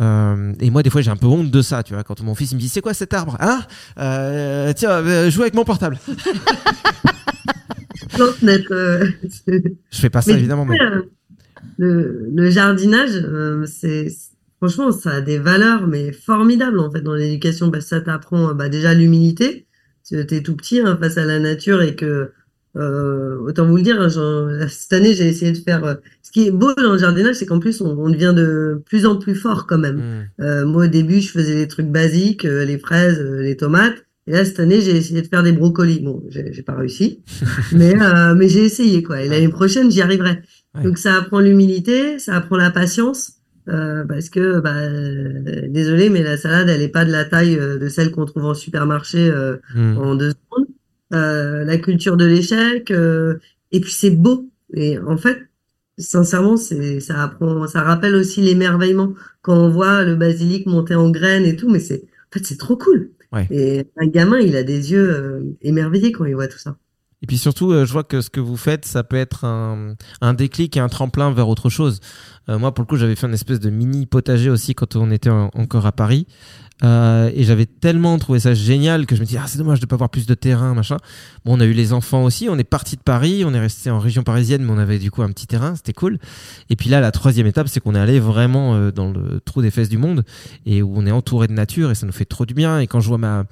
Euh, 0.00 0.52
et 0.60 0.70
moi, 0.70 0.82
des 0.82 0.90
fois, 0.90 1.00
j'ai 1.02 1.10
un 1.10 1.16
peu 1.16 1.26
honte 1.26 1.50
de 1.50 1.62
ça, 1.62 1.82
tu 1.82 1.94
vois, 1.94 2.02
quand 2.04 2.20
mon 2.22 2.34
fils 2.34 2.52
il 2.52 2.56
me 2.56 2.60
dit, 2.60 2.68
c'est 2.68 2.80
quoi 2.80 2.94
cet 2.94 3.14
arbre, 3.14 3.36
hein? 3.40 3.60
Euh, 3.98 4.72
Tiens, 4.74 4.90
euh, 4.90 5.30
joue 5.30 5.42
avec 5.42 5.54
mon 5.54 5.64
portable. 5.64 5.98
Euh, 8.72 9.06
Je 9.90 9.98
fais 9.98 10.10
pas 10.10 10.20
ça 10.20 10.32
Mais 10.32 10.38
évidemment, 10.38 10.66
mais 10.66 10.76
le, 11.78 12.28
le 12.34 12.50
jardinage, 12.50 13.12
euh, 13.14 13.64
c'est- 13.66 14.08
franchement, 14.60 14.92
ça 14.92 15.10
a 15.16 15.20
des 15.20 15.38
valeurs 15.38 15.86
mais 15.86 16.12
formidables 16.12 16.78
en 16.80 16.90
fait 16.90 17.00
dans 17.02 17.14
l'éducation. 17.14 17.68
Bah, 17.68 17.80
ça 17.80 18.00
t'apprend 18.00 18.54
bah, 18.54 18.68
déjà 18.68 18.94
l'humilité. 18.94 19.66
Tu 20.06 20.16
es 20.18 20.42
tout 20.42 20.56
petit 20.56 20.80
hein, 20.80 20.96
face 21.00 21.18
à 21.18 21.24
la 21.24 21.38
nature 21.38 21.82
et 21.82 21.94
que 21.96 22.30
Euh, 22.76 23.36
autant 23.48 23.66
vous 23.66 23.76
le 23.76 23.82
dire, 23.82 24.00
hein, 24.00 24.08
cette 24.68 24.92
année, 24.92 25.12
j'ai 25.12 25.26
essayé 25.26 25.50
de 25.50 25.58
faire. 25.58 25.82
euh, 25.84 25.94
ce 26.22 26.30
qui 26.30 26.46
est 26.46 26.52
beau 26.52 26.72
dans 26.74 26.92
le 26.92 26.98
jardinage, 26.98 27.34
c'est 27.34 27.46
qu'en 27.46 27.58
plus, 27.58 27.80
on, 27.80 27.98
on 27.98 28.08
devient 28.10 28.32
de 28.36 28.80
plus 28.86 29.06
en 29.06 29.16
plus 29.16 29.34
fort 29.34 29.66
quand 29.66 29.78
même. 29.78 29.96
Mm. 29.96 30.42
Euh, 30.42 30.66
moi, 30.66 30.84
au 30.84 30.86
début, 30.86 31.20
je 31.20 31.30
faisais 31.32 31.56
des 31.56 31.66
trucs 31.66 31.88
basiques, 31.88 32.44
les 32.44 32.78
fraises, 32.78 33.20
les 33.20 33.56
tomates. 33.56 34.04
Et 34.28 34.32
là, 34.32 34.44
cette 34.44 34.60
année, 34.60 34.80
j'ai 34.82 34.96
essayé 34.96 35.20
de 35.20 35.26
faire 35.26 35.42
des 35.42 35.50
brocolis. 35.50 35.98
Bon, 36.00 36.22
j'ai 36.28 36.62
pas 36.62 36.76
réussi, 36.76 37.24
mais 37.72 37.94
mais 38.36 38.48
j'ai 38.48 38.64
essayé 38.64 39.02
quoi. 39.02 39.20
Et 39.20 39.28
l'année 39.28 39.48
prochaine, 39.48 39.90
j'y 39.90 40.00
arriverai. 40.02 40.38
Ouais. 40.76 40.84
Donc 40.84 40.98
ça 40.98 41.16
apprend 41.16 41.40
l'humilité, 41.40 42.20
ça 42.20 42.36
apprend 42.36 42.56
la 42.56 42.70
patience, 42.70 43.39
euh, 43.70 44.04
parce 44.04 44.28
que 44.28 44.60
bah, 44.60 44.74
euh, 44.76 45.68
désolé, 45.68 46.10
mais 46.10 46.22
la 46.22 46.36
salade, 46.36 46.68
elle 46.68 46.82
est 46.82 46.88
pas 46.88 47.04
de 47.04 47.12
la 47.12 47.24
taille 47.24 47.56
euh, 47.58 47.78
de 47.78 47.88
celle 47.88 48.10
qu'on 48.10 48.24
trouve 48.24 48.44
en 48.46 48.54
supermarché 48.54 49.18
euh, 49.30 49.56
Mm. 49.74 49.98
en 49.98 50.14
deux 50.14 50.30
secondes. 50.30 50.66
La 51.12 51.78
culture 51.78 52.16
de 52.16 52.24
l'échec, 52.24 52.90
et 52.90 53.80
puis 53.80 53.92
c'est 53.92 54.10
beau. 54.10 54.48
Et 54.74 54.98
en 54.98 55.16
fait, 55.16 55.38
sincèrement, 55.98 56.56
c'est 56.56 57.00
ça 57.00 57.24
apprend, 57.24 57.66
ça 57.66 57.82
rappelle 57.82 58.14
aussi 58.14 58.40
l'émerveillement 58.40 59.14
quand 59.42 59.56
on 59.56 59.70
voit 59.70 60.04
le 60.04 60.14
basilic 60.14 60.66
monter 60.66 60.94
en 60.94 61.10
graines 61.10 61.44
et 61.44 61.56
tout. 61.56 61.68
Mais 61.68 61.80
c'est 61.80 62.02
en 62.02 62.38
fait 62.38 62.44
c'est 62.46 62.58
trop 62.58 62.76
cool. 62.76 63.10
Ouais. 63.32 63.46
Et 63.50 63.86
un 63.96 64.06
gamin, 64.06 64.38
il 64.38 64.56
a 64.56 64.62
des 64.62 64.92
yeux 64.92 65.56
émerveillés 65.62 66.12
quand 66.12 66.24
il 66.24 66.34
voit 66.34 66.48
tout 66.48 66.58
ça. 66.58 66.76
Et 67.22 67.26
puis 67.26 67.36
surtout, 67.36 67.70
euh, 67.72 67.84
je 67.84 67.92
vois 67.92 68.04
que 68.04 68.20
ce 68.20 68.30
que 68.30 68.40
vous 68.40 68.56
faites, 68.56 68.86
ça 68.86 69.04
peut 69.04 69.16
être 69.16 69.44
un, 69.44 70.34
déclic 70.34 70.76
et 70.76 70.80
un 70.80 70.88
tremplin 70.88 71.30
vers 71.32 71.48
autre 71.48 71.68
chose. 71.68 72.00
Euh, 72.48 72.58
moi, 72.58 72.72
pour 72.72 72.82
le 72.82 72.86
coup, 72.86 72.96
j'avais 72.96 73.14
fait 73.14 73.26
une 73.26 73.34
espèce 73.34 73.60
de 73.60 73.68
mini 73.68 74.06
potager 74.06 74.48
aussi 74.48 74.74
quand 74.74 74.96
on 74.96 75.10
était 75.10 75.30
en- 75.30 75.50
encore 75.54 75.84
à 75.86 75.92
Paris. 75.92 76.26
Euh, 76.82 77.30
et 77.34 77.44
j'avais 77.44 77.66
tellement 77.66 78.16
trouvé 78.18 78.40
ça 78.40 78.54
génial 78.54 79.04
que 79.04 79.14
je 79.14 79.20
me 79.20 79.26
dis 79.26 79.36
ah 79.36 79.44
c'est 79.46 79.58
dommage 79.58 79.80
de 79.80 79.84
pas 79.86 79.96
avoir 79.96 80.08
plus 80.08 80.24
de 80.24 80.32
terrain 80.32 80.72
machin 80.72 80.96
bon 81.44 81.58
on 81.58 81.60
a 81.60 81.66
eu 81.66 81.74
les 81.74 81.92
enfants 81.92 82.24
aussi 82.24 82.48
on 82.48 82.56
est 82.56 82.64
parti 82.64 82.96
de 82.96 83.02
Paris 83.02 83.42
on 83.44 83.52
est 83.52 83.60
resté 83.60 83.90
en 83.90 83.98
région 83.98 84.22
parisienne 84.22 84.64
mais 84.64 84.72
on 84.72 84.78
avait 84.78 84.98
du 84.98 85.10
coup 85.10 85.20
un 85.20 85.28
petit 85.28 85.46
terrain 85.46 85.76
c'était 85.76 85.92
cool 85.92 86.18
et 86.70 86.76
puis 86.76 86.88
là 86.88 87.00
la 87.00 87.10
troisième 87.10 87.46
étape 87.46 87.68
c'est 87.68 87.80
qu'on 87.80 87.94
est 87.94 87.98
allé 87.98 88.18
vraiment 88.18 88.88
dans 88.92 89.12
le 89.12 89.40
trou 89.44 89.60
des 89.60 89.70
fesses 89.70 89.90
du 89.90 89.98
monde 89.98 90.24
et 90.64 90.80
où 90.80 90.94
on 90.96 91.04
est 91.04 91.10
entouré 91.10 91.48
de 91.48 91.52
nature 91.52 91.90
et 91.90 91.94
ça 91.94 92.06
nous 92.06 92.12
fait 92.12 92.24
trop 92.24 92.46
du 92.46 92.54
bien 92.54 92.78
et 92.80 92.86
quand 92.86 93.00
je 93.00 93.08
vois 93.08 93.18
ma 93.18 93.44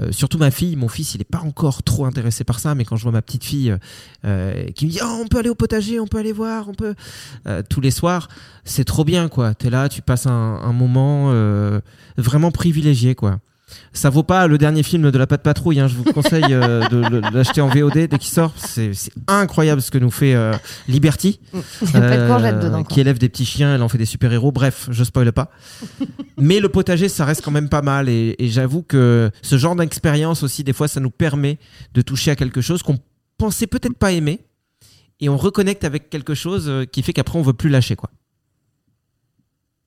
euh, 0.00 0.12
surtout 0.12 0.38
ma 0.38 0.50
fille, 0.50 0.76
mon 0.76 0.88
fils, 0.88 1.14
il 1.14 1.20
est 1.20 1.30
pas 1.30 1.40
encore 1.40 1.82
trop 1.82 2.04
intéressé 2.06 2.44
par 2.44 2.60
ça, 2.60 2.74
mais 2.74 2.84
quand 2.84 2.96
je 2.96 3.02
vois 3.02 3.12
ma 3.12 3.22
petite 3.22 3.44
fille 3.44 3.74
euh, 4.24 4.70
qui 4.70 4.86
me 4.86 4.90
dit 4.90 5.00
oh, 5.02 5.20
on 5.22 5.26
peut 5.26 5.38
aller 5.38 5.48
au 5.48 5.54
potager, 5.54 5.98
on 5.98 6.06
peut 6.06 6.18
aller 6.18 6.32
voir, 6.32 6.68
on 6.68 6.74
peut 6.74 6.94
euh, 7.46 7.62
tous 7.68 7.80
les 7.80 7.90
soirs, 7.90 8.28
c'est 8.64 8.84
trop 8.84 9.04
bien 9.04 9.28
quoi. 9.28 9.54
T'es 9.54 9.70
là, 9.70 9.88
tu 9.88 10.02
passes 10.02 10.26
un, 10.26 10.60
un 10.62 10.72
moment 10.72 11.30
euh, 11.32 11.80
vraiment 12.16 12.50
privilégié 12.50 13.14
quoi. 13.14 13.40
Ça 13.92 14.10
vaut 14.10 14.22
pas 14.22 14.46
le 14.46 14.58
dernier 14.58 14.82
film 14.82 15.10
de 15.10 15.18
la 15.18 15.26
Patte 15.26 15.42
Patrouille. 15.42 15.80
Hein. 15.80 15.88
Je 15.88 15.94
vous 15.94 16.04
conseille 16.04 16.44
euh, 16.50 16.88
de, 16.88 17.20
l'acheter 17.34 17.60
en 17.60 17.68
VOD 17.68 17.92
dès 17.92 18.08
qu'il 18.08 18.30
sort. 18.30 18.52
C'est 18.56 18.92
incroyable 19.26 19.82
ce 19.82 19.90
que 19.90 19.98
nous 19.98 20.10
fait 20.10 20.34
euh, 20.34 20.52
Liberty, 20.88 21.40
de 21.52 22.28
courgette 22.28 22.60
dedans. 22.60 22.84
qui 22.84 23.00
élève 23.00 23.18
des 23.18 23.28
petits 23.28 23.44
chiens. 23.46 23.74
Elle 23.74 23.82
en 23.82 23.88
fait 23.88 23.98
des 23.98 24.04
super 24.04 24.32
héros. 24.32 24.52
Bref, 24.52 24.88
je 24.90 25.04
spoile 25.04 25.32
pas. 25.32 25.50
Mais 26.36 26.60
le 26.60 26.68
potager, 26.68 27.08
ça 27.08 27.24
reste 27.24 27.42
quand 27.44 27.50
même 27.50 27.68
pas 27.68 27.82
mal. 27.82 28.08
Et, 28.08 28.36
et 28.38 28.48
j'avoue 28.48 28.82
que 28.82 29.30
ce 29.42 29.58
genre 29.58 29.76
d'expérience 29.76 30.42
aussi, 30.42 30.64
des 30.64 30.72
fois, 30.72 30.88
ça 30.88 31.00
nous 31.00 31.10
permet 31.10 31.58
de 31.94 32.02
toucher 32.02 32.30
à 32.30 32.36
quelque 32.36 32.60
chose 32.60 32.82
qu'on 32.82 32.98
pensait 33.38 33.66
peut-être 33.66 33.96
pas 33.96 34.12
aimer. 34.12 34.40
Et 35.20 35.28
on 35.28 35.36
reconnecte 35.36 35.84
avec 35.84 36.10
quelque 36.10 36.34
chose 36.34 36.68
euh, 36.68 36.84
qui 36.84 37.02
fait 37.02 37.12
qu'après, 37.12 37.38
on 37.38 37.42
veut 37.42 37.52
plus 37.52 37.70
lâcher. 37.70 37.96
quoi. 37.96 38.10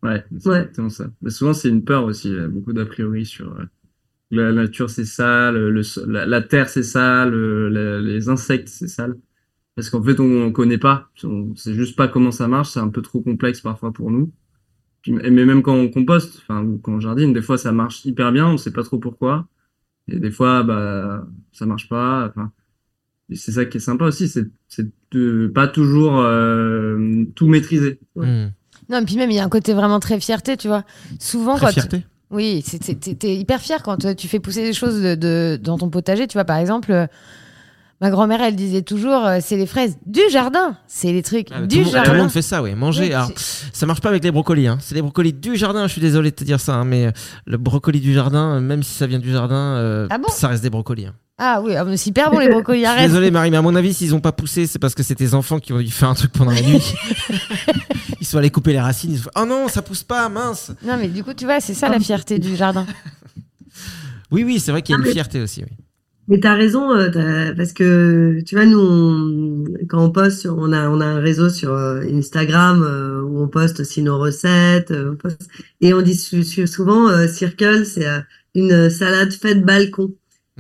Ouais, 0.04 0.24
c'est 0.40 0.50
Ouais. 0.50 0.58
exactement 0.62 0.90
ça. 0.90 1.12
Mais 1.22 1.30
souvent, 1.30 1.54
c'est 1.54 1.70
une 1.70 1.84
peur 1.84 2.06
aussi. 2.06 2.30
Il 2.30 2.36
y 2.36 2.40
a 2.40 2.48
beaucoup 2.48 2.74
d'a 2.74 2.86
priori 2.86 3.26
sur 3.26 3.54
euh, 3.60 3.64
la 4.32 4.52
nature, 4.52 4.90
c'est 4.90 5.06
sale, 5.06 5.56
le, 5.70 5.82
la, 6.08 6.26
la 6.26 6.42
terre, 6.42 6.70
c'est 6.70 6.84
sale, 6.84 7.34
euh, 7.34 7.70
la- 7.70 8.02
les 8.02 8.30
insectes, 8.30 8.68
c'est 8.70 8.88
sale. 8.88 9.18
Parce 9.76 9.90
qu'en 9.90 10.04
fait, 10.04 10.20
on, 10.20 10.46
on 10.48 10.52
connaît 10.52 10.78
pas. 10.78 11.10
On 11.24 11.56
sait 11.56 11.74
juste 11.74 11.96
pas 11.98 12.08
comment 12.08 12.32
ça 12.32 12.48
marche. 12.48 12.70
C'est 12.72 12.80
un 12.80 12.90
peu 12.90 13.02
trop 13.02 13.22
complexe 13.22 13.62
parfois 13.62 13.94
pour 13.94 14.12
nous. 14.12 14.32
Puis, 15.02 15.14
mais 15.14 15.32
même 15.32 15.64
quand 15.64 15.76
on 15.76 15.90
composte, 15.90 16.40
enfin, 16.44 16.64
ou 16.64 16.78
quand 16.80 16.94
on 16.94 17.00
jardine, 17.00 17.34
des 17.34 17.42
fois, 17.42 17.58
ça 17.58 17.72
marche 17.72 18.06
hyper 18.06 18.32
bien. 18.32 18.48
On 18.48 18.58
sait 18.58 18.72
pas 18.74 18.84
trop 18.84 19.00
pourquoi. 19.00 19.48
Et 20.08 20.20
des 20.20 20.32
fois, 20.32 20.64
bah, 20.64 21.28
ça 21.52 21.66
marche 21.66 21.90
pas. 21.90 22.28
Enfin, 22.30 22.52
c'est 23.34 23.52
ça 23.54 23.66
qui 23.66 23.78
est 23.78 23.82
sympa 23.82 24.06
aussi, 24.06 24.28
c'est, 24.28 24.46
c'est 24.68 24.90
de 25.12 25.48
pas 25.54 25.68
toujours 25.68 26.20
euh, 26.20 27.24
tout 27.36 27.48
maîtriser. 27.48 28.00
Ouais. 28.16 28.28
Hmm. 28.28 28.52
Non, 28.92 29.00
et 29.00 29.06
puis 29.06 29.16
même, 29.16 29.32
il 29.32 29.36
y 29.38 29.40
a 29.40 29.44
un 29.44 29.50
côté 29.50 29.74
vraiment 29.74 30.00
très 30.00 30.20
fierté, 30.20 30.58
tu 30.58 30.68
vois. 30.68 30.84
Souvent, 31.20 31.56
Très 31.56 31.68
quand. 31.68 31.72
fierté. 31.74 32.06
Oui, 32.30 32.64
c'est- 32.66 32.84
c'est- 32.84 32.96
t'es 33.18 33.36
hyper 33.36 33.60
fier 33.62 33.82
quand 33.84 34.06
euh, 34.06 34.14
tu 34.14 34.28
fais 34.28 34.40
pousser 34.40 34.64
des 34.64 34.74
choses 34.74 35.02
de, 35.02 35.16
de- 35.16 35.60
dans 35.62 35.78
ton 35.78 35.90
potager. 35.90 36.28
Tu 36.28 36.34
vois, 36.34 36.46
par 36.46 36.58
exemple, 36.58 36.92
euh, 36.92 37.08
ma 38.00 38.10
grand-mère, 38.10 38.42
elle 38.42 38.56
disait 38.56 38.82
toujours 38.84 39.26
euh, 39.26 39.40
c'est 39.42 39.58
les 39.58 39.66
fraises 39.66 39.98
du 40.06 40.22
jardin. 40.32 40.78
C'est 40.88 41.12
les 41.12 41.24
trucs 41.24 41.48
Ah, 41.52 41.62
du 41.62 41.68
tout, 41.68 41.76
monde, 41.84 41.92
tout 41.92 41.98
le 42.00 42.06
jardin. 42.06 42.22
monde 42.22 42.32
fait 42.32 42.42
ça, 42.42 42.62
oui. 42.64 42.74
Manger. 42.74 43.14
Alors, 43.14 43.32
ça 43.74 43.86
marche 43.86 44.00
pas 44.02 44.10
avec 44.10 44.24
les 44.24 44.32
brocolis. 44.32 44.68
Hein. 44.68 44.78
C'est 44.82 44.96
les 44.96 45.02
brocolis 45.02 45.34
du 45.34 45.56
jardin. 45.58 45.88
Je 45.88 45.92
suis 45.92 46.02
désolé 46.02 46.32
de 46.32 46.36
te 46.36 46.44
dire 46.44 46.60
ça, 46.60 46.76
hein, 46.76 46.86
mais 46.86 47.12
le 47.46 47.58
brocoli 47.58 48.00
du 48.00 48.14
jardin, 48.14 48.60
même 48.62 48.82
si 48.84 48.94
ça 48.94 49.08
vient 49.08 49.20
du 49.20 49.32
jardin, 49.32 49.56
euh, 49.78 50.08
Ah 50.10 50.18
bon? 50.18 50.30
ça 50.30 50.48
reste 50.48 50.64
des 50.64 50.70
brocolis. 50.70 51.08
hein. 51.08 51.14
Ah 51.44 51.60
oui, 51.64 51.76
ah, 51.76 51.84
mais 51.86 51.98
c'est 51.98 52.12
hyper 52.12 52.30
bon 52.30 52.38
les 52.40 52.50
brocolis. 52.50 52.80
Je 52.82 52.86
suis 52.86 52.92
Arrête. 52.94 53.08
désolé, 53.10 53.32
Marie, 53.32 53.50
mais 53.50 53.58
à 53.58 53.62
mon 53.64 53.76
avis, 53.76 53.94
s'ils 53.96 54.14
ont 54.14 54.20
pas 54.20 54.32
poussé, 54.32 54.68
c'est 54.68 54.78
parce 54.78 54.94
que 54.94 55.02
c'est 55.02 55.16
tes 55.16 55.34
enfants 55.34 55.60
qui 55.60 55.74
ont 55.74 55.80
dû 55.80 55.90
faire 55.90 56.10
un 56.10 56.14
truc 56.14 56.32
pendant 56.32 56.52
la 56.52 56.62
nuit. 56.62 56.94
ils 58.22 58.28
sont 58.28 58.38
allés 58.38 58.52
couper 58.52 58.74
les 58.74 58.80
racines. 58.80 59.12
Ils 59.14 59.18
se 59.18 59.24
font, 59.24 59.30
oh 59.36 59.46
non, 59.46 59.68
ça 59.68 59.82
pousse 59.82 60.04
pas, 60.04 60.30
mince. 60.30 60.72
Non, 60.86 60.98
mais 61.00 61.08
du 61.08 61.24
coup, 61.24 61.34
tu 61.34 61.46
vois, 61.46 61.60
c'est 61.60 61.74
ça 61.74 61.90
la 61.90 62.00
fierté 62.00 62.38
du 62.40 62.56
jardin. 62.56 62.86
Oui, 64.34 64.46
oui, 64.46 64.60
c'est 64.62 64.72
vrai 64.72 64.82
qu'il 64.82 64.94
y 64.94 64.96
a 64.96 64.98
Ah, 64.98 65.02
une 65.02 65.08
mais- 65.08 65.12
fierté 65.14 65.42
aussi. 65.42 65.62
Oui. 65.62 65.76
Mais 66.30 66.40
t'as 66.40 66.54
raison, 66.54 66.94
euh, 66.94 67.10
t'as- 67.10 67.54
parce 67.54 67.74
que 67.74 68.40
tu 68.46 68.56
vois, 68.56 68.66
nous, 68.66 68.80
on- 68.80 69.64
quand 69.90 70.02
on 70.06 70.10
poste, 70.10 70.40
sur- 70.42 70.58
on 70.58 70.72
a, 70.72 70.88
on 70.90 71.02
a 71.02 71.06
un 71.06 71.20
réseau 71.20 71.50
sur 71.50 71.74
euh, 71.74 72.02
Instagram 72.14 72.82
euh, 72.82 73.22
où 73.24 73.42
on 73.44 73.50
poste 73.50 73.82
aussi 73.82 74.02
nos 74.02 74.18
recettes, 74.20 74.92
euh, 74.92 75.12
on 75.12 75.16
poste- 75.18 75.50
et 75.82 75.94
on 75.94 76.02
dit 76.02 76.16
sou- 76.16 76.44
sou- 76.44 76.66
souvent 76.68 77.10
euh, 77.10 77.28
Circle, 77.28 77.86
c'est 77.86 78.08
une 78.56 78.90
salade 78.90 79.34
faite 79.34 79.66
balcon. 79.66 80.12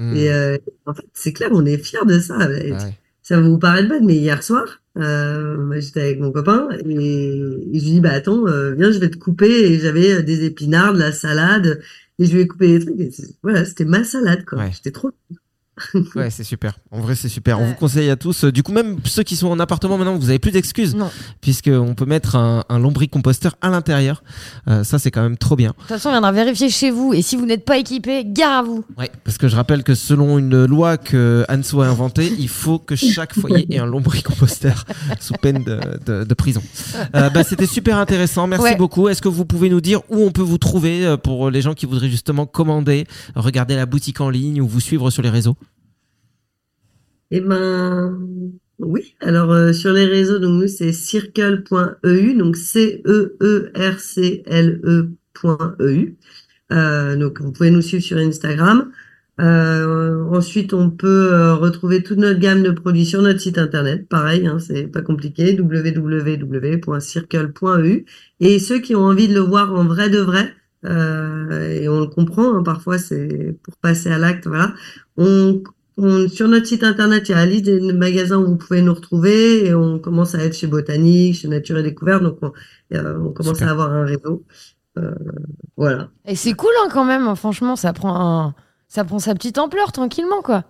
Hmm. 0.01 0.15
Et 0.15 0.31
euh, 0.31 0.57
en 0.87 0.95
fait, 0.95 1.05
c'est 1.13 1.31
clair, 1.31 1.49
on 1.53 1.63
est 1.63 1.77
fiers 1.77 2.05
de 2.07 2.17
ça. 2.17 2.35
Ouais. 2.37 2.73
Ça 3.21 3.39
va 3.39 3.47
vous 3.47 3.59
paraître 3.59 3.87
bête, 3.87 4.01
mais 4.01 4.15
hier 4.15 4.41
soir, 4.41 4.81
euh, 4.97 5.79
j'étais 5.79 6.01
avec 6.01 6.19
mon 6.19 6.31
copain 6.31 6.69
et, 6.71 6.79
et 6.79 7.79
je 7.79 7.85
lui 7.85 7.91
dis 7.91 8.01
bah 8.01 8.13
attends, 8.13 8.47
euh, 8.47 8.73
viens, 8.73 8.91
je 8.91 8.97
vais 8.97 9.11
te 9.11 9.17
couper. 9.17 9.71
Et 9.71 9.79
j'avais 9.79 10.15
euh, 10.15 10.21
des 10.23 10.45
épinards, 10.45 10.95
de 10.95 10.99
la 10.99 11.11
salade, 11.11 11.81
et 12.17 12.25
je 12.25 12.33
lui 12.33 12.41
ai 12.41 12.47
coupé 12.47 12.79
des 12.79 12.83
trucs. 12.83 12.99
Et 12.99 13.11
voilà, 13.43 13.63
c'était 13.63 13.85
ma 13.85 14.03
salade 14.03 14.43
quoi. 14.43 14.57
Ouais. 14.57 14.71
J'étais 14.73 14.89
trop. 14.89 15.11
Ouais, 16.15 16.29
c'est 16.29 16.43
super. 16.43 16.77
En 16.91 16.99
vrai, 17.01 17.15
c'est 17.15 17.29
super. 17.29 17.59
On 17.59 17.65
vous 17.65 17.73
conseille 17.75 18.09
à 18.09 18.15
tous. 18.15 18.43
euh, 18.45 18.51
Du 18.51 18.63
coup, 18.63 18.71
même 18.71 18.97
ceux 19.05 19.23
qui 19.23 19.35
sont 19.35 19.47
en 19.47 19.59
appartement 19.59 19.97
maintenant, 19.97 20.15
vous 20.17 20.29
avez 20.29 20.39
plus 20.39 20.51
d'excuses. 20.51 20.95
Non. 20.95 21.09
Puisqu'on 21.41 21.93
peut 21.95 22.05
mettre 22.05 22.35
un, 22.35 22.63
un 22.69 22.79
lombricomposteur 22.79 23.55
à 23.61 23.69
l'intérieur. 23.69 24.23
Euh, 24.67 24.83
ça, 24.83 24.99
c'est 24.99 25.11
quand 25.11 25.21
même 25.23 25.37
trop 25.37 25.55
bien. 25.55 25.69
De 25.71 25.75
toute 25.75 25.87
façon, 25.87 26.09
on 26.09 26.11
viendra 26.11 26.31
vérifier 26.31 26.69
chez 26.69 26.91
vous. 26.91 27.13
Et 27.13 27.21
si 27.21 27.35
vous 27.35 27.45
n'êtes 27.45 27.65
pas 27.65 27.77
équipé, 27.77 28.23
gare 28.25 28.59
à 28.59 28.63
vous. 28.63 28.83
Ouais, 28.97 29.09
parce 29.23 29.37
que 29.37 29.47
je 29.47 29.55
rappelle 29.55 29.83
que 29.83 29.95
selon 29.95 30.37
une 30.37 30.65
loi 30.65 30.97
que 30.97 31.45
Anso 31.49 31.81
a 31.81 31.87
inventée, 31.87 32.31
il 32.39 32.47
faut 32.49 32.79
que 32.79 32.95
chaque 32.95 33.33
foyer 33.33 33.65
ait 33.73 33.79
un 33.79 33.85
lombricomposteur 33.85 34.85
sous 35.19 35.33
peine 35.33 35.63
de, 35.63 35.79
de- 36.05 36.23
de 36.23 36.33
prison. 36.33 36.61
Euh, 37.15 37.29
bah, 37.29 37.43
C'était 37.43 37.65
super 37.67 37.97
intéressant, 37.97 38.47
merci 38.47 38.63
Ouais. 38.63 38.75
beaucoup. 38.75 39.07
Est-ce 39.09 39.21
que 39.21 39.29
vous 39.29 39.45
pouvez 39.45 39.69
nous 39.69 39.81
dire 39.81 40.01
où 40.09 40.17
on 40.23 40.31
peut 40.31 40.41
vous 40.41 40.57
trouver 40.57 41.05
euh, 41.05 41.17
pour 41.17 41.49
les 41.49 41.61
gens 41.61 41.73
qui 41.73 41.85
voudraient 41.85 42.09
justement 42.09 42.45
commander, 42.45 43.05
regarder 43.35 43.75
la 43.75 43.85
boutique 43.85 44.21
en 44.21 44.29
ligne 44.29 44.61
ou 44.61 44.67
vous 44.67 44.79
suivre 44.79 45.09
sur 45.09 45.21
les 45.23 45.29
réseaux? 45.29 45.55
Eh 47.31 47.41
ben, 47.41 48.19
oui. 48.79 49.15
Alors, 49.21 49.51
euh, 49.51 49.73
sur 49.73 49.93
les 49.93 50.05
réseaux, 50.05 50.39
donc 50.39 50.61
nous, 50.61 50.67
c'est 50.67 50.91
circle.eu, 50.91 52.33
donc 52.35 52.55
C-E-E-R-C-L-E.eu. 52.57 53.17
Euh, 56.71 57.15
donc, 57.15 57.41
vous 57.41 57.51
pouvez 57.51 57.71
nous 57.71 57.81
suivre 57.81 58.03
sur 58.03 58.17
Instagram. 58.17 58.91
Euh, 59.39 60.23
ensuite, 60.31 60.73
on 60.73 60.89
peut 60.91 61.33
euh, 61.33 61.55
retrouver 61.55 62.03
toute 62.03 62.17
notre 62.19 62.39
gamme 62.39 62.63
de 62.63 62.71
produits 62.71 63.05
sur 63.05 63.21
notre 63.21 63.39
site 63.39 63.57
internet. 63.57 64.07
Pareil, 64.07 64.45
hein, 64.45 64.59
c'est 64.59 64.87
pas 64.87 65.01
compliqué, 65.01 65.57
www.circle.eu. 65.59 68.05
Et 68.39 68.59
ceux 68.59 68.79
qui 68.79 68.95
ont 68.95 69.05
envie 69.05 69.27
de 69.27 69.33
le 69.33 69.39
voir 69.39 69.73
en 69.73 69.85
vrai 69.85 70.09
de 70.09 70.19
vrai, 70.19 70.53
euh, 70.85 71.71
et 71.71 71.89
on 71.89 71.99
le 72.01 72.07
comprend, 72.07 72.55
hein, 72.55 72.63
parfois 72.63 72.97
c'est 72.97 73.55
pour 73.63 73.77
passer 73.77 74.09
à 74.09 74.17
l'acte, 74.17 74.47
voilà. 74.47 74.73
On, 75.17 75.61
on- 76.01 76.27
sur 76.27 76.47
notre 76.47 76.65
site 76.65 76.83
internet, 76.83 77.27
il 77.29 77.31
y 77.31 77.35
a 77.35 77.37
la 77.37 77.45
liste 77.45 77.65
des 77.65 77.79
magasins 77.93 78.37
où 78.37 78.45
vous 78.47 78.57
pouvez 78.57 78.81
nous 78.81 78.93
retrouver 78.93 79.65
et 79.67 79.73
on 79.73 79.99
commence 79.99 80.35
à 80.35 80.39
être 80.43 80.55
chez 80.55 80.67
Botanique, 80.67 81.35
chez 81.35 81.47
Nature 81.47 81.77
et 81.77 81.83
Découverte, 81.83 82.23
donc 82.23 82.37
on, 82.41 82.51
euh, 82.93 83.17
on 83.19 83.29
commence 83.31 83.53
Super. 83.57 83.69
à 83.69 83.71
avoir 83.71 83.91
un 83.91 84.03
réseau. 84.05 84.43
Euh, 84.97 85.11
voilà. 85.77 86.09
Et 86.25 86.35
c'est 86.35 86.53
cool 86.53 86.71
hein, 86.83 86.89
quand 86.91 87.05
même. 87.05 87.33
Franchement, 87.35 87.75
ça 87.75 87.93
prend, 87.93 88.15
un- 88.47 88.55
ça 88.87 89.03
prend 89.05 89.19
sa 89.19 89.33
petite 89.35 89.57
ampleur 89.57 89.91
tranquillement, 89.91 90.41
quoi. 90.41 90.65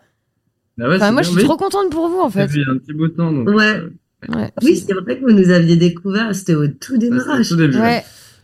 Ah 0.79 0.87
ouais, 0.87 0.95
Enfin, 0.95 1.11
moi, 1.11 1.21
je 1.21 1.29
suis 1.31 1.43
trop 1.43 1.57
contente 1.57 1.89
pour 1.91 2.07
vous, 2.07 2.19
en 2.19 2.29
Ça 2.29 2.47
fait. 2.47 2.53
fait 2.59 2.69
un 2.69 2.77
petit 2.77 2.93
bout 2.93 3.07
de 3.07 3.13
temps. 3.13 3.31
Donc, 3.31 3.49
Ouais. 3.49 3.77
euh, 3.77 3.89
Ouais. 4.29 4.51
Oui, 4.61 4.77
c'est 4.77 4.93
vrai 4.93 5.17
que 5.19 5.25
vous 5.25 5.31
nous 5.35 5.49
aviez 5.49 5.75
découvert, 5.77 6.33
c'était 6.35 6.53
au 6.53 6.67
tout 6.67 6.97
démarrage. 6.97 7.51
au 7.53 7.55
tout. 7.55 7.77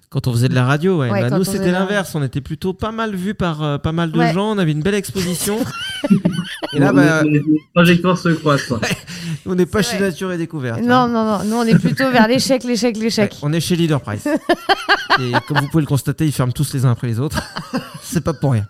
Quand 0.10 0.26
on 0.26 0.32
faisait 0.32 0.50
de 0.50 0.56
la 0.56 0.66
radio, 0.66 1.00
ouais. 1.00 1.12
Ouais, 1.12 1.30
Bah, 1.30 1.38
nous, 1.38 1.44
c'était 1.44 1.72
l'inverse. 1.72 2.16
On 2.16 2.24
était 2.24 2.42
plutôt 2.42 2.74
pas 2.74 2.92
mal 2.92 3.14
vus 3.16 3.36
par 3.36 3.62
euh, 3.62 3.78
pas 3.78 3.92
mal 3.92 4.12
de 4.12 4.18
Ouais. 4.18 4.34
gens. 4.34 4.54
On 4.54 4.58
avait 4.58 4.72
une 4.72 4.82
belle 4.82 4.96
exposition. 4.96 5.60
Et 6.74 6.80
là, 6.80 6.92
bah, 6.92 7.24
les, 7.24 7.42
trajectoires 7.74 8.18
se 8.18 8.30
croisent. 8.30 8.80
on 9.46 9.56
n'est 9.56 9.66
pas 9.66 9.82
chez 9.82 9.98
vrai. 9.98 10.08
Nature 10.10 10.32
et 10.32 10.38
Découverte. 10.38 10.82
Non, 10.82 10.96
hein. 10.96 11.08
non, 11.08 11.26
non. 11.26 11.44
Nous, 11.44 11.56
on 11.56 11.64
est 11.64 11.80
plutôt 11.80 12.10
vers 12.12 12.28
l'échec, 12.28 12.64
l'échec, 12.64 12.98
l'échec. 12.98 13.32
Ouais, 13.32 13.38
on 13.44 13.54
est 13.54 13.60
chez 13.60 13.76
Leader 13.76 14.02
Price. 14.02 14.28
et 15.20 15.32
comme 15.48 15.60
vous 15.60 15.68
pouvez 15.70 15.82
le 15.84 15.88
constater, 15.88 16.26
ils 16.26 16.32
ferment 16.32 16.52
tous 16.52 16.74
les 16.74 16.86
uns 16.86 16.92
après 16.92 17.08
les 17.08 17.20
autres. 17.20 17.42
C'est 18.02 18.24
pas 18.24 18.34
pour 18.34 18.52
rien. 18.54 18.66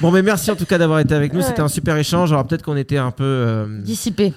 Bon, 0.00 0.10
mais 0.10 0.22
merci 0.22 0.50
en 0.50 0.56
tout 0.56 0.66
cas 0.66 0.78
d'avoir 0.78 1.00
été 1.00 1.14
avec 1.14 1.32
nous. 1.32 1.40
Ouais. 1.40 1.46
C'était 1.46 1.60
un 1.60 1.68
super 1.68 1.96
échange. 1.96 2.32
Alors 2.32 2.46
peut-être 2.46 2.62
qu'on 2.62 2.76
était 2.76 2.96
un 2.96 3.10
peu. 3.10 3.24
euh, 3.24 3.80
Dissipé. 3.82 4.32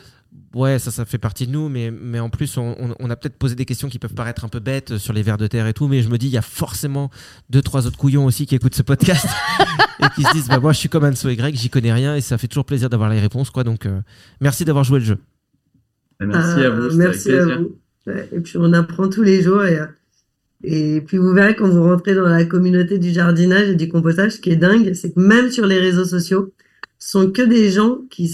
Ouais, 0.53 0.77
ça, 0.77 0.91
ça 0.91 1.03
fait 1.05 1.17
partie 1.17 1.47
de 1.47 1.51
nous, 1.51 1.67
mais, 1.67 1.89
mais 1.91 2.19
en 2.19 2.29
plus, 2.29 2.57
on, 2.57 2.75
on- 2.79 2.95
on 2.99 3.09
a 3.09 3.15
peut-être 3.15 3.37
posé 3.37 3.55
des 3.55 3.65
questions 3.65 3.89
qui 3.89 3.97
peuvent 3.97 4.13
paraître 4.13 4.45
un 4.45 4.49
peu 4.49 4.59
bêtes 4.59 4.97
sur 4.99 5.11
les 5.11 5.23
vers 5.23 5.37
de 5.39 5.47
terre 5.47 5.65
et 5.65 5.73
tout, 5.73 5.87
mais 5.87 6.03
je 6.03 6.09
me 6.09 6.17
dis, 6.19 6.27
il 6.27 6.33
y 6.33 6.37
a 6.37 6.43
forcément 6.43 7.09
deux, 7.49 7.61
trois 7.63 7.87
autres 7.87 7.97
couillons 7.97 8.25
aussi 8.25 8.45
qui 8.45 8.53
écoutent 8.53 8.75
ce 8.75 8.83
podcast 8.83 9.25
et 9.99 10.05
qui 10.15 10.21
se 10.23 10.31
disent, 10.33 10.47
bah, 10.47 10.59
moi, 10.59 10.71
je 10.71 10.77
suis 10.77 10.89
comme 10.89 11.05
Anso 11.05 11.27
et 11.29 11.35
Greg, 11.35 11.55
j'y 11.55 11.69
connais 11.71 11.91
rien 11.91 12.15
et 12.15 12.21
ça 12.21 12.37
fait 12.37 12.47
toujours 12.47 12.65
plaisir 12.65 12.89
d'avoir 12.89 13.09
les 13.09 13.19
réponses, 13.19 13.49
quoi. 13.49 13.63
Donc, 13.63 13.87
euh, 13.87 13.99
merci 14.41 14.63
d'avoir 14.63 14.83
joué 14.83 14.99
le 14.99 15.05
jeu. 15.05 15.17
Merci 16.19 16.61
à 16.63 16.69
vous. 16.69 16.95
Merci 16.95 17.31
avec 17.31 17.51
à 17.53 17.57
vous. 17.59 17.77
Ouais, 18.05 18.29
et 18.31 18.39
puis 18.39 18.57
on 18.57 18.71
apprend 18.73 19.09
tous 19.09 19.23
les 19.23 19.41
jours 19.41 19.63
et, 19.63 19.79
euh, 19.79 19.85
et 20.63 21.01
puis 21.01 21.17
vous 21.17 21.33
verrez 21.33 21.55
quand 21.55 21.69
vous 21.69 21.83
rentrez 21.83 22.13
dans 22.15 22.27
la 22.27 22.45
communauté 22.45 22.99
du 22.99 23.11
jardinage 23.11 23.69
et 23.69 23.75
du 23.75 23.89
compostage, 23.89 24.33
ce 24.33 24.39
qui 24.39 24.51
est 24.51 24.55
dingue, 24.57 24.93
c'est 24.93 25.13
que 25.13 25.19
même 25.19 25.49
sur 25.49 25.65
les 25.65 25.79
réseaux 25.79 26.05
sociaux, 26.05 26.53
ce 26.99 27.11
sont 27.11 27.31
que 27.31 27.41
des 27.41 27.71
gens 27.71 27.97
qui, 28.09 28.31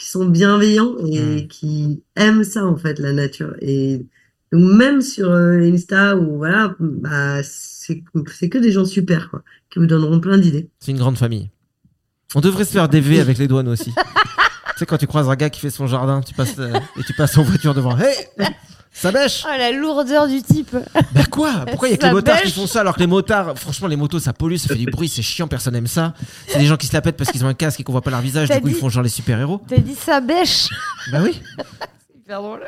qui 0.00 0.08
sont 0.08 0.24
bienveillants 0.24 0.96
et 1.06 1.42
Mm. 1.42 1.48
qui 1.48 2.02
aiment 2.16 2.42
ça 2.44 2.64
en 2.64 2.76
fait, 2.76 2.98
la 2.98 3.12
nature. 3.12 3.54
Et 3.60 3.98
donc 4.50 4.62
même 4.76 5.02
sur 5.02 5.30
euh, 5.30 5.60
Insta 5.60 6.16
ou 6.16 6.38
voilà, 6.38 6.74
bah 6.80 7.42
c'est 7.44 8.02
c'est 8.32 8.48
que 8.48 8.56
des 8.58 8.72
gens 8.72 8.86
super 8.86 9.28
quoi, 9.30 9.42
qui 9.68 9.78
vous 9.78 9.86
donneront 9.86 10.18
plein 10.18 10.38
d'idées. 10.38 10.70
C'est 10.80 10.92
une 10.92 10.98
grande 10.98 11.18
famille. 11.18 11.50
On 12.34 12.40
devrait 12.40 12.64
se 12.64 12.72
faire 12.72 12.88
des 12.88 13.00
V 13.00 13.20
avec 13.20 13.36
les 13.38 13.46
douanes 13.46 13.68
aussi. 13.68 13.92
tu 13.94 14.78
sais, 14.78 14.86
quand 14.86 14.96
tu 14.96 15.06
croises 15.06 15.28
un 15.28 15.36
gars 15.36 15.50
qui 15.50 15.60
fait 15.60 15.68
son 15.70 15.86
jardin, 15.86 16.22
tu 16.22 16.32
passes, 16.32 16.58
euh, 16.58 16.72
et 16.98 17.02
tu 17.04 17.12
passes 17.12 17.36
en 17.36 17.42
voiture 17.42 17.74
devant. 17.74 17.96
Hey 17.98 18.14
Ça 18.92 19.12
bêche 19.12 19.44
Oh, 19.46 19.50
la 19.56 19.70
lourdeur 19.72 20.26
du 20.26 20.42
type. 20.42 20.76
Bah 21.12 21.24
quoi? 21.30 21.64
Pourquoi 21.68 21.88
il 21.88 21.92
y 21.92 21.94
a 21.94 21.96
que 21.96 22.02
Ça 22.02 22.08
les 22.08 22.12
motards 22.14 22.38
qui 22.38 22.44
bêche. 22.46 22.54
font 22.54 22.66
ça 22.66 22.80
alors 22.80 22.94
que 22.94 23.00
les 23.00 23.06
motards, 23.06 23.56
franchement, 23.56 23.86
les 23.88 23.96
motos 23.96 24.18
ça 24.18 24.32
pollue, 24.32 24.56
ça 24.56 24.68
fait 24.68 24.74
du 24.74 24.86
bruit, 24.86 25.08
c'est 25.08 25.22
chiant, 25.22 25.46
personne 25.48 25.76
aime 25.76 25.86
ça. 25.86 26.12
C'est 26.48 26.58
des 26.58 26.66
gens 26.66 26.76
qui 26.76 26.86
se 26.88 26.92
la 26.92 27.00
pètent 27.00 27.16
parce 27.16 27.30
qu'ils 27.30 27.44
ont 27.44 27.48
un 27.48 27.54
casque 27.54 27.80
et 27.80 27.84
qu'on 27.84 27.92
voit 27.92 28.02
pas 28.02 28.10
leur 28.10 28.20
visage, 28.20 28.48
T'as 28.48 28.56
du 28.56 28.62
coup 28.62 28.68
ils 28.68 28.74
dit- 28.74 28.80
font 28.80 28.88
genre 28.88 29.02
les 29.04 29.08
super-héros. 29.08 29.62
T'as 29.68 29.78
dit 29.78 29.94
ça 29.94 30.20
bêche. 30.20 30.68
Bah 31.12 31.18
oui. 31.22 31.40
Hyper 32.16 32.42
drôle. 32.42 32.60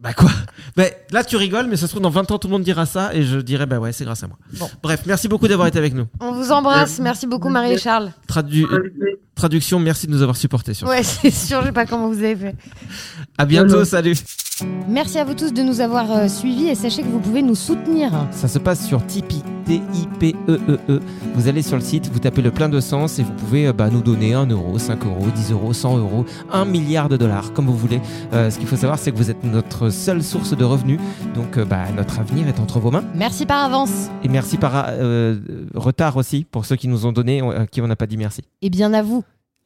Bah 0.00 0.12
quoi? 0.14 0.30
Bah 0.76 0.84
là 1.10 1.24
tu 1.24 1.36
rigoles, 1.36 1.66
mais 1.66 1.76
ça 1.76 1.86
se 1.86 1.90
trouve 1.92 2.02
dans 2.02 2.10
20 2.10 2.30
ans 2.30 2.38
tout 2.38 2.46
le 2.46 2.52
monde 2.52 2.62
dira 2.62 2.86
ça 2.86 3.12
et 3.14 3.22
je 3.24 3.38
dirais 3.38 3.66
bah 3.66 3.78
ouais, 3.80 3.90
c'est 3.92 4.04
grâce 4.04 4.22
à 4.22 4.28
moi. 4.28 4.36
Bon. 4.58 4.68
Bref, 4.82 5.02
merci 5.06 5.26
beaucoup 5.26 5.48
d'avoir 5.48 5.66
été 5.68 5.76
avec 5.78 5.92
nous. 5.94 6.06
On 6.20 6.32
vous 6.32 6.52
embrasse. 6.52 7.00
Merci 7.00 7.26
beaucoup, 7.26 7.48
Marie 7.48 7.72
et 7.72 7.78
Charles. 7.78 8.12
Tradu- 8.28 8.64
euh, 8.72 8.94
traduction, 9.38 9.78
merci 9.78 10.06
de 10.06 10.12
nous 10.12 10.20
avoir 10.20 10.36
supportés 10.36 10.74
sur 10.74 10.86
Ouais, 10.88 11.02
c'est 11.02 11.30
sûr, 11.30 11.60
je 11.62 11.66
sais 11.66 11.72
pas 11.72 11.86
comment 11.86 12.08
vous 12.08 12.18
avez 12.18 12.36
fait. 12.36 12.54
À 13.38 13.46
bientôt, 13.46 13.84
salut. 13.84 14.16
Merci 14.88 15.18
à 15.18 15.24
vous 15.24 15.34
tous 15.34 15.52
de 15.52 15.62
nous 15.62 15.80
avoir 15.80 16.10
euh, 16.10 16.28
suivis 16.28 16.66
et 16.66 16.74
sachez 16.74 17.02
que 17.02 17.08
vous 17.08 17.20
pouvez 17.20 17.42
nous 17.42 17.54
soutenir. 17.54 18.10
Ça 18.32 18.48
se 18.48 18.58
passe 18.58 18.84
sur 18.84 19.06
Tipeee, 19.06 19.44
T-I-P-E-E-E. 19.64 20.78
E 20.88 21.00
Vous 21.34 21.46
allez 21.46 21.62
sur 21.62 21.76
le 21.76 21.82
site, 21.82 22.10
vous 22.12 22.18
tapez 22.18 22.42
le 22.42 22.50
plein 22.50 22.68
de 22.68 22.80
sens 22.80 23.18
et 23.20 23.22
vous 23.22 23.32
pouvez 23.34 23.68
euh, 23.68 23.72
bah, 23.72 23.88
nous 23.90 24.02
donner 24.02 24.34
1 24.34 24.46
euro, 24.46 24.78
5 24.78 25.04
euros, 25.04 25.26
10 25.32 25.52
euros, 25.52 25.72
100 25.72 25.98
euros, 25.98 26.24
1 26.50 26.64
milliard 26.64 27.08
de 27.08 27.16
dollars, 27.16 27.52
comme 27.52 27.66
vous 27.66 27.76
voulez. 27.76 28.00
Euh, 28.32 28.50
ce 28.50 28.58
qu'il 28.58 28.66
faut 28.66 28.76
savoir, 28.76 28.98
c'est 28.98 29.12
que 29.12 29.16
vous 29.16 29.30
êtes 29.30 29.44
notre 29.44 29.90
seule 29.90 30.24
source 30.24 30.56
de 30.56 30.64
revenus. 30.64 30.98
Donc, 31.34 31.56
euh, 31.56 31.64
bah, 31.64 31.84
notre 31.94 32.18
avenir 32.18 32.48
est 32.48 32.58
entre 32.58 32.80
vos 32.80 32.90
mains. 32.90 33.04
Merci 33.14 33.46
par 33.46 33.64
avance. 33.64 34.08
Et 34.24 34.28
merci 34.28 34.56
par 34.56 34.86
euh, 34.88 35.38
retard 35.74 36.16
aussi 36.16 36.44
pour 36.44 36.64
ceux 36.64 36.76
qui 36.76 36.88
nous 36.88 37.06
ont 37.06 37.12
donné, 37.12 37.42
à 37.42 37.66
qui 37.66 37.80
on 37.80 37.86
n'a 37.86 37.96
pas 37.96 38.06
dit 38.06 38.16
merci. 38.16 38.42
Et 38.62 38.70
bien 38.70 38.92
à 38.92 39.02
vous. 39.02 39.22